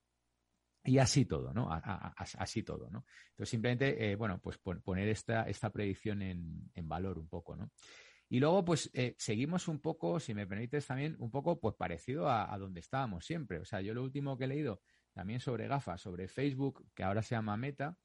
Y 0.83 0.97
así 0.97 1.25
todo, 1.25 1.53
¿no? 1.53 1.71
A- 1.71 1.77
a- 1.77 2.07
a- 2.07 2.13
así 2.39 2.63
todo, 2.63 2.89
¿no? 2.89 3.05
Entonces, 3.31 3.49
simplemente, 3.49 4.11
eh, 4.11 4.15
bueno, 4.15 4.39
pues 4.41 4.57
pon- 4.57 4.81
poner 4.81 5.07
esta, 5.09 5.43
esta 5.47 5.69
predicción 5.69 6.23
en, 6.23 6.71
en 6.73 6.87
valor 6.89 7.19
un 7.19 7.27
poco, 7.27 7.55
¿no? 7.55 7.71
Y 8.29 8.39
luego, 8.39 8.65
pues, 8.65 8.89
eh, 8.93 9.13
seguimos 9.19 9.67
un 9.67 9.79
poco, 9.79 10.19
si 10.19 10.33
me 10.33 10.47
permites 10.47 10.87
también, 10.87 11.15
un 11.19 11.29
poco, 11.29 11.59
pues, 11.59 11.75
parecido 11.75 12.27
a, 12.29 12.51
a 12.51 12.57
donde 12.57 12.79
estábamos 12.79 13.25
siempre. 13.25 13.59
O 13.59 13.65
sea, 13.65 13.81
yo 13.81 13.93
lo 13.93 14.01
último 14.01 14.37
que 14.37 14.45
he 14.45 14.47
leído 14.47 14.81
también 15.13 15.39
sobre 15.39 15.67
gafas, 15.67 16.01
sobre 16.01 16.27
Facebook, 16.27 16.87
que 16.95 17.03
ahora 17.03 17.21
se 17.21 17.35
llama 17.35 17.57
Meta, 17.57 17.97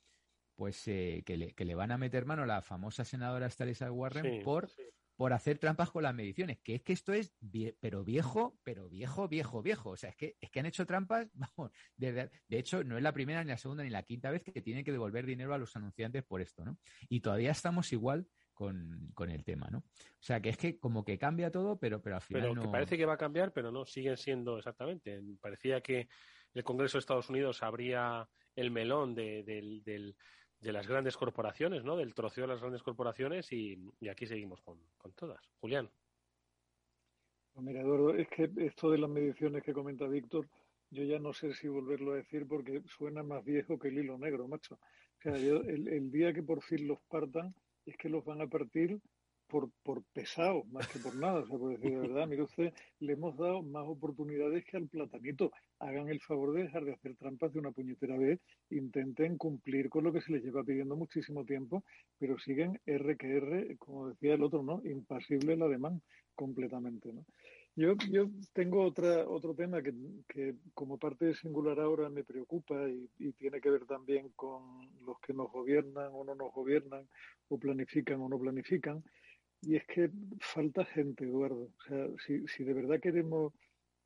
pues 0.56 0.86
eh, 0.88 1.22
que, 1.24 1.36
le, 1.36 1.54
que 1.54 1.64
le 1.64 1.74
van 1.74 1.92
a 1.92 1.98
meter 1.98 2.26
mano 2.26 2.42
a 2.42 2.46
la 2.46 2.60
famosa 2.62 3.04
senadora 3.04 3.48
Elizabeth 3.58 3.94
Warren 3.94 4.38
Sí, 4.38 4.44
por, 4.44 4.68
sí. 4.68 4.82
Por 5.16 5.32
hacer 5.32 5.58
trampas 5.58 5.90
con 5.90 6.02
las 6.02 6.14
mediciones, 6.14 6.58
que 6.62 6.74
es 6.76 6.82
que 6.82 6.92
esto 6.92 7.12
es, 7.12 7.34
vie- 7.40 7.76
pero 7.80 8.04
viejo, 8.04 8.58
pero 8.62 8.88
viejo, 8.88 9.28
viejo, 9.28 9.62
viejo. 9.62 9.90
O 9.90 9.96
sea, 9.96 10.10
es 10.10 10.16
que, 10.16 10.36
es 10.40 10.50
que 10.50 10.60
han 10.60 10.66
hecho 10.66 10.86
trampas, 10.86 11.28
vamos, 11.34 11.72
de, 11.96 12.12
de 12.48 12.58
hecho, 12.58 12.84
no 12.84 12.96
es 12.96 13.02
la 13.02 13.12
primera, 13.12 13.42
ni 13.42 13.50
la 13.50 13.56
segunda, 13.58 13.82
ni 13.82 13.90
la 13.90 14.02
quinta 14.02 14.30
vez 14.30 14.42
que 14.42 14.60
tienen 14.62 14.84
que 14.84 14.92
devolver 14.92 15.26
dinero 15.26 15.54
a 15.54 15.58
los 15.58 15.74
anunciantes 15.76 16.22
por 16.24 16.40
esto, 16.42 16.64
¿no? 16.64 16.78
Y 17.08 17.20
todavía 17.20 17.50
estamos 17.50 17.92
igual 17.92 18.28
con, 18.52 19.10
con 19.14 19.30
el 19.30 19.44
tema, 19.44 19.68
¿no? 19.70 19.78
O 19.78 19.84
sea, 20.20 20.40
que 20.40 20.48
es 20.50 20.56
que 20.56 20.78
como 20.78 21.04
que 21.04 21.18
cambia 21.18 21.50
todo, 21.50 21.78
pero, 21.78 22.00
pero 22.02 22.16
al 22.16 22.22
final 22.22 22.42
Pero 22.42 22.54
no... 22.54 22.62
que 22.62 22.68
parece 22.68 22.96
que 22.96 23.04
va 23.06 23.14
a 23.14 23.18
cambiar, 23.18 23.52
pero 23.52 23.70
no, 23.72 23.84
siguen 23.84 24.16
siendo 24.16 24.58
exactamente. 24.58 25.20
Parecía 25.40 25.80
que 25.82 26.08
el 26.54 26.64
Congreso 26.64 26.96
de 26.96 27.00
Estados 27.00 27.28
Unidos 27.28 27.62
abría 27.62 28.28
el 28.54 28.70
melón 28.70 29.14
de, 29.14 29.42
del- 29.42 29.82
del- 29.82 30.16
de 30.66 30.72
las 30.72 30.88
grandes 30.88 31.16
corporaciones, 31.16 31.84
¿no? 31.84 31.96
Del 31.96 32.12
troceo 32.12 32.42
de 32.42 32.48
las 32.48 32.60
grandes 32.60 32.82
corporaciones 32.82 33.52
y, 33.52 33.78
aquí 34.10 34.26
seguimos 34.26 34.60
con, 34.62 34.76
con 34.98 35.12
todas. 35.12 35.40
Julián. 35.60 35.88
Pues 37.54 37.64
mira, 37.64 37.82
es 38.18 38.28
que 38.28 38.50
esto 38.56 38.90
de 38.90 38.98
las 38.98 39.08
mediciones 39.08 39.62
que 39.62 39.72
comenta 39.72 40.08
Víctor, 40.08 40.48
yo 40.90 41.04
ya 41.04 41.20
no 41.20 41.32
sé 41.32 41.54
si 41.54 41.68
volverlo 41.68 42.12
a 42.12 42.16
decir 42.16 42.48
porque 42.48 42.82
suena 42.86 43.22
más 43.22 43.44
viejo 43.44 43.78
que 43.78 43.88
el 43.88 43.98
hilo 43.98 44.18
negro, 44.18 44.48
macho. 44.48 44.74
O 44.74 45.22
sea, 45.22 45.34
el 45.34 46.10
día 46.10 46.32
que 46.32 46.42
por 46.42 46.60
fin 46.60 46.88
los 46.88 46.98
partan, 47.08 47.54
es 47.86 47.96
que 47.96 48.08
los 48.08 48.24
van 48.24 48.42
a 48.42 48.48
partir 48.48 49.00
por, 49.48 49.70
por 49.82 50.02
pesados, 50.12 50.66
más 50.68 50.88
que 50.88 50.98
por 50.98 51.14
nada. 51.16 51.40
O 51.40 51.46
sea, 51.46 51.58
por 51.58 51.70
decir 51.70 51.90
de 51.90 52.08
verdad, 52.08 52.26
mire 52.28 52.42
usted, 52.42 52.72
le 53.00 53.12
hemos 53.12 53.36
dado 53.36 53.62
más 53.62 53.86
oportunidades 53.86 54.64
que 54.64 54.76
al 54.76 54.88
platanito. 54.88 55.52
Hagan 55.78 56.08
el 56.08 56.20
favor 56.20 56.52
de 56.54 56.62
dejar 56.64 56.84
de 56.84 56.94
hacer 56.94 57.16
trampas 57.16 57.52
de 57.52 57.58
una 57.58 57.70
puñetera 57.70 58.16
vez, 58.16 58.40
intenten 58.70 59.36
cumplir 59.36 59.88
con 59.88 60.04
lo 60.04 60.12
que 60.12 60.20
se 60.20 60.32
les 60.32 60.42
lleva 60.42 60.64
pidiendo 60.64 60.96
muchísimo 60.96 61.44
tiempo, 61.44 61.84
pero 62.18 62.38
siguen 62.38 62.80
R 62.86 63.16
que 63.16 63.36
R, 63.36 63.76
como 63.76 64.08
decía 64.08 64.34
el 64.34 64.42
otro, 64.42 64.62
¿no? 64.62 64.80
Impasible 64.84 65.54
el 65.54 65.62
ademán 65.62 66.02
completamente, 66.34 67.12
¿no? 67.12 67.24
Yo, 67.78 67.94
yo 68.10 68.30
tengo 68.54 68.82
otra, 68.82 69.28
otro 69.28 69.54
tema 69.54 69.82
que, 69.82 69.92
que 70.26 70.54
como 70.72 70.96
parte 70.96 71.26
de 71.26 71.34
singular 71.34 71.78
ahora 71.78 72.08
me 72.08 72.24
preocupa 72.24 72.88
y, 72.88 73.06
y 73.18 73.32
tiene 73.32 73.60
que 73.60 73.68
ver 73.68 73.84
también 73.84 74.30
con 74.34 74.88
los 75.04 75.20
que 75.20 75.34
nos 75.34 75.52
gobiernan 75.52 76.08
o 76.12 76.24
no 76.24 76.34
nos 76.34 76.54
gobiernan, 76.54 77.06
o 77.48 77.58
planifican 77.58 78.22
o 78.22 78.30
no 78.30 78.38
planifican, 78.38 79.04
y 79.62 79.76
es 79.76 79.84
que 79.86 80.10
falta 80.40 80.84
gente, 80.84 81.24
Eduardo. 81.24 81.70
O 81.76 81.82
sea, 81.88 82.06
si, 82.24 82.46
si 82.46 82.64
de 82.64 82.74
verdad 82.74 83.00
queremos 83.00 83.52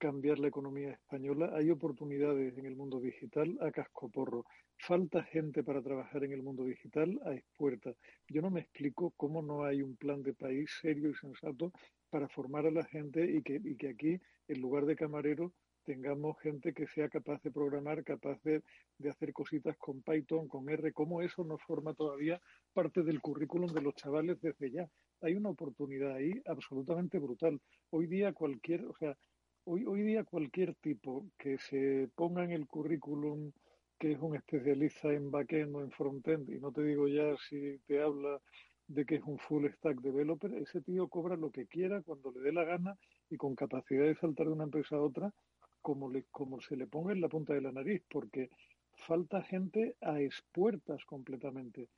cambiar 0.00 0.38
la 0.38 0.48
economía 0.48 0.92
española, 0.92 1.52
hay 1.54 1.70
oportunidades 1.70 2.56
en 2.56 2.64
el 2.64 2.74
mundo 2.74 3.00
digital 3.00 3.58
a 3.60 3.70
cascoporro. 3.70 4.46
Falta 4.78 5.22
gente 5.24 5.62
para 5.62 5.82
trabajar 5.82 6.24
en 6.24 6.32
el 6.32 6.42
mundo 6.42 6.64
digital 6.64 7.20
a 7.26 7.34
expuerta. 7.34 7.92
Yo 8.26 8.40
no 8.40 8.50
me 8.50 8.60
explico 8.60 9.12
cómo 9.18 9.42
no 9.42 9.64
hay 9.64 9.82
un 9.82 9.96
plan 9.96 10.22
de 10.22 10.32
país 10.32 10.70
serio 10.80 11.10
y 11.10 11.14
sensato 11.14 11.72
para 12.08 12.28
formar 12.28 12.66
a 12.66 12.70
la 12.70 12.84
gente 12.84 13.30
y 13.30 13.42
que, 13.42 13.60
y 13.62 13.76
que 13.76 13.90
aquí, 13.90 14.18
en 14.48 14.60
lugar 14.60 14.86
de 14.86 14.96
camareros, 14.96 15.52
tengamos 15.84 16.38
gente 16.40 16.72
que 16.72 16.86
sea 16.86 17.08
capaz 17.10 17.42
de 17.42 17.50
programar, 17.50 18.02
capaz 18.02 18.40
de, 18.42 18.62
de, 18.98 19.10
hacer 19.10 19.32
cositas 19.32 19.76
con 19.76 20.02
Python, 20.02 20.48
con 20.48 20.68
R, 20.68 20.92
cómo 20.92 21.20
eso 21.20 21.44
no 21.44 21.58
forma 21.58 21.92
todavía 21.94 22.40
parte 22.72 23.02
del 23.02 23.20
currículum 23.20 23.72
de 23.72 23.82
los 23.82 23.94
chavales 23.94 24.40
desde 24.40 24.70
ya. 24.70 24.88
Hay 25.22 25.34
una 25.34 25.50
oportunidad 25.50 26.14
ahí 26.14 26.32
absolutamente 26.46 27.18
brutal. 27.18 27.60
Hoy 27.90 28.06
día 28.06 28.32
cualquier, 28.32 28.86
o 28.86 28.94
sea, 28.94 29.16
hoy, 29.64 29.84
hoy 29.84 30.02
día 30.02 30.24
cualquier 30.24 30.74
tipo 30.76 31.26
que 31.36 31.58
se 31.58 32.08
ponga 32.14 32.44
en 32.44 32.52
el 32.52 32.66
currículum 32.66 33.52
que 33.98 34.12
es 34.12 34.18
un 34.18 34.34
especialista 34.34 35.12
en 35.12 35.30
backend 35.30 35.76
o 35.76 35.82
en 35.82 35.90
frontend, 35.90 36.48
y 36.48 36.58
no 36.58 36.72
te 36.72 36.82
digo 36.82 37.06
ya 37.06 37.36
si 37.36 37.78
te 37.86 38.00
habla 38.00 38.40
de 38.88 39.04
que 39.04 39.16
es 39.16 39.22
un 39.24 39.38
full 39.38 39.66
stack 39.68 40.00
developer, 40.00 40.54
ese 40.54 40.80
tío 40.80 41.06
cobra 41.08 41.36
lo 41.36 41.50
que 41.50 41.66
quiera 41.66 42.00
cuando 42.00 42.32
le 42.32 42.40
dé 42.40 42.50
la 42.50 42.64
gana 42.64 42.96
y 43.28 43.36
con 43.36 43.54
capacidad 43.54 44.04
de 44.06 44.16
saltar 44.16 44.46
de 44.46 44.52
una 44.52 44.64
empresa 44.64 44.96
a 44.96 45.02
otra 45.02 45.34
como, 45.82 46.10
le, 46.10 46.24
como 46.30 46.62
se 46.62 46.76
le 46.76 46.86
ponga 46.86 47.12
en 47.12 47.20
la 47.20 47.28
punta 47.28 47.52
de 47.52 47.60
la 47.60 47.72
nariz, 47.72 48.02
porque 48.10 48.48
falta 48.94 49.42
gente 49.42 49.96
a 50.00 50.18
expuertas 50.18 51.04
completamente 51.04 51.88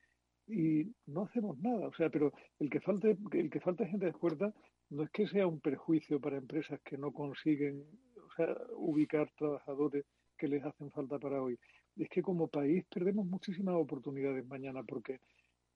y 0.46 0.92
no 1.06 1.22
hacemos 1.22 1.58
nada. 1.58 1.88
O 1.88 1.94
sea, 1.94 2.10
pero 2.10 2.32
el 2.58 2.70
que 2.70 2.80
falte, 2.80 3.16
el 3.32 3.50
que 3.50 3.60
falte 3.60 3.86
gente 3.86 4.06
a 4.06 4.10
expuertas 4.10 4.54
no 4.90 5.04
es 5.04 5.10
que 5.10 5.26
sea 5.26 5.46
un 5.46 5.60
perjuicio 5.60 6.20
para 6.20 6.36
empresas 6.36 6.80
que 6.82 6.98
no 6.98 7.12
consiguen 7.12 7.84
o 8.16 8.34
sea, 8.36 8.56
ubicar 8.76 9.30
trabajadores 9.36 10.04
que 10.36 10.48
les 10.48 10.64
hacen 10.64 10.90
falta 10.90 11.18
para 11.18 11.42
hoy. 11.42 11.58
Es 11.96 12.08
que 12.08 12.22
como 12.22 12.48
país 12.48 12.84
perdemos 12.92 13.26
muchísimas 13.26 13.74
oportunidades 13.74 14.46
mañana 14.46 14.82
porque 14.82 15.20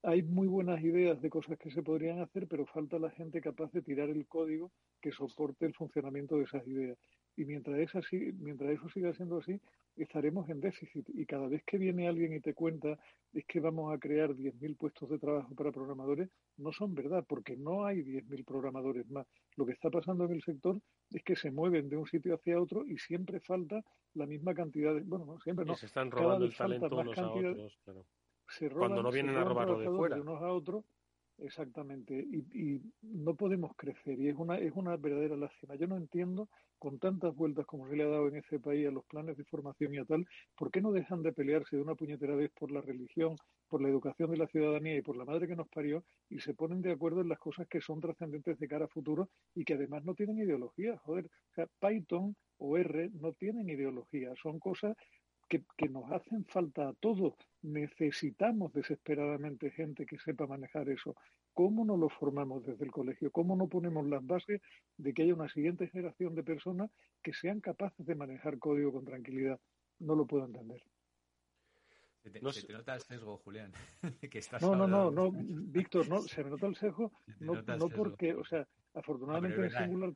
hay 0.03 0.23
muy 0.23 0.47
buenas 0.47 0.81
ideas 0.83 1.21
de 1.21 1.31
cosas 1.31 1.59
que 1.59 1.71
se 1.71 1.83
podrían 1.83 2.21
hacer, 2.21 2.47
pero 2.47 2.67
falta 2.67 2.99
la 2.99 3.11
gente 3.11 3.41
capaz 3.41 3.73
de 3.73 3.83
tirar 3.83 4.09
el 4.09 4.27
código 4.27 4.71
que 5.01 5.13
soporte 5.13 5.67
el 5.67 5.75
funcionamiento 5.75 6.37
de 6.37 6.45
esas 6.45 6.67
ideas. 6.67 6.99
Y 7.37 7.45
mientras, 7.45 7.79
es 7.79 7.95
así, 7.95 8.33
mientras 8.39 8.71
eso 8.71 8.89
siga 8.89 9.13
siendo 9.15 9.39
así, 9.39 9.61
estaremos 10.03 10.49
en 10.49 10.61
déficit. 10.61 11.09
Y 11.15 11.27
cada 11.27 11.49
vez 11.49 11.63
que 11.65 11.79
viene 11.79 12.09
alguien 12.09 12.33
y 12.35 12.41
te 12.41 12.55
cuenta 12.55 12.99
es 13.33 13.45
que 13.47 13.61
vamos 13.61 13.93
a 13.95 13.99
crear 13.99 14.31
10.000 14.31 14.77
puestos 14.77 15.09
de 15.09 15.19
trabajo 15.19 15.55
para 15.55 15.73
programadores, 15.73 16.31
no 16.57 16.73
son 16.73 16.95
verdad, 16.95 17.25
porque 17.29 17.57
no 17.57 17.85
hay 17.85 17.99
10.000 18.03 18.45
programadores 18.45 19.09
más. 19.11 19.27
Lo 19.57 19.67
que 19.67 19.73
está 19.73 19.91
pasando 19.91 20.25
en 20.25 20.33
el 20.33 20.43
sector 20.43 20.81
es 21.11 21.23
que 21.23 21.37
se 21.37 21.51
mueven 21.51 21.89
de 21.89 21.97
un 21.97 22.07
sitio 22.07 22.35
hacia 22.35 22.61
otro 22.61 22.87
y 22.87 22.99
siempre 22.99 23.41
falta 23.41 23.83
la 24.15 24.27
misma 24.27 24.55
cantidad 24.55 24.95
de... 24.95 25.03
Bueno, 25.03 25.27
no, 25.27 25.41
siempre 25.41 25.65
no. 25.65 25.75
se 25.75 25.87
están 25.87 26.11
robando 26.11 26.45
el 26.45 26.55
talento 26.57 26.87
unos 26.87 27.19
a 27.19 27.31
otros, 27.31 27.79
Se 28.49 28.69
roban, 28.69 28.91
Cuando 28.91 29.03
no 29.03 29.11
vienen 29.11 29.37
a 29.37 29.45
robarlo 29.45 29.79
de 29.79 29.87
fuera. 29.87 30.17
De 30.17 30.23
unos 30.23 30.43
a 30.43 30.53
otros 30.53 30.85
Exactamente, 31.39 32.15
y, 32.15 32.39
y, 32.55 32.83
no 33.03 33.35
podemos 33.35 33.73
crecer 33.77 34.19
y 34.19 34.29
es 34.29 34.37
una, 34.37 34.57
es 34.57 34.73
una 34.75 34.97
verdadera 34.97 35.37
lástima. 35.37 35.75
Yo 35.75 35.87
no 35.87 35.97
entiendo, 35.99 36.49
con 36.79 36.99
tantas 36.99 37.35
vueltas 37.35 37.67
como 37.67 37.89
se 37.89 37.97
le 37.97 38.05
ha 38.05 38.09
dado 38.09 38.29
en 38.29 38.37
ese 38.37 38.59
país 38.59 38.87
a 38.87 38.91
los 38.91 39.05
planes 39.07 39.37
de 39.37 39.45
formación 39.45 39.95
y 39.95 39.99
a 39.99 40.05
tal, 40.05 40.27
¿por 40.57 40.71
qué 40.71 40.81
no 40.81 40.93
dejan 40.93 41.23
de 41.23 41.33
pelearse 41.33 41.77
de 41.77 41.83
una 41.83 41.95
puñetera 41.95 42.35
vez 42.35 42.51
por 42.53 42.71
la 42.71 42.81
religión, 42.81 43.37
por 43.69 43.83
la 43.83 43.89
educación 43.89 44.31
de 44.31 44.37
la 44.37 44.47
ciudadanía 44.47 44.97
y 44.97 45.03
por 45.03 45.17
la 45.17 45.25
madre 45.25 45.49
que 45.49 45.57
nos 45.57 45.69
parió 45.69 46.05
y 46.29 46.39
se 46.41 46.55
ponen 46.55 46.83
de 46.83 46.93
acuerdo 46.93 47.21
en 47.21 47.29
las 47.29 47.39
cosas 47.39 47.67
que 47.69 47.81
son 47.81 48.01
trascendentes 48.01 48.59
de 48.59 48.69
cara 48.69 48.85
a 48.85 48.89
futuro 48.89 49.29
y 49.55 49.65
que 49.65 49.75
además 49.75 50.05
no 50.05 50.15
tienen 50.15 50.39
ideología? 50.39 50.97
Joder, 50.99 51.27
o 51.27 51.55
sea, 51.55 51.67
Python 51.81 52.37
o 52.59 52.79
R 52.79 53.11
no 53.15 53.33
tienen 53.33 53.69
ideología, 53.69 54.33
son 54.41 54.59
cosas 54.59 54.97
que, 55.49 55.65
que, 55.77 55.89
nos 55.89 56.11
hacen 56.11 56.45
falta 56.45 56.89
a 56.89 56.93
todos. 56.95 57.35
Necesitamos 57.63 58.73
desesperadamente 58.73 59.71
gente 59.71 60.07
que 60.07 60.19
sepa 60.19 60.47
manejar 60.47 60.89
eso. 60.89 61.17
¿Cómo 61.55 61.85
no 61.85 61.97
lo 61.97 62.09
formamos 62.09 62.65
desde 62.67 62.85
el 62.85 62.91
colegio? 62.91 63.31
¿Cómo 63.31 63.57
no 63.57 63.69
ponemos 63.69 64.07
las 64.07 64.25
bases 64.27 64.61
de 64.99 65.15
que 65.15 65.23
haya 65.23 65.35
una 65.35 65.49
siguiente 65.49 65.89
generación 65.89 66.35
de 66.35 66.43
personas 66.43 66.91
que 67.23 67.33
sean 67.33 67.61
capaces 67.61 68.05
de 68.05 68.15
manejar 68.15 68.59
código 68.59 68.93
con 68.93 69.05
tranquilidad? 69.05 69.59
No 69.99 70.15
lo 70.15 70.27
puedo 70.27 70.45
entender. 70.45 70.83
Se 72.23 72.31
te, 72.31 72.41
no, 72.41 72.53
se 72.53 72.67
te 72.67 72.73
nota 72.73 72.95
el 72.95 73.01
sesgo, 73.01 73.39
Julián. 73.39 73.73
que 74.31 74.39
estás 74.39 74.61
no, 74.61 74.75
no, 74.75 74.87
no, 74.87 75.11
no, 75.11 75.31
Víctor, 75.33 76.09
no, 76.09 76.21
se 76.23 76.43
me 76.43 76.51
nota 76.51 76.67
el 76.67 76.75
sesgo, 76.75 77.13
no, 77.39 77.63
no 77.63 77.89
porque, 77.89 78.35
o 78.35 78.45
sea, 78.45 78.67
afortunadamente 78.95 79.65
en 79.65 79.71
Singular 79.71 80.13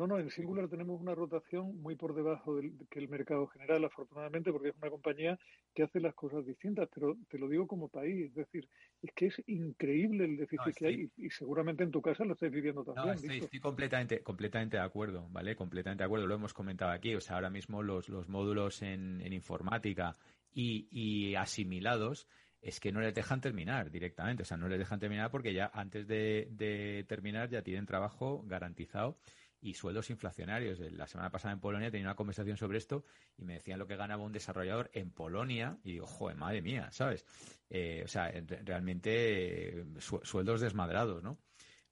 no, 0.00 0.06
no, 0.06 0.18
en 0.18 0.30
Singular 0.30 0.66
tenemos 0.68 0.98
una 0.98 1.14
rotación 1.14 1.78
muy 1.82 1.94
por 1.94 2.14
debajo 2.14 2.56
del 2.56 2.72
que 2.90 3.00
el 3.00 3.08
mercado 3.08 3.46
general, 3.48 3.84
afortunadamente, 3.84 4.50
porque 4.50 4.70
es 4.70 4.76
una 4.76 4.88
compañía 4.88 5.38
que 5.74 5.82
hace 5.82 6.00
las 6.00 6.14
cosas 6.14 6.46
distintas, 6.46 6.88
pero 6.94 7.18
te 7.28 7.38
lo 7.38 7.48
digo 7.48 7.66
como 7.66 7.88
país, 7.88 8.28
es 8.28 8.34
decir, 8.34 8.66
es 9.02 9.12
que 9.12 9.26
es 9.26 9.42
increíble 9.46 10.24
el 10.24 10.38
déficit 10.38 10.74
que 10.74 10.86
hay 10.86 11.10
y, 11.18 11.28
seguramente 11.28 11.84
en 11.84 11.90
tu 11.90 12.00
casa 12.00 12.24
lo 12.24 12.32
estáis 12.32 12.50
viviendo 12.50 12.82
también. 12.82 13.06
No, 13.08 13.12
estoy, 13.12 13.38
estoy, 13.40 13.60
completamente, 13.60 14.22
completamente 14.22 14.78
de 14.78 14.82
acuerdo, 14.82 15.28
¿vale? 15.30 15.54
Completamente 15.54 16.02
de 16.02 16.06
acuerdo, 16.06 16.26
lo 16.26 16.34
hemos 16.34 16.54
comentado 16.54 16.92
aquí, 16.92 17.14
o 17.14 17.20
sea, 17.20 17.36
ahora 17.36 17.50
mismo 17.50 17.82
los, 17.82 18.08
los 18.08 18.26
módulos 18.26 18.80
en, 18.80 19.20
en 19.20 19.34
informática 19.34 20.16
y, 20.50 20.88
y 20.90 21.34
asimilados 21.34 22.26
es 22.62 22.80
que 22.80 22.90
no 22.90 23.00
les 23.00 23.14
dejan 23.14 23.42
terminar 23.42 23.90
directamente, 23.90 24.44
o 24.44 24.46
sea, 24.46 24.56
no 24.56 24.68
les 24.68 24.78
dejan 24.78 24.98
terminar 24.98 25.30
porque 25.30 25.52
ya 25.52 25.70
antes 25.74 26.06
de, 26.06 26.48
de 26.52 27.04
terminar 27.06 27.50
ya 27.50 27.62
tienen 27.62 27.84
trabajo 27.84 28.42
garantizado 28.46 29.18
y 29.60 29.74
sueldos 29.74 30.10
inflacionarios. 30.10 30.78
La 30.92 31.06
semana 31.06 31.30
pasada 31.30 31.52
en 31.52 31.60
Polonia 31.60 31.90
tenía 31.90 32.06
una 32.06 32.16
conversación 32.16 32.56
sobre 32.56 32.78
esto 32.78 33.04
y 33.36 33.44
me 33.44 33.54
decían 33.54 33.78
lo 33.78 33.86
que 33.86 33.96
ganaba 33.96 34.22
un 34.22 34.32
desarrollador 34.32 34.90
en 34.94 35.10
Polonia 35.10 35.78
y 35.84 35.92
digo, 35.92 36.06
joder, 36.06 36.36
madre 36.36 36.62
mía, 36.62 36.90
¿sabes? 36.92 37.24
Eh, 37.68 38.02
o 38.04 38.08
sea, 38.08 38.32
realmente 38.64 39.80
eh, 39.80 39.84
sueldos 40.00 40.60
desmadrados, 40.60 41.22
¿no? 41.22 41.38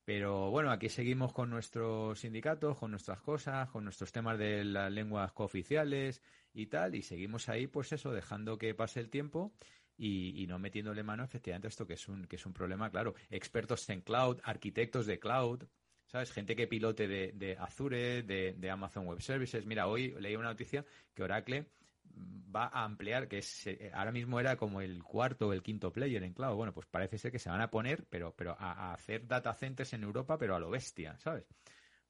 Pero 0.05 0.51
bueno, 0.51 0.71
aquí 0.71 0.89
seguimos 0.89 1.35
con 1.35 1.51
nuestros 1.51 2.21
sindicatos, 2.21 2.79
con 2.79 2.91
nuestras 2.91 3.21
cosas, 3.21 3.69
con 3.69 3.85
nuestros 3.85 4.11
temas 4.11 4.39
de 4.39 4.65
las 4.65 4.91
lenguas 4.91 5.33
cooficiales 5.33 6.23
y 6.55 6.67
tal, 6.67 6.95
y 6.95 7.03
seguimos 7.03 7.51
ahí, 7.51 7.67
pues 7.67 7.93
eso, 7.93 8.11
dejando 8.11 8.57
que 8.57 8.75
pase 8.75 9.01
el 9.01 9.11
tiempo 9.11 9.53
y, 9.99 10.43
y, 10.43 10.47
no 10.47 10.59
metiéndole 10.59 11.03
mano 11.03 11.25
efectivamente 11.25 11.67
a 11.67 11.71
esto 11.71 11.87
que 11.87 11.95
es 11.95 12.09
un 12.09 12.25
que 12.27 12.37
es 12.37 12.47
un 12.47 12.55
problema 12.55 12.89
claro 12.91 13.15
expertos 13.31 13.89
en 13.91 14.01
cloud 14.01 14.39
arquitectos 14.45 15.07
de 15.07 15.19
cloud 15.19 15.65
¿sabes? 16.09 16.33
Gente 16.33 16.57
que 16.57 16.67
pilote 16.67 17.07
de, 17.07 17.57
Azure, 17.59 18.23
de, 18.23 18.71
Amazon 18.71 19.07
Web 19.07 19.21
Services. 19.21 19.65
Mira, 19.67 19.87
hoy 19.87 20.15
leí 20.19 20.37
una 20.37 20.49
noticia 20.49 20.85
que 21.15 21.23
Oracle 21.23 21.67
va 22.15 22.67
a 22.67 22.85
ampliar, 22.85 23.29
que 23.29 23.39
es, 23.39 23.67
eh, 23.67 23.91
ahora 23.95 24.11
mismo 24.11 24.41
era 24.41 24.57
como 24.57 24.81
el 24.81 25.03
cuarto 25.05 25.49
o 25.49 25.53
el 25.53 25.63
quinto 25.63 25.93
player 25.93 26.23
en 26.25 26.33
cloud. 26.33 26.57
Bueno, 26.57 26.73
pues 26.73 26.87
parece 26.87 27.19
ser 27.19 27.31
que 27.31 27.39
se 27.39 27.51
van 27.51 27.61
a 27.61 27.71
poner, 27.71 28.07
pero, 28.09 28.35
pero 28.35 28.57
a, 28.59 28.93
hacer 28.93 29.27
data 29.27 29.55
centers 29.55 29.93
en 29.93 30.03
Europa, 30.03 30.39
pero 30.39 30.57
a 30.57 30.61
lo 30.61 30.71
bestia, 30.71 31.17
¿sabes? 31.19 31.45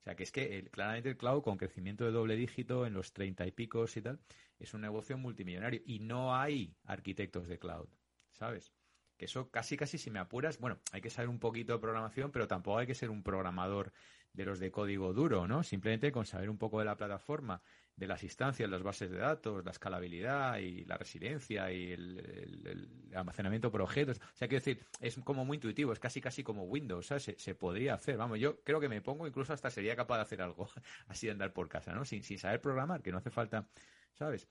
O 0.01 0.03
sea, 0.03 0.15
que 0.15 0.23
es 0.23 0.33
que 0.33 0.69
claramente 0.71 1.11
el 1.11 1.17
cloud, 1.17 1.43
con 1.43 1.59
crecimiento 1.59 2.05
de 2.05 2.13
doble 2.13 2.37
dígito 2.37 2.87
en 2.87 2.95
los 2.95 3.13
treinta 3.13 3.47
y 3.47 3.51
picos 3.51 3.97
y 3.97 4.03
tal, 4.03 4.21
es 4.59 4.73
un 4.73 4.81
negocio 4.81 5.19
multimillonario. 5.19 5.83
Y 5.85 5.99
no 5.99 6.35
hay 6.37 6.73
arquitectos 6.85 7.49
de 7.49 7.59
cloud, 7.59 7.89
¿sabes? 8.31 8.73
Que 9.19 9.27
eso 9.27 9.51
casi 9.51 9.77
casi 9.77 9.99
si 9.99 10.11
me 10.11 10.21
apuras, 10.21 10.59
bueno, 10.59 10.79
hay 10.93 11.01
que 11.01 11.11
saber 11.11 11.29
un 11.29 11.39
poquito 11.39 11.75
de 11.75 11.81
programación, 11.81 12.31
pero 12.31 12.49
tampoco 12.49 12.79
hay 12.79 12.87
que 12.87 12.95
ser 12.95 13.11
un 13.11 13.23
programador 13.23 13.93
de 14.33 14.45
los 14.45 14.61
de 14.61 14.71
código 14.71 15.13
duro, 15.13 15.49
¿no? 15.49 15.63
Simplemente 15.63 16.13
con 16.13 16.25
saber 16.25 16.49
un 16.49 16.59
poco 16.59 16.79
de 16.79 16.85
la 16.85 16.97
plataforma, 16.97 17.61
de 17.97 18.07
las 18.07 18.23
instancias, 18.23 18.71
las 18.71 18.83
bases 18.83 19.11
de 19.11 19.19
datos, 19.19 19.65
la 19.65 19.73
escalabilidad 19.73 20.59
y 20.59 20.85
la 20.85 20.97
resiliencia 20.97 21.73
y 21.73 21.93
el, 21.93 23.11
almacenamiento 23.15 23.73
por 23.73 23.83
objetos. 23.83 24.19
O 24.19 24.37
sea, 24.37 24.47
quiero 24.47 24.65
decir, 24.65 24.87
es 25.01 25.17
como 25.25 25.45
muy 25.45 25.57
intuitivo, 25.57 25.93
es 25.93 25.99
casi 25.99 26.21
casi 26.21 26.45
como 26.45 26.63
Windows, 26.65 27.07
¿sabes? 27.07 27.25
Se, 27.25 27.39
se, 27.39 27.55
podría 27.57 27.95
hacer. 27.95 28.17
Vamos, 28.17 28.39
yo 28.39 28.61
creo 28.63 28.79
que 28.79 28.89
me 28.89 29.01
pongo, 29.03 29.27
incluso 29.27 29.53
hasta 29.53 29.71
sería 29.71 29.97
capaz 29.97 30.17
de 30.17 30.23
hacer 30.23 30.43
algo 30.43 30.71
así 31.09 31.27
de 31.27 31.33
andar 31.33 31.53
por 31.53 31.69
casa, 31.69 31.93
¿no? 31.93 32.05
Sin, 32.05 32.23
sin 32.23 32.39
saber 32.39 32.61
programar, 32.61 33.03
que 33.03 33.11
no 33.11 33.19
hace 33.19 33.31
falta, 33.31 33.67
¿sabes? 34.15 34.49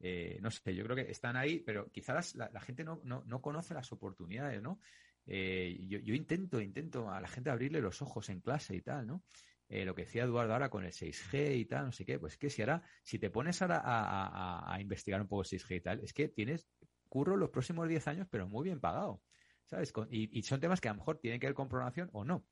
Eh, 0.00 0.38
no 0.40 0.50
sé, 0.50 0.74
yo 0.74 0.82
creo 0.84 0.96
que 0.96 1.10
están 1.10 1.36
ahí, 1.36 1.60
pero 1.60 1.90
quizás 1.92 2.34
la, 2.34 2.60
gente 2.60 2.84
no, 2.84 3.00
no, 3.04 3.22
no, 3.26 3.42
conoce 3.42 3.74
las 3.74 3.92
oportunidades, 3.92 4.62
¿no? 4.62 4.80
Eh, 5.26 5.78
yo, 5.86 5.98
yo, 5.98 6.14
intento, 6.14 6.60
intento 6.60 7.10
a 7.10 7.20
la 7.20 7.28
gente 7.28 7.50
abrirle 7.50 7.82
los 7.82 8.00
ojos 8.00 8.30
en 8.30 8.40
clase 8.40 8.74
y 8.74 8.80
tal, 8.80 9.06
¿no? 9.06 9.22
Eh, 9.68 9.84
lo 9.84 9.94
que 9.94 10.02
decía 10.02 10.24
Eduardo 10.24 10.54
ahora 10.54 10.70
con 10.70 10.84
el 10.84 10.92
6G 10.92 11.56
y 11.56 11.64
tal, 11.66 11.86
no 11.86 11.92
sé 11.92 12.04
qué, 12.04 12.18
pues 12.18 12.36
que 12.36 12.50
si 12.50 12.62
ahora, 12.62 12.82
si 13.04 13.18
te 13.18 13.30
pones 13.30 13.60
ahora 13.62 13.80
a, 13.84 14.74
a, 14.74 14.80
investigar 14.80 15.20
un 15.20 15.28
poco 15.28 15.42
el 15.42 15.48
6G 15.48 15.76
y 15.76 15.80
tal, 15.80 16.00
es 16.00 16.12
que 16.12 16.28
tienes 16.28 16.66
curro 17.08 17.36
los 17.36 17.50
próximos 17.50 17.86
10 17.88 18.08
años, 18.08 18.26
pero 18.28 18.48
muy 18.48 18.64
bien 18.64 18.80
pagado, 18.80 19.22
¿sabes? 19.66 19.92
y, 20.10 20.36
y, 20.36 20.42
son 20.42 20.60
temas 20.60 20.80
que 20.80 20.88
a 20.88 20.92
lo 20.92 20.98
mejor 20.98 21.18
tienen 21.18 21.38
que 21.38 21.46
ver 21.46 21.54
con 21.54 21.68
programación 21.68 22.08
o 22.12 22.24
no, 22.24 22.44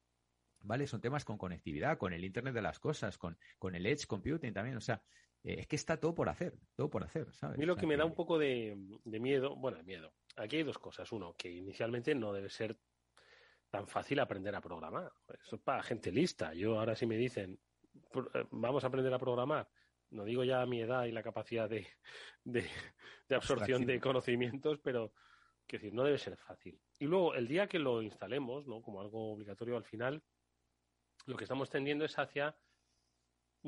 ¿vale? 0.61 0.86
Son 0.86 1.01
temas 1.01 1.24
con 1.24 1.38
conectividad, 1.38 1.99
con 1.99 2.12
el 2.12 2.24
Internet 2.24 2.55
de 2.55 2.62
las 2.62 2.78
cosas, 2.78 3.18
con, 3.18 3.36
con 3.59 3.74
el 3.74 3.86
Edge 3.86 4.07
Computing 4.07 4.53
también, 4.53 4.76
o 4.76 4.80
sea, 4.80 5.03
eh, 5.45 5.57
es 5.59 5.66
que 5.66 5.76
está 5.76 5.99
todo 5.99 6.14
por 6.14 6.28
hacer, 6.28 6.59
todo 6.74 6.91
por 6.91 7.05
hacer, 7.05 7.32
¿sabes? 7.32 7.57
A 7.57 7.61
mí 7.61 7.66
lo 7.66 7.76
que 7.76 7.86
me 7.86 7.97
da 7.97 8.05
un 8.05 8.14
poco 8.14 8.39
de, 8.39 8.76
miedo, 9.05 9.57
bueno, 9.57 9.78
de 9.78 9.84
miedo. 9.84 10.12
Aquí 10.36 10.57
hay 10.57 10.62
dos 10.62 10.78
cosas. 10.78 11.11
Uno, 11.12 11.34
que 11.36 11.51
inicialmente 11.51 12.14
no 12.14 12.32
debe 12.32 12.49
ser 12.49 12.76
tan 13.70 13.86
fácil 13.86 14.20
aprender 14.20 14.55
a 14.55 14.61
programar. 14.61 15.12
Eso 15.43 15.57
es 15.57 15.62
para 15.62 15.82
gente 15.82 16.11
lista. 16.11 16.55
Yo 16.55 16.78
ahora 16.78 16.97
si 16.97 17.07
me 17.07 17.16
dicen, 17.16 17.59
eh, 18.34 18.45
vamos 18.51 18.84
a 18.84 18.86
aprender 18.89 19.12
a 19.12 19.18
programar, 19.18 19.68
no 20.11 20.24
digo 20.24 20.45
ya 20.45 20.64
mi 20.66 20.80
edad 20.80 21.05
y 21.05 21.12
la 21.12 21.22
capacidad 21.22 21.68
de, 21.68 21.86
de, 22.45 22.66
absorción 23.30 23.84
de 23.84 24.01
conocimientos, 24.01 24.78
pero 24.82 25.12
quiero 25.66 25.82
decir, 25.82 25.95
no 25.95 26.05
debe 26.05 26.18
ser 26.18 26.36
fácil. 26.36 26.80
Y 26.99 27.07
luego, 27.07 27.34
el 27.34 27.47
día 27.47 27.68
que 27.68 27.78
lo 27.78 28.03
instalemos, 28.03 28.66
¿no? 28.66 28.80
Como 28.80 29.01
algo 29.01 29.32
obligatorio 29.32 29.76
al 29.76 29.84
final, 29.84 30.22
lo 31.26 31.36
que 31.36 31.45
estamos 31.45 31.68
tendiendo 31.68 32.05
es 32.05 32.18
hacia 32.18 32.57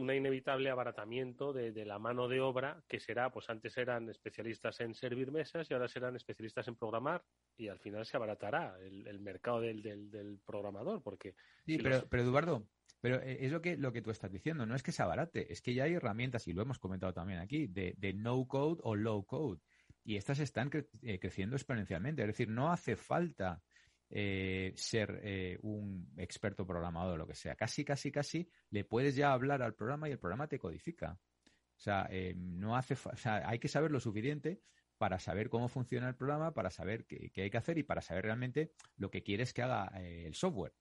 un 0.01 0.13
inevitable 0.13 0.71
abaratamiento 0.71 1.53
de, 1.53 1.73
de, 1.73 1.85
la 1.85 1.99
mano 1.99 2.29
de 2.29 2.41
obra 2.41 2.83
que 2.89 3.01
será, 3.01 3.31
pues 3.31 3.51
antes 3.51 3.77
eran 3.77 4.09
especialistas 4.09 4.81
en 4.81 4.95
servir 4.95 5.31
mesas 5.31 5.71
y 5.71 5.75
ahora 5.75 5.89
serán 5.89 6.17
especialistas 6.17 6.67
en 6.69 6.77
programar 6.77 7.23
y 7.57 7.69
al 7.69 7.79
final 7.79 8.07
se 8.07 8.17
abaratará 8.17 8.77
el, 8.81 9.07
el 9.07 9.21
mercado 9.21 9.61
del, 9.61 9.83
del, 9.83 10.11
del, 10.11 10.39
programador 10.45 11.03
porque... 11.03 11.35
Sí, 11.67 11.77
si 11.77 11.83
pero, 11.83 11.97
los... 11.97 12.05
pero 12.07 12.23
Eduardo, 12.23 12.67
pero 13.01 13.21
eh, 13.23 13.39
es 13.41 13.53
lo 13.53 13.61
que, 13.61 13.77
lo 13.77 13.93
que 13.93 14.03
tú 14.03 14.11
estás 14.11 14.31
diciendo, 14.31 14.67
no 14.67 14.75
es 14.75 14.83
que 14.83 14.93
se 14.93 15.03
abarate, 15.03 15.53
es 15.53 15.63
que 15.63 15.75
ya 15.75 15.85
hay 15.85 15.95
herramientas, 15.95 16.47
y 16.49 16.53
lo 16.53 16.63
hemos 16.63 16.79
comentado 16.79 17.13
también 17.13 17.41
aquí, 17.41 17.67
de, 17.67 17.95
de 17.97 18.13
no 18.13 18.47
code 18.47 18.81
o 18.83 18.95
low 18.95 19.25
code. 19.25 19.61
Y 20.05 20.17
estas 20.17 20.39
están 20.41 20.71
cre 20.71 20.89
eh, 21.03 21.19
creciendo 21.19 21.57
exponencialmente. 21.57 22.23
Es 22.23 22.29
decir, 22.29 22.49
no 22.49 22.73
hace 22.73 22.97
falta 22.97 23.63
eh, 24.11 24.73
ser 24.75 25.21
eh, 25.23 25.59
un 25.63 26.13
experto 26.17 26.67
programador 26.67 27.15
o 27.15 27.17
lo 27.17 27.27
que 27.27 27.35
sea. 27.35 27.55
Casi, 27.55 27.85
casi, 27.85 28.11
casi 28.11 28.51
le 28.71 28.85
puedes 28.85 29.15
ya 29.15 29.33
hablar 29.33 29.63
al 29.63 29.75
programa 29.75 30.09
y 30.09 30.13
el 30.13 30.19
programa 30.19 30.49
te 30.49 30.59
codifica. 30.59 31.19
O 31.47 31.83
sea, 31.83 32.09
eh, 32.11 32.35
no 32.37 32.77
hace, 32.77 32.95
o 32.95 33.17
sea, 33.17 33.49
hay 33.49 33.59
que 33.59 33.69
saber 33.69 33.91
lo 33.91 34.01
suficiente 34.01 34.61
para 34.99 35.19
saber 35.19 35.49
cómo 35.49 35.69
funciona 35.69 36.09
el 36.09 36.17
programa, 36.17 36.53
para 36.53 36.71
saber 36.71 37.07
qué, 37.07 37.31
qué 37.31 37.43
hay 37.43 37.51
que 37.51 37.57
hacer 37.57 37.79
y 37.79 37.85
para 37.85 38.03
saber 38.03 38.25
realmente 38.25 38.73
lo 38.97 39.11
que 39.11 39.23
quieres 39.23 39.55
que 39.55 39.63
haga 39.63 39.87
el 39.99 40.35
software. 40.35 40.75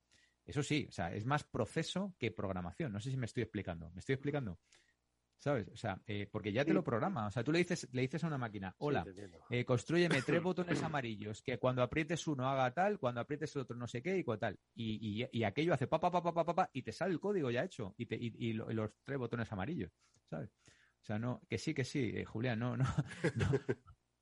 Eso 0.43 0.63
sí, 0.63 0.87
o 0.89 0.91
sea, 0.91 1.13
es 1.13 1.25
más 1.25 1.43
proceso 1.43 2.15
que 2.17 2.31
programación. 2.31 2.91
No 2.91 2.99
sé 2.99 3.11
si 3.11 3.17
me 3.17 3.27
estoy 3.27 3.43
explicando. 3.43 3.91
¿Me 3.91 3.99
estoy 3.99 4.13
explicando? 4.13 4.59
¿Sabes? 5.39 5.69
O 5.69 5.77
sea, 5.77 6.01
eh, 6.05 6.27
porque 6.29 6.51
ya 6.51 6.63
te 6.65 6.71
Sí. 6.71 6.73
lo 6.73 6.83
programa. 6.83 7.27
O 7.27 7.31
sea, 7.31 7.43
tú 7.45 7.51
le 7.53 7.59
dices, 7.59 7.87
le 7.93 8.01
dices 8.01 8.23
a 8.23 8.27
una 8.27 8.37
máquina, 8.37 8.75
hola, 8.77 9.05
entiendo. 9.07 9.39
eh, 9.49 9.63
construyeme 9.63 10.21
tres 10.21 10.41
botones 10.43 10.83
amarillos, 10.83 11.41
que 11.41 11.57
cuando 11.57 11.81
aprietes 11.81 12.27
uno 12.27 12.49
haga 12.49 12.73
tal, 12.73 12.99
cuando 12.99 13.21
aprietes 13.21 13.55
el 13.55 13.61
otro 13.61 13.77
no 13.77 13.87
sé 13.87 14.01
qué 14.03 14.17
y 14.17 14.23
tal. 14.37 14.59
Y, 14.75 15.23
y- 15.23 15.29
y 15.31 15.43
aquello 15.45 15.73
hace 15.73 15.87
pa, 15.87 15.99
pa, 15.99 16.11
pa, 16.11 16.21
pa, 16.21 16.33
pa, 16.33 16.45
pa, 16.45 16.55
pa, 16.55 16.69
y 16.73 16.81
te 16.83 16.91
sale 16.91 17.13
el 17.13 17.21
código 17.21 17.49
ya 17.51 17.63
hecho 17.63 17.95
y, 17.97 18.05
te, 18.07 18.17
y 18.19 18.51
los 18.53 18.91
tres 19.03 19.17
botones 19.17 19.49
amarillos, 19.53 19.91
¿sabes? 20.29 20.49
O 21.01 21.05
sea, 21.05 21.17
no, 21.19 21.41
que 21.47 21.57
sí, 21.57 21.73
que 21.73 21.85
sí, 21.85 22.11
eh, 22.15 22.25
Julián, 22.25 22.59
no, 22.59 22.75
no, 22.75 22.83
no, 23.35 23.63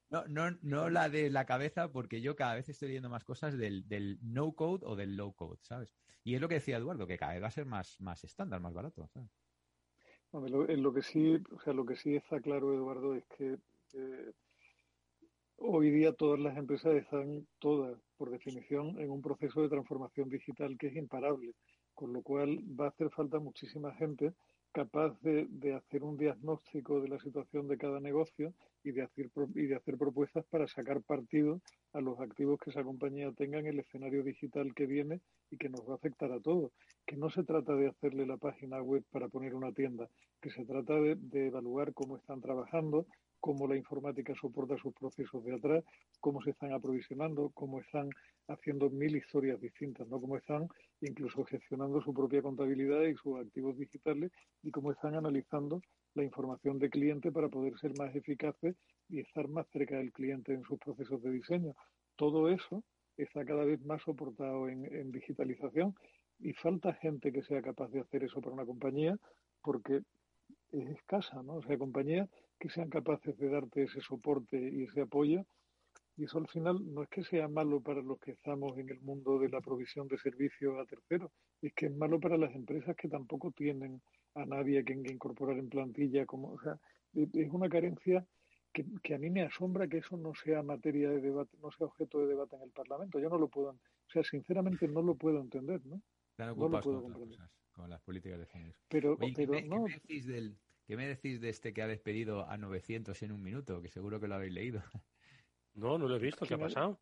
no, 0.09 0.27
no, 0.27 0.57
no 0.61 0.89
la 0.91 1.09
de 1.09 1.31
la 1.31 1.45
cabeza, 1.47 1.91
porque 1.91 2.21
yo 2.21 2.35
cada 2.35 2.53
vez 2.55 2.69
estoy 2.69 2.89
leyendo 2.89 3.09
más 3.09 3.23
cosas 3.23 3.57
del, 3.57 3.87
del 3.87 4.19
no 4.21 4.53
code 4.53 4.85
o 4.85 4.95
del 4.95 5.17
low 5.17 5.33
code, 5.33 5.57
¿sabes? 5.63 5.95
Y 6.23 6.35
es 6.35 6.41
lo 6.41 6.47
que 6.47 6.55
decía 6.55 6.77
Eduardo, 6.77 7.07
que 7.07 7.17
cada 7.17 7.33
vez 7.33 7.41
va 7.43 7.47
a 7.47 7.51
ser 7.51 7.65
más, 7.65 7.99
más 7.99 8.23
estándar, 8.23 8.61
más 8.61 8.73
barato, 8.75 9.07
¿sabes? 9.07 9.31
Lo, 10.33 10.69
en 10.69 10.83
lo 10.83 10.93
que 10.93 11.01
sí, 11.01 11.41
o 11.51 11.59
sea, 11.61 11.73
lo 11.73 11.85
que 11.85 11.95
sí 11.95 12.15
está 12.15 12.39
claro, 12.39 12.73
Eduardo, 12.73 13.15
es 13.15 13.25
que 13.37 13.57
eh, 13.93 14.31
hoy 15.57 15.89
día 15.89 16.13
todas 16.13 16.39
las 16.39 16.57
empresas 16.57 16.95
están 16.95 17.47
todas, 17.59 17.97
por 18.17 18.29
definición, 18.29 18.99
en 18.99 19.09
un 19.09 19.21
proceso 19.21 19.61
de 19.61 19.69
transformación 19.69 20.29
digital 20.29 20.77
que 20.77 20.87
es 20.87 20.95
imparable, 20.95 21.53
con 21.93 22.13
lo 22.13 22.21
cual 22.21 22.59
va 22.79 22.85
a 22.85 22.89
hacer 22.89 23.09
falta 23.09 23.39
muchísima 23.39 23.93
gente 23.95 24.33
capaz 24.71 25.19
de, 25.21 25.47
de 25.49 25.73
hacer 25.73 26.03
un 26.03 26.17
diagnóstico 26.17 27.01
de 27.01 27.09
la 27.09 27.19
situación 27.19 27.67
de 27.67 27.77
cada 27.77 27.99
negocio 27.99 28.53
y 28.83 28.91
de 28.91 29.03
hacer 29.03 29.29
y 29.55 29.65
de 29.67 29.75
hacer 29.75 29.97
propuestas 29.97 30.45
para 30.45 30.67
sacar 30.67 31.01
partido 31.01 31.61
a 31.93 32.01
los 32.01 32.19
activos 32.19 32.59
que 32.59 32.69
esa 32.69 32.83
compañía 32.83 33.31
tenga 33.33 33.59
en 33.59 33.67
el 33.67 33.79
escenario 33.79 34.23
digital 34.23 34.73
que 34.73 34.85
viene 34.85 35.21
y 35.49 35.57
que 35.57 35.69
nos 35.69 35.81
va 35.87 35.93
a 35.93 35.95
afectar 35.95 36.31
a 36.31 36.39
todos. 36.39 36.71
Que 37.05 37.17
no 37.17 37.29
se 37.29 37.43
trata 37.43 37.75
de 37.75 37.87
hacerle 37.87 38.25
la 38.25 38.37
página 38.37 38.81
web 38.81 39.03
para 39.11 39.27
poner 39.27 39.55
una 39.55 39.71
tienda, 39.71 40.07
que 40.41 40.51
se 40.51 40.65
trata 40.65 40.93
de 40.95 41.47
evaluar 41.47 41.93
cómo 41.93 42.17
están 42.17 42.41
trabajando, 42.41 43.07
cómo 43.39 43.67
la 43.67 43.77
informática 43.77 44.33
soporta 44.39 44.77
sus 44.77 44.93
procesos 44.93 45.43
de 45.43 45.55
atrás, 45.55 45.83
cómo 46.19 46.41
se 46.41 46.51
están 46.51 46.73
aprovisionando, 46.73 47.51
cómo 47.53 47.79
están 47.79 48.09
haciendo 48.47 48.89
mil 48.89 49.15
historias 49.15 49.59
distintas, 49.59 50.07
¿no? 50.07 50.19
Cómo 50.19 50.37
están 50.37 50.67
incluso 51.01 51.43
gestionando 51.45 52.01
su 52.01 52.13
propia 52.13 52.41
contabilidad 52.41 53.03
y 53.03 53.15
sus 53.15 53.39
activos 53.39 53.77
digitales 53.77 54.31
y 54.63 54.71
cómo 54.71 54.91
están 54.91 55.15
analizando 55.15 55.81
la 56.15 56.23
información 56.23 56.79
de 56.79 56.89
cliente 56.89 57.31
para 57.31 57.49
poder 57.49 57.77
ser 57.79 57.91
más 57.97 58.15
eficaces 58.15 58.75
y 59.09 59.19
estar 59.19 59.47
más 59.47 59.67
cerca 59.71 59.97
del 59.97 60.11
cliente 60.11 60.53
en 60.53 60.63
sus 60.63 60.79
procesos 60.79 61.21
de 61.21 61.31
diseño. 61.31 61.73
Todo 62.15 62.49
eso 62.49 62.83
está 63.17 63.45
cada 63.45 63.65
vez 63.65 63.83
más 63.85 64.01
soportado 64.01 64.67
en, 64.69 64.85
en 64.93 65.11
digitalización 65.11 65.95
y 66.39 66.53
falta 66.53 66.93
gente 66.93 67.31
que 67.31 67.43
sea 67.43 67.61
capaz 67.61 67.89
de 67.89 67.99
hacer 67.99 68.23
eso 68.23 68.41
para 68.41 68.53
una 68.53 68.65
compañía 68.65 69.17
porque 69.61 70.01
es 70.71 70.89
escasa, 70.89 71.41
¿no? 71.43 71.55
O 71.55 71.63
sea, 71.63 71.77
compañías 71.77 72.29
que 72.59 72.69
sean 72.69 72.89
capaces 72.89 73.37
de 73.37 73.49
darte 73.49 73.83
ese 73.83 74.01
soporte 74.01 74.57
y 74.57 74.83
ese 74.83 75.01
apoyo. 75.01 75.45
Y 76.15 76.23
eso 76.23 76.39
al 76.39 76.47
final 76.47 76.81
no 76.93 77.03
es 77.03 77.09
que 77.09 77.23
sea 77.23 77.47
malo 77.47 77.79
para 77.79 78.01
los 78.01 78.19
que 78.19 78.31
estamos 78.31 78.77
en 78.77 78.89
el 78.89 78.99
mundo 79.01 79.37
de 79.37 79.49
la 79.49 79.61
provisión 79.61 80.07
de 80.07 80.17
servicios 80.17 80.75
a 80.79 80.85
terceros, 80.85 81.31
es 81.61 81.73
que 81.73 81.85
es 81.87 81.95
malo 81.95 82.19
para 82.19 82.37
las 82.37 82.53
empresas 82.55 82.95
que 82.95 83.07
tampoco 83.07 83.51
tienen 83.51 84.01
a 84.33 84.45
nadie 84.45 84.79
a 84.79 84.83
quien 84.83 85.05
incorporar 85.05 85.59
en 85.59 85.69
plantilla. 85.69 86.25
Como, 86.25 86.53
o 86.53 86.59
sea, 86.59 86.79
es 87.13 87.29
es 87.35 87.49
una 87.51 87.69
carencia 87.69 88.25
que, 88.73 88.85
que 89.03 89.13
a 89.13 89.19
mí 89.19 89.29
me 89.29 89.43
asombra 89.43 89.87
que 89.87 89.97
eso 89.97 90.17
no 90.17 90.33
sea 90.33 90.63
materia 90.63 91.09
de 91.09 91.21
debate, 91.21 91.55
no 91.61 91.71
sea 91.71 91.85
objeto 91.85 92.19
de 92.19 92.27
debate 92.27 92.55
en 92.55 92.63
el 92.63 92.71
Parlamento. 92.71 93.19
Yo 93.19 93.29
no 93.29 93.37
lo 93.37 93.47
puedo, 93.47 93.69
o 93.69 94.09
sea, 94.11 94.23
sinceramente 94.23 94.87
no 94.87 95.03
lo 95.03 95.15
puedo 95.15 95.39
entender, 95.39 95.85
¿no? 95.85 96.01
No 96.37 96.69
lo 96.69 96.81
puedo 96.81 97.01
con 97.01 97.11
comprender. 97.11 97.37
cosas, 97.37 97.51
con 97.71 97.89
las 97.89 98.01
políticas 98.01 98.39
de 98.39 98.45
género. 98.47 98.75
Pero, 98.89 99.17
Oye, 99.19 99.33
¿qué, 99.33 99.33
pero 99.35 99.53
me, 99.53 99.61
qué 99.63 99.69
no, 99.69 99.83
me 99.83 99.93
decís 99.93 100.25
del, 100.25 100.57
¿qué 100.87 100.95
me 100.95 101.05
decís 101.05 101.41
de 101.41 101.49
este 101.49 101.73
que 101.73 101.81
ha 101.81 101.87
despedido 101.87 102.49
a 102.49 102.57
900 102.57 103.21
en 103.21 103.33
un 103.33 103.43
minuto? 103.43 103.81
Que 103.81 103.89
seguro 103.89 104.19
que 104.19 104.27
lo 104.27 104.35
habéis 104.35 104.53
leído. 104.53 104.81
No, 105.73 105.99
no 105.99 106.07
lo 106.07 106.15
he 106.15 106.19
visto. 106.19 106.45
¿Qué 106.47 106.55
ha 106.55 106.57
pasado? 106.57 106.99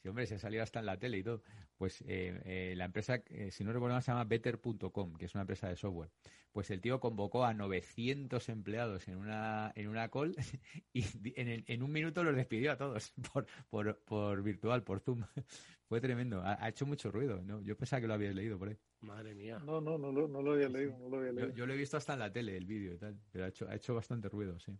Sí, 0.00 0.08
hombre, 0.08 0.24
se 0.26 0.36
ha 0.36 0.38
salido 0.38 0.62
hasta 0.62 0.78
en 0.78 0.86
la 0.86 0.96
tele 0.98 1.18
y 1.18 1.24
todo. 1.24 1.42
Pues 1.76 2.00
eh, 2.06 2.40
eh, 2.44 2.74
la 2.76 2.86
empresa, 2.86 3.22
eh, 3.28 3.50
si 3.50 3.62
no 3.62 3.72
recuerdo 3.72 3.94
mal, 3.94 4.02
se 4.02 4.10
llama 4.10 4.24
Better.com, 4.24 5.14
que 5.16 5.26
es 5.26 5.34
una 5.34 5.42
empresa 5.42 5.68
de 5.68 5.76
software. 5.76 6.10
Pues 6.52 6.70
el 6.70 6.80
tío 6.80 7.00
convocó 7.00 7.44
a 7.44 7.52
900 7.52 8.48
empleados 8.48 9.08
en 9.08 9.16
una, 9.18 9.72
en 9.74 9.88
una 9.88 10.08
call 10.08 10.34
y 10.94 11.04
en, 11.38 11.48
el- 11.48 11.64
en 11.66 11.82
un 11.82 11.92
minuto 11.92 12.24
los 12.24 12.34
despidió 12.34 12.72
a 12.72 12.76
todos 12.78 13.12
por, 13.32 13.46
por, 13.68 13.98
por 14.04 14.42
virtual, 14.42 14.82
por 14.84 15.00
Zoom. 15.00 15.22
Fue 15.88 16.00
tremendo. 16.00 16.40
Ha, 16.40 16.64
ha 16.64 16.68
hecho 16.70 16.86
mucho 16.86 17.10
ruido. 17.10 17.42
¿no? 17.42 17.60
Yo 17.62 17.76
pensaba 17.76 18.00
que 18.00 18.06
lo 18.08 18.14
habíais 18.14 18.34
leído 18.34 18.58
por 18.58 18.68
ahí. 18.70 18.76
Madre 19.00 19.34
mía. 19.34 19.58
no, 19.58 19.80
no, 19.82 19.98
no 19.98 20.10
lo, 20.10 20.26
no 20.26 20.40
lo 20.40 20.52
había 20.54 20.70
leído, 20.70 20.98
no 20.98 21.10
lo 21.10 21.18
había 21.18 21.30
Yo, 21.32 21.36
leído. 21.40 21.54
yo 21.54 21.66
lo 21.66 21.74
he 21.74 21.76
visto 21.76 21.98
hasta 21.98 22.14
en 22.14 22.18
la 22.20 22.32
tele, 22.32 22.56
el 22.56 22.64
vídeo 22.64 22.94
y 22.94 22.98
tal, 22.98 23.18
pero 23.30 23.44
ha 23.44 23.48
hecho, 23.48 23.68
ha 23.68 23.74
hecho 23.74 23.94
bastante 23.94 24.28
ruido, 24.30 24.58
sí. 24.58 24.72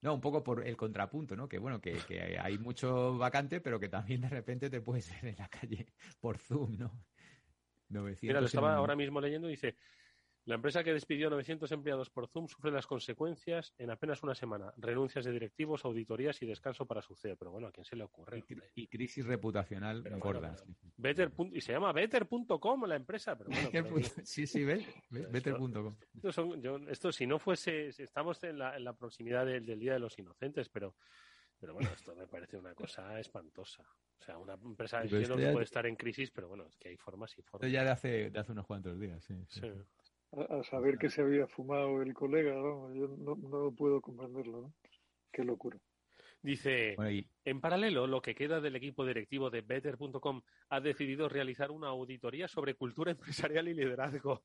No, 0.00 0.14
un 0.14 0.20
poco 0.20 0.44
por 0.44 0.66
el 0.66 0.76
contrapunto, 0.76 1.34
¿no? 1.34 1.48
Que 1.48 1.58
bueno, 1.58 1.80
que, 1.80 1.92
que 2.06 2.38
hay 2.38 2.58
mucho 2.58 3.18
vacante, 3.18 3.60
pero 3.60 3.80
que 3.80 3.88
también 3.88 4.20
de 4.20 4.28
repente 4.28 4.70
te 4.70 4.80
puedes 4.80 5.10
ver 5.10 5.32
en 5.32 5.36
la 5.38 5.48
calle 5.48 5.86
por 6.20 6.38
Zoom, 6.38 6.78
¿no? 6.78 7.04
900 7.88 8.22
Mira, 8.22 8.40
lo 8.40 8.46
estaba 8.46 8.74
ahora 8.74 8.94
mismo 8.94 9.20
leyendo 9.20 9.48
y 9.48 9.52
dice, 9.52 9.76
la 10.48 10.54
empresa 10.54 10.82
que 10.82 10.92
despidió 10.92 11.28
900 11.30 11.70
empleados 11.72 12.08
por 12.10 12.26
Zoom 12.26 12.48
sufre 12.48 12.70
las 12.72 12.86
consecuencias 12.86 13.74
en 13.78 13.90
apenas 13.90 14.22
una 14.22 14.34
semana. 14.34 14.72
Renuncias 14.78 15.24
de 15.24 15.32
directivos, 15.32 15.84
auditorías 15.84 16.40
y 16.42 16.46
descanso 16.46 16.86
para 16.86 17.02
su 17.02 17.14
CEO. 17.14 17.36
Pero 17.36 17.50
bueno, 17.50 17.66
¿a 17.68 17.72
quién 17.72 17.84
se 17.84 17.96
le 17.96 18.04
ocurre? 18.04 18.42
y, 18.74 18.82
y 18.82 18.86
crisis 18.88 19.26
reputacional 19.26 20.02
Pero 20.02 20.18
bueno, 20.18 20.40
gorda. 20.40 20.56
pero- 20.56 20.92
Better. 20.96 21.32
Y 21.52 21.60
se 21.60 21.72
llama 21.72 21.92
Better.com 21.92 22.84
la 22.86 22.96
empresa. 22.96 23.36
Pero 23.36 23.50
bueno, 23.50 23.68
pero- 23.72 23.96
sí, 24.24 24.46
sí. 24.46 24.62
Esto- 25.10 25.30
Better.com. 25.30 25.96
Esto, 26.88 27.12
si 27.12 27.26
no 27.26 27.38
fuese, 27.38 27.88
estamos 27.88 28.42
en 28.44 28.58
la, 28.58 28.76
en 28.76 28.84
la 28.84 28.94
proximidad 28.94 29.44
del, 29.46 29.64
del 29.66 29.78
Día 29.78 29.92
de 29.92 29.98
los 29.98 30.18
Inocentes, 30.18 30.68
pero, 30.68 30.94
pero 31.60 31.74
bueno, 31.74 31.90
esto 31.94 32.14
me 32.14 32.26
parece 32.26 32.56
una 32.56 32.74
cosa 32.74 33.20
espantosa. 33.20 33.82
O 34.20 34.22
sea, 34.24 34.36
una 34.38 34.54
empresa 34.54 35.02
que 35.02 35.08
ya- 35.24 35.52
puede 35.52 35.64
estar 35.64 35.86
en 35.86 35.94
crisis, 35.94 36.30
pero 36.30 36.48
bueno, 36.48 36.66
es 36.66 36.76
que 36.76 36.88
hay 36.88 36.96
formas 36.96 37.30
y 37.36 37.40
Esto 37.40 37.50
formas. 37.52 37.70
ya 37.70 37.84
de 37.84 37.90
hace, 37.90 38.30
de 38.30 38.38
hace 38.38 38.52
unos 38.52 38.66
cuantos 38.66 38.98
días, 38.98 39.22
sí. 39.24 39.34
sí, 39.48 39.60
Sí. 39.60 39.68
A, 40.32 40.58
a 40.58 40.62
saber 40.64 40.98
que 40.98 41.08
se 41.10 41.22
había 41.22 41.46
fumado 41.46 42.02
el 42.02 42.12
colega, 42.12 42.54
vamos, 42.54 42.94
yo 42.94 43.08
no, 43.18 43.34
no 43.36 43.72
puedo 43.74 44.00
comprenderlo, 44.00 44.60
¿no? 44.62 44.74
Qué 45.32 45.42
locura. 45.44 45.78
Dice, 46.42 46.94
Bueno, 46.96 47.10
y, 47.10 47.28
en 47.44 47.60
paralelo, 47.60 48.06
lo 48.06 48.22
que 48.22 48.34
queda 48.34 48.60
del 48.60 48.76
equipo 48.76 49.04
directivo 49.04 49.50
de 49.50 49.62
Better.com 49.62 50.42
ha 50.68 50.80
decidido 50.80 51.28
realizar 51.28 51.70
una 51.70 51.88
auditoría 51.88 52.46
sobre 52.46 52.74
cultura 52.74 53.10
empresarial 53.52 53.68
y 53.68 53.74
liderazgo. 53.74 54.42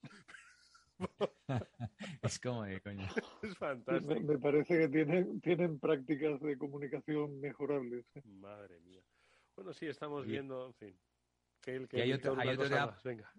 es 2.21 2.39
como 2.39 2.63
de 2.63 2.79
coño. 2.81 3.07
es 3.43 3.57
fantástico. 3.57 4.19
me 4.21 4.37
parece 4.39 4.79
que 4.79 4.87
tienen, 4.89 5.41
tienen 5.41 5.79
prácticas 5.79 6.39
de 6.41 6.57
comunicación 6.57 7.39
mejorables. 7.41 8.05
¿eh? 8.15 8.21
Madre 8.25 8.79
mía. 8.81 9.01
Bueno, 9.55 9.73
sí, 9.73 9.85
estamos 9.87 10.25
Y- 10.25 10.31
viendo, 10.31 10.67
en 10.67 10.73
fin. 10.75 10.97
Que 11.61 11.75
el 11.75 11.87
que 11.87 11.97
Y 11.97 12.01
hay 12.01 12.13
otro- 12.13 12.35
hay 12.39 12.49
otro 12.49 12.63
cosa 12.63 12.69
tema- 12.75 12.85
más. 12.87 13.03
Venga. 13.03 13.31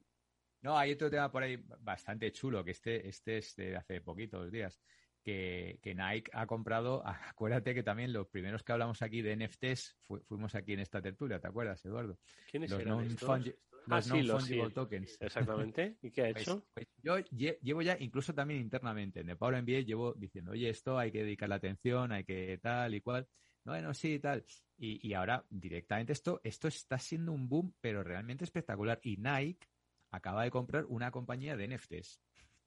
No, 0.65 0.77
hay 0.79 0.93
otro 0.93 1.11
tema 1.11 1.31
por 1.31 1.43
ahí 1.43 1.63
bastante 1.81 2.33
chulo, 2.33 2.65
que 2.65 2.71
este, 2.73 3.07
este 3.07 3.37
es 3.39 3.55
de 3.55 3.77
hace 3.77 4.01
poquitos 4.01 4.51
días, 4.51 4.81
que, 5.23 5.79
que 5.83 5.95
Nike 5.95 6.31
ha 6.33 6.47
comprado, 6.47 7.03
acuérdate 7.37 7.75
que 7.75 7.83
también 7.83 8.13
los 8.15 8.27
primeros 8.29 8.63
que 8.63 8.73
hablamos 8.73 9.03
aquí 9.03 9.21
de 9.23 9.37
NFTs 9.37 9.97
fu- 10.01 10.23
fuimos 10.25 10.55
aquí 10.55 10.73
en 10.73 10.81
esta 10.81 11.03
tertulia, 11.03 11.39
¿te 11.39 11.49
acuerdas, 11.49 11.85
Eduardo? 11.85 12.19
¿Quiénes 12.51 12.71
Los 12.71 12.81
eran 12.81 13.01
estos? 13.05 13.29
non-fungi- 13.29 13.55
Ah, 13.87 13.97
los 13.97 14.45
sí, 14.47 14.57
los 14.57 14.73
tokens. 14.73 15.19
Exactamente. 15.21 15.99
¿Y 16.01 16.11
qué 16.11 16.23
ha 16.29 16.33
Pues- 16.33 16.43
hecho? 16.49 16.67
pues 16.73 16.87
yo 17.03 17.19
lle- 17.19 17.59
llevo 17.61 17.83
ya, 17.83 17.99
incluso 18.01 18.33
también 18.35 18.61
internamente, 18.63 19.21
en 19.21 19.27
The 19.27 19.37
Power 19.37 19.57
MBA 19.63 19.81
llevo 19.81 20.15
diciendo, 20.15 20.53
oye, 20.53 20.71
esto 20.71 20.99
hay 20.99 21.13
que 21.13 21.23
dedicarle 21.23 21.57
atención, 21.57 22.11
hay 22.11 22.25
que 22.25 22.57
tal 22.63 22.95
y 22.95 23.03
cual. 23.03 23.29
Bueno, 23.63 23.93
sí, 23.93 24.19
tal. 24.19 24.43
Y, 24.79 25.07
y 25.07 25.13
ahora 25.13 25.45
directamente 25.51 26.15
esto, 26.15 26.41
esto 26.43 26.69
está 26.69 26.99
siendo 26.99 27.33
un 27.33 27.47
boom, 27.47 27.75
pero 27.83 28.03
realmente 28.03 28.45
espectacular. 28.45 28.99
Y 29.03 29.19
Nike 29.19 29.67
acaba 30.15 30.43
de 30.45 30.51
comprar 30.51 30.85
una 30.89 31.11
compañía 31.11 31.57
de 31.57 31.65
NFTs. 31.69 32.21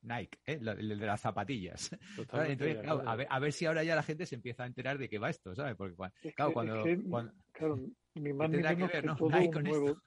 Nike, 0.03 0.37
¿eh? 0.45 0.59
El 0.61 0.99
de 0.99 1.05
las 1.05 1.19
zapatillas. 1.21 1.89
Totalmente 2.15 2.69
Entonces, 2.71 2.77
claro, 2.83 3.09
a, 3.09 3.15
ver, 3.15 3.27
a 3.29 3.39
ver 3.39 3.51
si 3.51 3.65
ahora 3.65 3.83
ya 3.83 3.95
la 3.95 4.03
gente 4.03 4.25
se 4.25 4.35
empieza 4.35 4.63
a 4.63 4.67
enterar 4.67 4.97
de 4.97 5.09
qué 5.09 5.17
va 5.17 5.29
esto, 5.29 5.55
¿sabes? 5.55 5.75
Porque 5.75 5.95
cua- 5.95 6.11
Es 6.21 6.35
claro, 6.35 6.49
que- 6.49 6.53
cuando, 6.53 6.75
es 6.75 6.83
que, 6.97 7.09
cuando- 7.09 7.33
claro, 7.51 7.75
más 8.35 8.51
tendrá 8.51 8.75
que 8.75 8.85
ver, 8.87 9.05
¿no? 9.05 9.17
Nike 9.19 9.51
con 9.51 9.63
nuevo, 9.63 9.87
esto. 9.89 10.01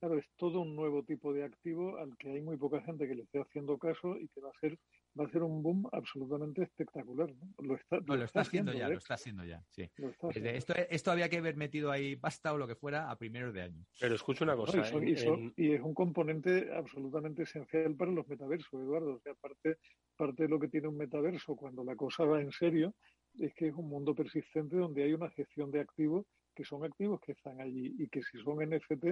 Claro, 0.00 0.18
es 0.18 0.26
todo 0.36 0.60
un 0.60 0.74
nuevo 0.76 1.02
tipo 1.04 1.32
de 1.32 1.44
activo 1.44 1.96
al 1.98 2.16
que 2.16 2.30
hay 2.30 2.40
muy 2.42 2.56
poca 2.56 2.80
gente 2.82 3.06
que 3.08 3.14
le 3.14 3.22
esté 3.22 3.40
haciendo 3.40 3.78
caso 3.78 4.16
y 4.18 4.28
que 4.28 4.40
va 4.40 4.50
a 4.50 4.60
ser 4.60 4.78
va 5.18 5.26
a 5.26 5.30
ser 5.30 5.42
un 5.42 5.62
boom 5.62 5.86
absolutamente 5.92 6.62
espectacular. 6.62 7.28
¿no? 7.34 7.46
Lo 7.66 7.74
está, 7.76 7.98
No, 8.00 8.16
lo 8.16 8.24
está 8.24 8.40
haciendo 8.40 8.72
ya, 8.72 8.86
¿eh? 8.86 8.92
lo 8.92 8.96
está 8.98 9.12
haciendo 9.12 9.44
ya, 9.44 9.62
sí. 9.68 9.90
Lo 9.98 10.08
está 10.08 10.28
Desde 10.28 10.40
haciendo. 10.40 10.58
Esto, 10.58 10.74
esto 10.88 11.10
había 11.10 11.28
que 11.28 11.36
haber 11.36 11.54
metido 11.56 11.90
ahí 11.90 12.16
pasta 12.16 12.50
o 12.54 12.56
lo 12.56 12.66
que 12.66 12.76
fuera 12.76 13.10
a 13.10 13.16
primeros 13.18 13.52
de 13.52 13.60
año. 13.60 13.84
Pero 14.00 14.14
escucho 14.14 14.44
una 14.44 14.54
No, 14.54 14.60
cosa. 14.64 14.78
y, 14.80 14.84
son- 14.84 15.02
en- 15.02 15.08
y 15.08 15.16
son- 15.16 15.40
en- 15.40 15.54
y 15.58 15.72
es 15.72 15.82
un 15.82 15.92
componente 15.92 16.72
absolutamente 16.74 17.42
esencial 17.42 17.94
para 17.94 18.10
los 18.10 18.26
metaversos, 18.26 18.72
Eduardo. 18.72 19.16
O 19.16 19.20
sea, 19.20 19.34
parte, 19.34 19.76
parte 20.16 20.44
de 20.44 20.48
lo 20.48 20.58
que 20.58 20.68
tiene 20.68 20.88
un 20.88 20.96
metaverso 20.96 21.56
cuando 21.56 21.84
la 21.84 21.94
cosa 21.94 22.24
va 22.24 22.40
en 22.40 22.50
serio 22.50 22.94
es 23.38 23.52
que 23.54 23.68
es 23.68 23.74
un 23.74 23.90
mundo 23.90 24.14
persistente 24.14 24.76
donde 24.76 25.02
hay 25.02 25.12
una 25.12 25.28
gestión 25.30 25.70
de 25.70 25.80
activos 25.80 26.24
que 26.54 26.64
son 26.64 26.84
activos 26.84 27.20
que 27.20 27.32
están 27.32 27.60
allí 27.60 27.94
y 27.98 28.08
que 28.08 28.22
si 28.22 28.38
son 28.38 28.58
NFT 28.58 29.04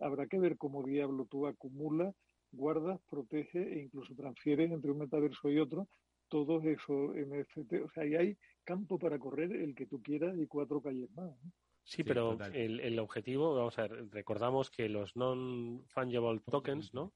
habrá 0.00 0.26
que 0.26 0.38
ver 0.38 0.56
cómo 0.56 0.82
diablo 0.82 1.26
tú 1.30 1.46
acumulas, 1.46 2.14
guardas, 2.52 3.00
proteges 3.10 3.66
e 3.66 3.80
incluso 3.80 4.14
transfieres 4.14 4.70
entre 4.70 4.90
un 4.90 4.98
metaverso 4.98 5.50
y 5.50 5.58
otro 5.58 5.88
todos 6.28 6.64
esos 6.64 7.14
NFT. 7.14 7.84
O 7.84 7.90
sea, 7.90 8.02
ahí 8.02 8.14
hay 8.14 8.38
campo 8.64 8.98
para 8.98 9.18
correr 9.18 9.52
el 9.52 9.74
que 9.74 9.86
tú 9.86 10.02
quieras 10.02 10.36
y 10.38 10.46
cuatro 10.46 10.80
calles 10.80 11.10
más. 11.12 11.30
¿no? 11.42 11.52
Sí, 11.84 11.96
Sí, 11.96 12.04
pero 12.04 12.38
el, 12.52 12.80
el 12.80 12.98
objetivo, 12.98 13.54
vamos 13.54 13.78
a 13.78 13.82
ver, 13.82 14.08
recordamos 14.10 14.70
que 14.70 14.88
los 14.88 15.14
non-fungible 15.16 16.40
tokens, 16.40 16.94
¿no? 16.94 17.12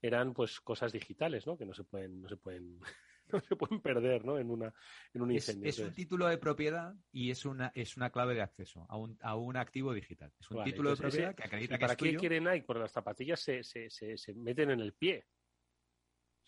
Eran 0.00 0.34
pues 0.34 0.60
cosas 0.60 0.92
digitales, 0.92 1.46
¿no? 1.46 1.56
Que 1.56 1.66
no 1.66 1.74
se 1.74 1.84
pueden, 1.84 2.22
no 2.22 2.28
se 2.28 2.36
pueden, 2.36 2.78
no 3.32 3.40
se 3.40 3.56
pueden 3.56 3.80
perder, 3.80 4.24
¿no? 4.24 4.38
En 4.38 4.50
una, 4.50 4.72
en 5.14 5.22
un 5.22 5.30
incendio. 5.32 5.68
es 5.68 5.78
un 5.78 5.92
título 5.92 6.26
de 6.28 6.38
propiedad 6.38 6.94
y 7.12 7.30
es 7.30 7.44
una, 7.44 7.70
es 7.74 7.96
una 7.96 8.10
clave 8.10 8.34
de 8.34 8.42
acceso 8.42 8.86
a 8.88 8.96
un, 8.96 9.18
a 9.22 9.36
un 9.36 9.56
activo 9.56 9.92
digital. 9.92 10.32
Es 10.38 10.50
un 10.50 10.58
Vale, 10.58 10.70
título 10.70 10.90
de 10.90 10.94
ese- 10.94 11.02
propiedad 11.02 11.34
que 11.34 11.42
acredita 11.44 11.74
¿y 11.74 11.78
que 11.78 11.80
para 11.82 11.92
es 11.92 11.96
qué 11.98 12.06
tuyo. 12.06 12.20
quiere 12.20 12.40
Nike? 12.40 12.64
Porque 12.66 12.80
las 12.82 12.92
zapatillas 12.92 13.40
se, 13.40 13.62
se, 13.62 13.88
se, 13.90 14.16
se 14.16 14.34
meten 14.34 14.70
en 14.70 14.80
el 14.80 14.92
pie. 14.94 15.26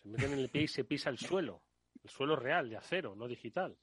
Se 0.03 0.09
meten 0.09 0.33
en 0.33 0.39
el 0.39 0.49
pie 0.49 0.63
y 0.63 0.67
se 0.67 0.83
pisa 0.85 1.09
el 1.09 1.17
suelo. 1.17 1.63
El 2.03 2.09
suelo 2.09 2.35
real, 2.35 2.69
de 2.69 2.77
acero, 2.77 3.15
no 3.15 3.27
digital. 3.27 3.77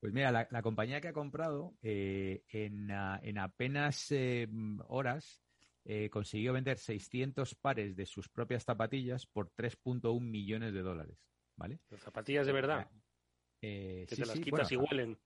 Pues 0.00 0.12
mira, 0.12 0.32
la, 0.32 0.48
la 0.50 0.62
compañía 0.62 1.00
que 1.00 1.08
ha 1.08 1.12
comprado 1.12 1.76
eh, 1.80 2.42
en, 2.48 2.90
ah, 2.90 3.20
en 3.22 3.38
apenas 3.38 4.10
eh, 4.10 4.48
horas 4.88 5.44
eh, 5.84 6.10
consiguió 6.10 6.52
vender 6.52 6.78
600 6.78 7.54
pares 7.54 7.94
de 7.94 8.06
sus 8.06 8.28
propias 8.28 8.64
zapatillas 8.64 9.26
por 9.26 9.52
3.1 9.54 10.20
millones 10.20 10.72
de 10.74 10.82
dólares. 10.82 11.31
¿Vale? 11.62 11.78
Las 11.90 12.00
zapatillas 12.00 12.44
de 12.44 12.52
verdad, 12.52 12.90
Eh, 13.60 14.04
que 14.08 14.16
sí, 14.16 14.22
te 14.22 14.26
las 14.26 14.36
sí, 14.36 14.42
quitas 14.42 14.72
bueno, 14.72 14.82
y 14.82 14.84
huelen. 14.84 15.18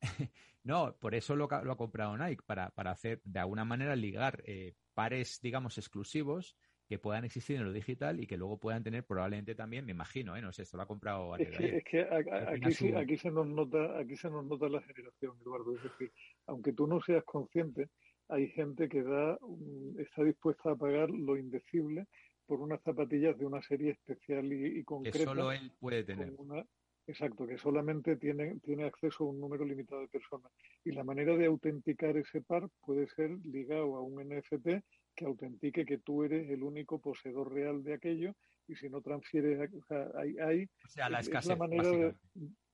No, 0.64 0.96
por 0.98 1.14
eso 1.14 1.36
lo, 1.36 1.44
ha 1.52 1.76
comprado 1.76 2.16
Nike, 2.16 2.42
para, 2.46 2.70
para 2.70 2.90
hacer 2.90 3.20
de 3.24 3.38
alguna 3.38 3.64
manera 3.66 3.94
ligar 3.96 4.42
eh, 4.46 4.74
pares, 4.94 5.40
digamos, 5.42 5.76
exclusivos 5.76 6.56
que 6.88 6.98
puedan 6.98 7.24
existir 7.26 7.56
en 7.56 7.64
lo 7.64 7.72
digital 7.72 8.18
y 8.18 8.26
que 8.26 8.38
luego 8.38 8.58
puedan 8.58 8.82
tener 8.82 9.04
probablemente 9.04 9.54
también, 9.54 9.84
me 9.84 9.92
imagino, 9.92 10.36
¿eh? 10.36 10.40
no 10.40 10.52
sé, 10.52 10.62
esto 10.62 10.78
lo 10.78 10.84
ha 10.84 10.86
comprado 10.86 11.36
Es 11.36 11.50
que, 11.50 11.76
es 11.76 11.84
que 11.84 12.00
a- 12.00 12.04
a- 12.16 12.48
Al 12.48 12.54
aquí, 12.54 12.72
su- 12.72 12.96
aquí 12.96 13.16
se 13.18 13.30
nos 13.30 13.46
nota, 13.46 13.98
aquí 13.98 14.16
se 14.16 14.30
nos 14.30 14.46
nota 14.46 14.68
la 14.70 14.80
generación, 14.80 15.36
Eduardo. 15.42 15.76
Es 15.76 15.82
decir, 15.82 16.12
aunque 16.46 16.72
tú 16.72 16.86
no 16.86 17.00
seas 17.02 17.24
consciente, 17.24 17.90
hay 18.28 18.48
gente 18.48 18.88
que 18.88 19.02
da, 19.02 19.36
un- 19.42 19.96
está 20.00 20.24
dispuesta 20.24 20.70
a 20.72 20.76
pagar 20.76 21.10
lo 21.10 21.36
indecible 21.36 22.06
por 22.48 22.60
unas 22.62 22.80
zapatillas 22.82 23.38
de 23.38 23.44
una 23.44 23.60
serie 23.60 23.90
especial 23.92 24.50
y, 24.50 24.66
y 24.66 24.74
que 24.78 24.84
concreta. 24.84 25.18
solo 25.24 25.52
él 25.52 25.70
puede 25.78 26.02
tener. 26.02 26.32
una- 26.38 26.64
exacto, 27.06 27.46
que 27.46 27.58
solamente 27.58 28.16
tiene, 28.16 28.58
tiene 28.60 28.84
acceso 28.86 29.24
a 29.24 29.28
un 29.28 29.38
número 29.40 29.64
limitado 29.66 30.00
de 30.00 30.08
personas. 30.08 30.50
Y 30.82 30.92
la 30.92 31.04
manera 31.04 31.36
de 31.36 31.44
autenticar 31.46 32.16
ese 32.16 32.40
par 32.40 32.68
puede 32.80 33.06
ser 33.08 33.30
ligado 33.44 33.96
a 33.96 34.02
un 34.02 34.20
NFT 34.22 34.82
que 35.14 35.24
autentique 35.26 35.84
que 35.84 35.98
tú 35.98 36.24
eres 36.24 36.48
el 36.50 36.62
único 36.62 36.98
poseedor 37.00 37.52
real 37.52 37.82
de 37.84 37.94
aquello 37.94 38.34
y 38.66 38.74
si 38.76 38.88
no 38.88 39.00
transfieres, 39.02 39.70
o 39.74 39.84
sea, 39.86 40.08
hay, 40.16 40.36
hay 40.38 40.64
O 40.84 40.88
sea, 40.88 41.08
la 41.10 41.20
es- 41.20 41.28
es 41.28 41.34
escasez, 41.34 41.50
la 41.50 41.56
manera 41.56 41.90
de, 41.90 42.14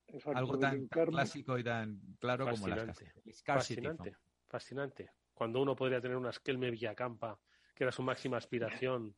exacto, 0.07 0.37
Algo 0.37 0.57
de 0.57 0.61
tan, 0.61 0.87
clásico 0.87 1.57
y 1.59 1.63
tan 1.63 1.99
claro 2.19 2.45
como 2.49 2.67
la 2.69 2.75
escasez. 2.77 3.13
Fascinante, 3.43 4.15
fascinante. 4.47 5.09
Cuando 5.33 5.61
uno 5.61 5.75
podría 5.75 5.99
tener 5.99 6.15
unas 6.17 6.39
Kelme 6.39 6.71
Villacampa, 6.71 7.37
que 7.73 7.83
era 7.83 7.91
su 7.91 8.03
máxima 8.03 8.37
aspiración, 8.37 9.15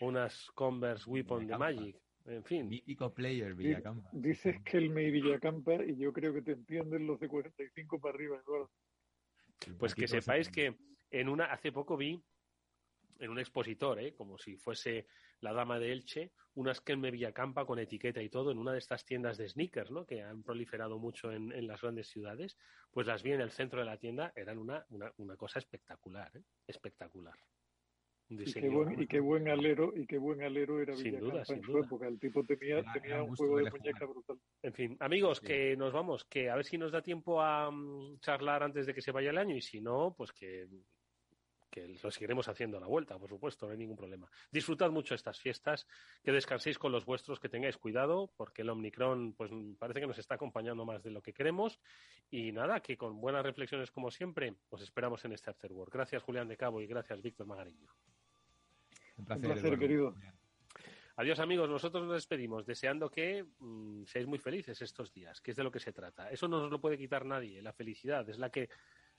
unas 0.00 0.50
Converse 0.52 1.08
Weapon 1.08 1.46
de. 1.46 1.58
Magic, 1.58 1.96
en 2.26 2.44
fin. 2.44 2.68
Mítico 2.68 3.12
player, 3.12 3.54
Villacampa. 3.54 4.08
Dices 4.12 4.56
Kelme 4.64 5.04
y 5.04 5.10
Villacampa 5.10 5.84
y 5.84 5.96
yo 5.96 6.12
creo 6.12 6.32
que 6.32 6.42
te 6.42 6.52
entienden 6.52 7.06
los 7.06 7.18
de 7.20 7.28
45 7.28 8.00
para 8.00 8.14
arriba, 8.14 8.40
Eduardo. 8.44 8.70
Pues 9.78 9.94
que 9.94 10.08
sepáis 10.08 10.48
que 10.48 10.76
en 11.10 11.28
una, 11.28 11.46
hace 11.46 11.72
poco 11.72 11.96
vi 11.96 12.22
en 13.18 13.30
un 13.30 13.38
expositor, 13.38 13.98
¿eh? 14.00 14.14
como 14.14 14.38
si 14.38 14.56
fuese 14.56 15.06
la 15.40 15.52
dama 15.52 15.78
de 15.78 15.92
Elche, 15.92 16.32
unas 16.54 16.80
Kelme 16.80 17.10
Villacampa 17.10 17.66
con 17.66 17.78
etiqueta 17.78 18.22
y 18.22 18.30
todo 18.30 18.50
en 18.50 18.58
una 18.58 18.72
de 18.72 18.78
estas 18.78 19.04
tiendas 19.04 19.36
de 19.36 19.48
sneakers, 19.48 19.90
¿no? 19.90 20.06
que 20.06 20.22
han 20.22 20.42
proliferado 20.42 20.98
mucho 20.98 21.30
en, 21.32 21.52
en 21.52 21.66
las 21.66 21.80
grandes 21.80 22.08
ciudades, 22.08 22.56
pues 22.90 23.06
las 23.06 23.22
vi 23.22 23.32
en 23.32 23.40
el 23.40 23.50
centro 23.50 23.80
de 23.80 23.86
la 23.86 23.98
tienda, 23.98 24.32
eran 24.34 24.58
una, 24.58 24.84
una, 24.88 25.12
una 25.18 25.36
cosa 25.36 25.58
espectacular, 25.58 26.34
¿eh? 26.36 26.42
espectacular. 26.66 27.34
Un 28.30 28.40
Y 28.40 28.52
qué, 28.52 28.68
buen, 28.68 29.02
y 29.02 29.06
qué 29.08 29.18
buen 29.20 29.48
alero, 29.48 29.92
y 29.96 30.06
qué 30.06 30.16
buen 30.16 30.40
alero 30.42 30.80
era 30.80 30.94
Sin 30.94 31.18
duda, 31.18 31.44
sin 31.44 31.56
en 31.56 31.62
su 31.64 31.72
duda. 31.72 31.84
época. 31.86 32.06
El 32.06 32.20
tipo 32.20 32.44
tenía, 32.44 32.78
Era- 32.78 32.92
tenía 32.92 33.14
era 33.16 33.22
un 33.24 33.34
juego 33.34 33.56
de 33.58 33.70
muñeca 33.70 34.06
brutal. 34.06 34.38
En 34.62 34.72
fin, 34.72 34.96
amigos, 35.00 35.38
Sí. 35.38 35.46
que 35.48 35.76
nos 35.76 35.92
vamos, 35.92 36.24
que 36.26 36.48
a 36.48 36.54
ver 36.54 36.64
si 36.64 36.78
nos 36.78 36.92
da 36.92 37.02
tiempo 37.02 37.42
a 37.42 37.70
mm, 37.72 38.20
charlar 38.20 38.62
antes 38.62 38.86
de 38.86 38.94
que 38.94 39.02
se 39.02 39.10
vaya 39.10 39.30
el 39.30 39.38
año 39.38 39.56
y 39.56 39.60
si 39.60 39.80
no, 39.80 40.14
pues 40.16 40.30
que, 40.32 40.68
que 41.72 41.86
lo 42.02 42.10
seguiremos 42.10 42.48
haciendo 42.48 42.78
a 42.78 42.80
la 42.80 42.86
vuelta, 42.88 43.16
por 43.18 43.28
supuesto, 43.28 43.66
no 43.66 43.72
hay 43.72 43.78
ningún 43.78 43.96
problema. 43.96 44.28
Disfrutad 44.50 44.90
mucho 44.90 45.14
estas 45.14 45.40
fiestas, 45.40 45.86
que 46.22 46.32
descanséis 46.32 46.78
con 46.78 46.90
los 46.92 47.04
vuestros, 47.04 47.38
que 47.40 47.48
tengáis 47.48 47.78
cuidado, 47.78 48.32
porque 48.36 48.62
el 48.62 48.70
Omicron 48.70 49.34
pues 49.34 49.50
parece 49.78 50.00
que 50.00 50.06
nos 50.08 50.18
está 50.18 50.34
acompañando 50.36 50.84
más 50.84 51.02
de 51.02 51.10
lo 51.10 51.20
que 51.22 51.32
queremos 51.32 51.80
y 52.28 52.50
nada, 52.52 52.80
que 52.80 52.96
con 52.96 53.20
buenas 53.20 53.44
reflexiones 53.44 53.90
como 53.92 54.10
siempre, 54.12 54.54
os 54.68 54.82
esperamos 54.82 55.24
en 55.24 55.32
este 55.32 55.50
After 55.50 55.72
Work. 55.72 55.92
Gracias 55.92 56.22
Julián 56.24 56.48
de 56.48 56.56
Cabo 56.56 56.80
y 56.80 56.86
gracias 56.88 57.20
Víctor 57.22 57.46
Magariño. 57.46 57.88
Un 59.20 59.40
placer, 59.42 59.78
querido. 59.78 60.14
Adiós 61.16 61.38
amigos, 61.38 61.68
nosotros 61.68 62.04
nos 62.04 62.14
despedimos 62.14 62.64
deseando 62.64 63.10
que 63.10 63.44
mm, 63.58 64.04
seáis 64.04 64.26
muy 64.26 64.38
felices 64.38 64.80
estos 64.80 65.12
días, 65.12 65.40
que 65.40 65.50
es 65.50 65.56
de 65.56 65.64
lo 65.64 65.70
que 65.70 65.78
se 65.78 65.92
trata. 65.92 66.30
Eso 66.30 66.48
no 66.48 66.60
nos 66.60 66.70
lo 66.70 66.80
puede 66.80 66.96
quitar 66.96 67.26
nadie, 67.26 67.60
la 67.60 67.72
felicidad 67.72 68.26
es 68.28 68.38
la 68.38 68.50
que 68.50 68.70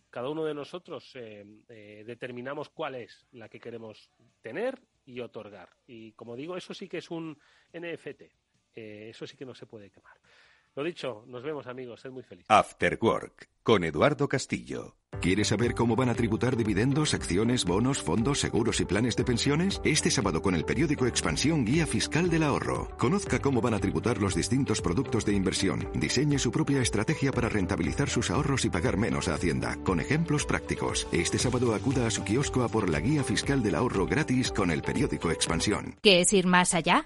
cada 0.10 0.30
uno 0.30 0.44
de 0.44 0.54
nosotros 0.54 1.12
eh, 1.16 1.46
eh, 1.70 2.04
determinamos 2.06 2.70
cuál 2.70 2.96
es 2.96 3.26
la 3.32 3.50
que 3.50 3.60
queremos 3.60 4.10
tener 4.42 4.82
y 5.06 5.22
otorgar. 5.22 5.70
Y 5.88 6.12
como 6.14 6.36
digo, 6.36 6.58
eso 6.58 6.74
sí 6.74 6.88
que 6.88 6.98
es 6.98 7.10
un 7.10 7.38
NFT, 7.74 8.22
eh, 8.76 9.10
eso 9.10 9.26
sí 9.26 9.38
que 9.38 9.46
no 9.46 9.56
se 9.56 9.66
puede 9.66 9.90
quemar. 9.90 10.18
Lo 10.76 10.84
dicho, 10.84 11.24
nos 11.28 11.44
vemos 11.44 11.68
amigos, 11.68 12.02
sed 12.02 12.12
muy 12.12 12.24
felices. 12.24 12.50
After 12.50 12.98
Work 13.02 13.50
con 13.64 13.84
Eduardo 13.84 14.28
Castillo. 14.28 15.01
¿Quieres 15.20 15.50
saber 15.50 15.76
cómo 15.76 15.96
van 15.96 16.10
a 16.10 16.16
tributar 16.16 16.56
dividendos, 16.56 17.14
acciones, 17.14 17.66
bonos, 17.66 18.02
fondos, 18.02 18.40
seguros 18.40 18.80
y 18.80 18.86
planes 18.86 19.16
de 19.16 19.24
pensiones? 19.24 19.80
Este 19.84 20.10
sábado 20.10 20.42
con 20.42 20.56
el 20.56 20.66
periódico 20.66 21.06
Expansión 21.06 21.64
Guía 21.64 21.86
Fiscal 21.86 22.30
del 22.30 22.44
Ahorro. 22.44 22.90
Conozca 22.98 23.40
cómo 23.40 23.62
van 23.62 23.76
a 23.76 23.80
tributar 23.80 24.20
los 24.20 24.34
distintos 24.34 24.82
productos 24.82 25.24
de 25.26 25.34
inversión. 25.34 25.88
Diseñe 25.94 26.40
su 26.40 26.52
propia 26.52 26.82
estrategia 26.82 27.32
para 27.32 27.50
rentabilizar 27.50 28.10
sus 28.10 28.32
ahorros 28.32 28.66
y 28.66 28.72
pagar 28.72 28.98
menos 28.98 29.28
a 29.28 29.36
Hacienda, 29.36 29.78
con 29.84 30.00
ejemplos 30.00 30.46
prácticos. 30.46 31.08
Este 31.12 31.38
sábado 31.38 31.76
acuda 31.76 32.08
a 32.08 32.12
su 32.12 32.24
kiosco 32.24 32.64
a 32.64 32.68
por 32.68 32.90
la 32.90 33.00
Guía 33.00 33.24
Fiscal 33.24 33.62
del 33.62 33.76
Ahorro 33.76 34.08
gratis 34.08 34.52
con 34.52 34.72
el 34.72 34.82
periódico 34.82 35.30
Expansión. 35.30 35.96
¿Qué 36.02 36.22
es 36.22 36.34
ir 36.34 36.48
más 36.48 36.74
allá? 36.74 37.06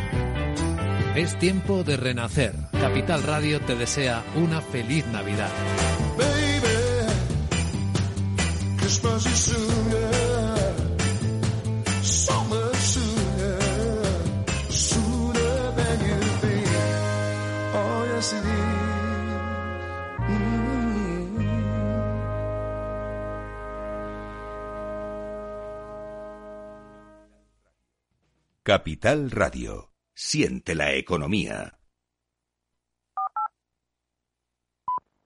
Es 1.15 1.37
tiempo 1.37 1.83
de 1.83 1.97
renacer. 1.97 2.55
Capital 2.71 3.23
Radio 3.23 3.59
te 3.59 3.75
desea 3.75 4.23
una 4.35 4.61
feliz 4.61 5.05
Navidad. 5.07 5.49
Oh, 17.73 18.05
yes, 18.15 18.33
it 18.33 18.45
is. 18.45 18.51
Mm. 20.29 20.61
Capital 28.63 29.29
Radio. 29.29 29.90
Siente 30.23 30.75
la 30.75 30.93
economía. 30.93 31.80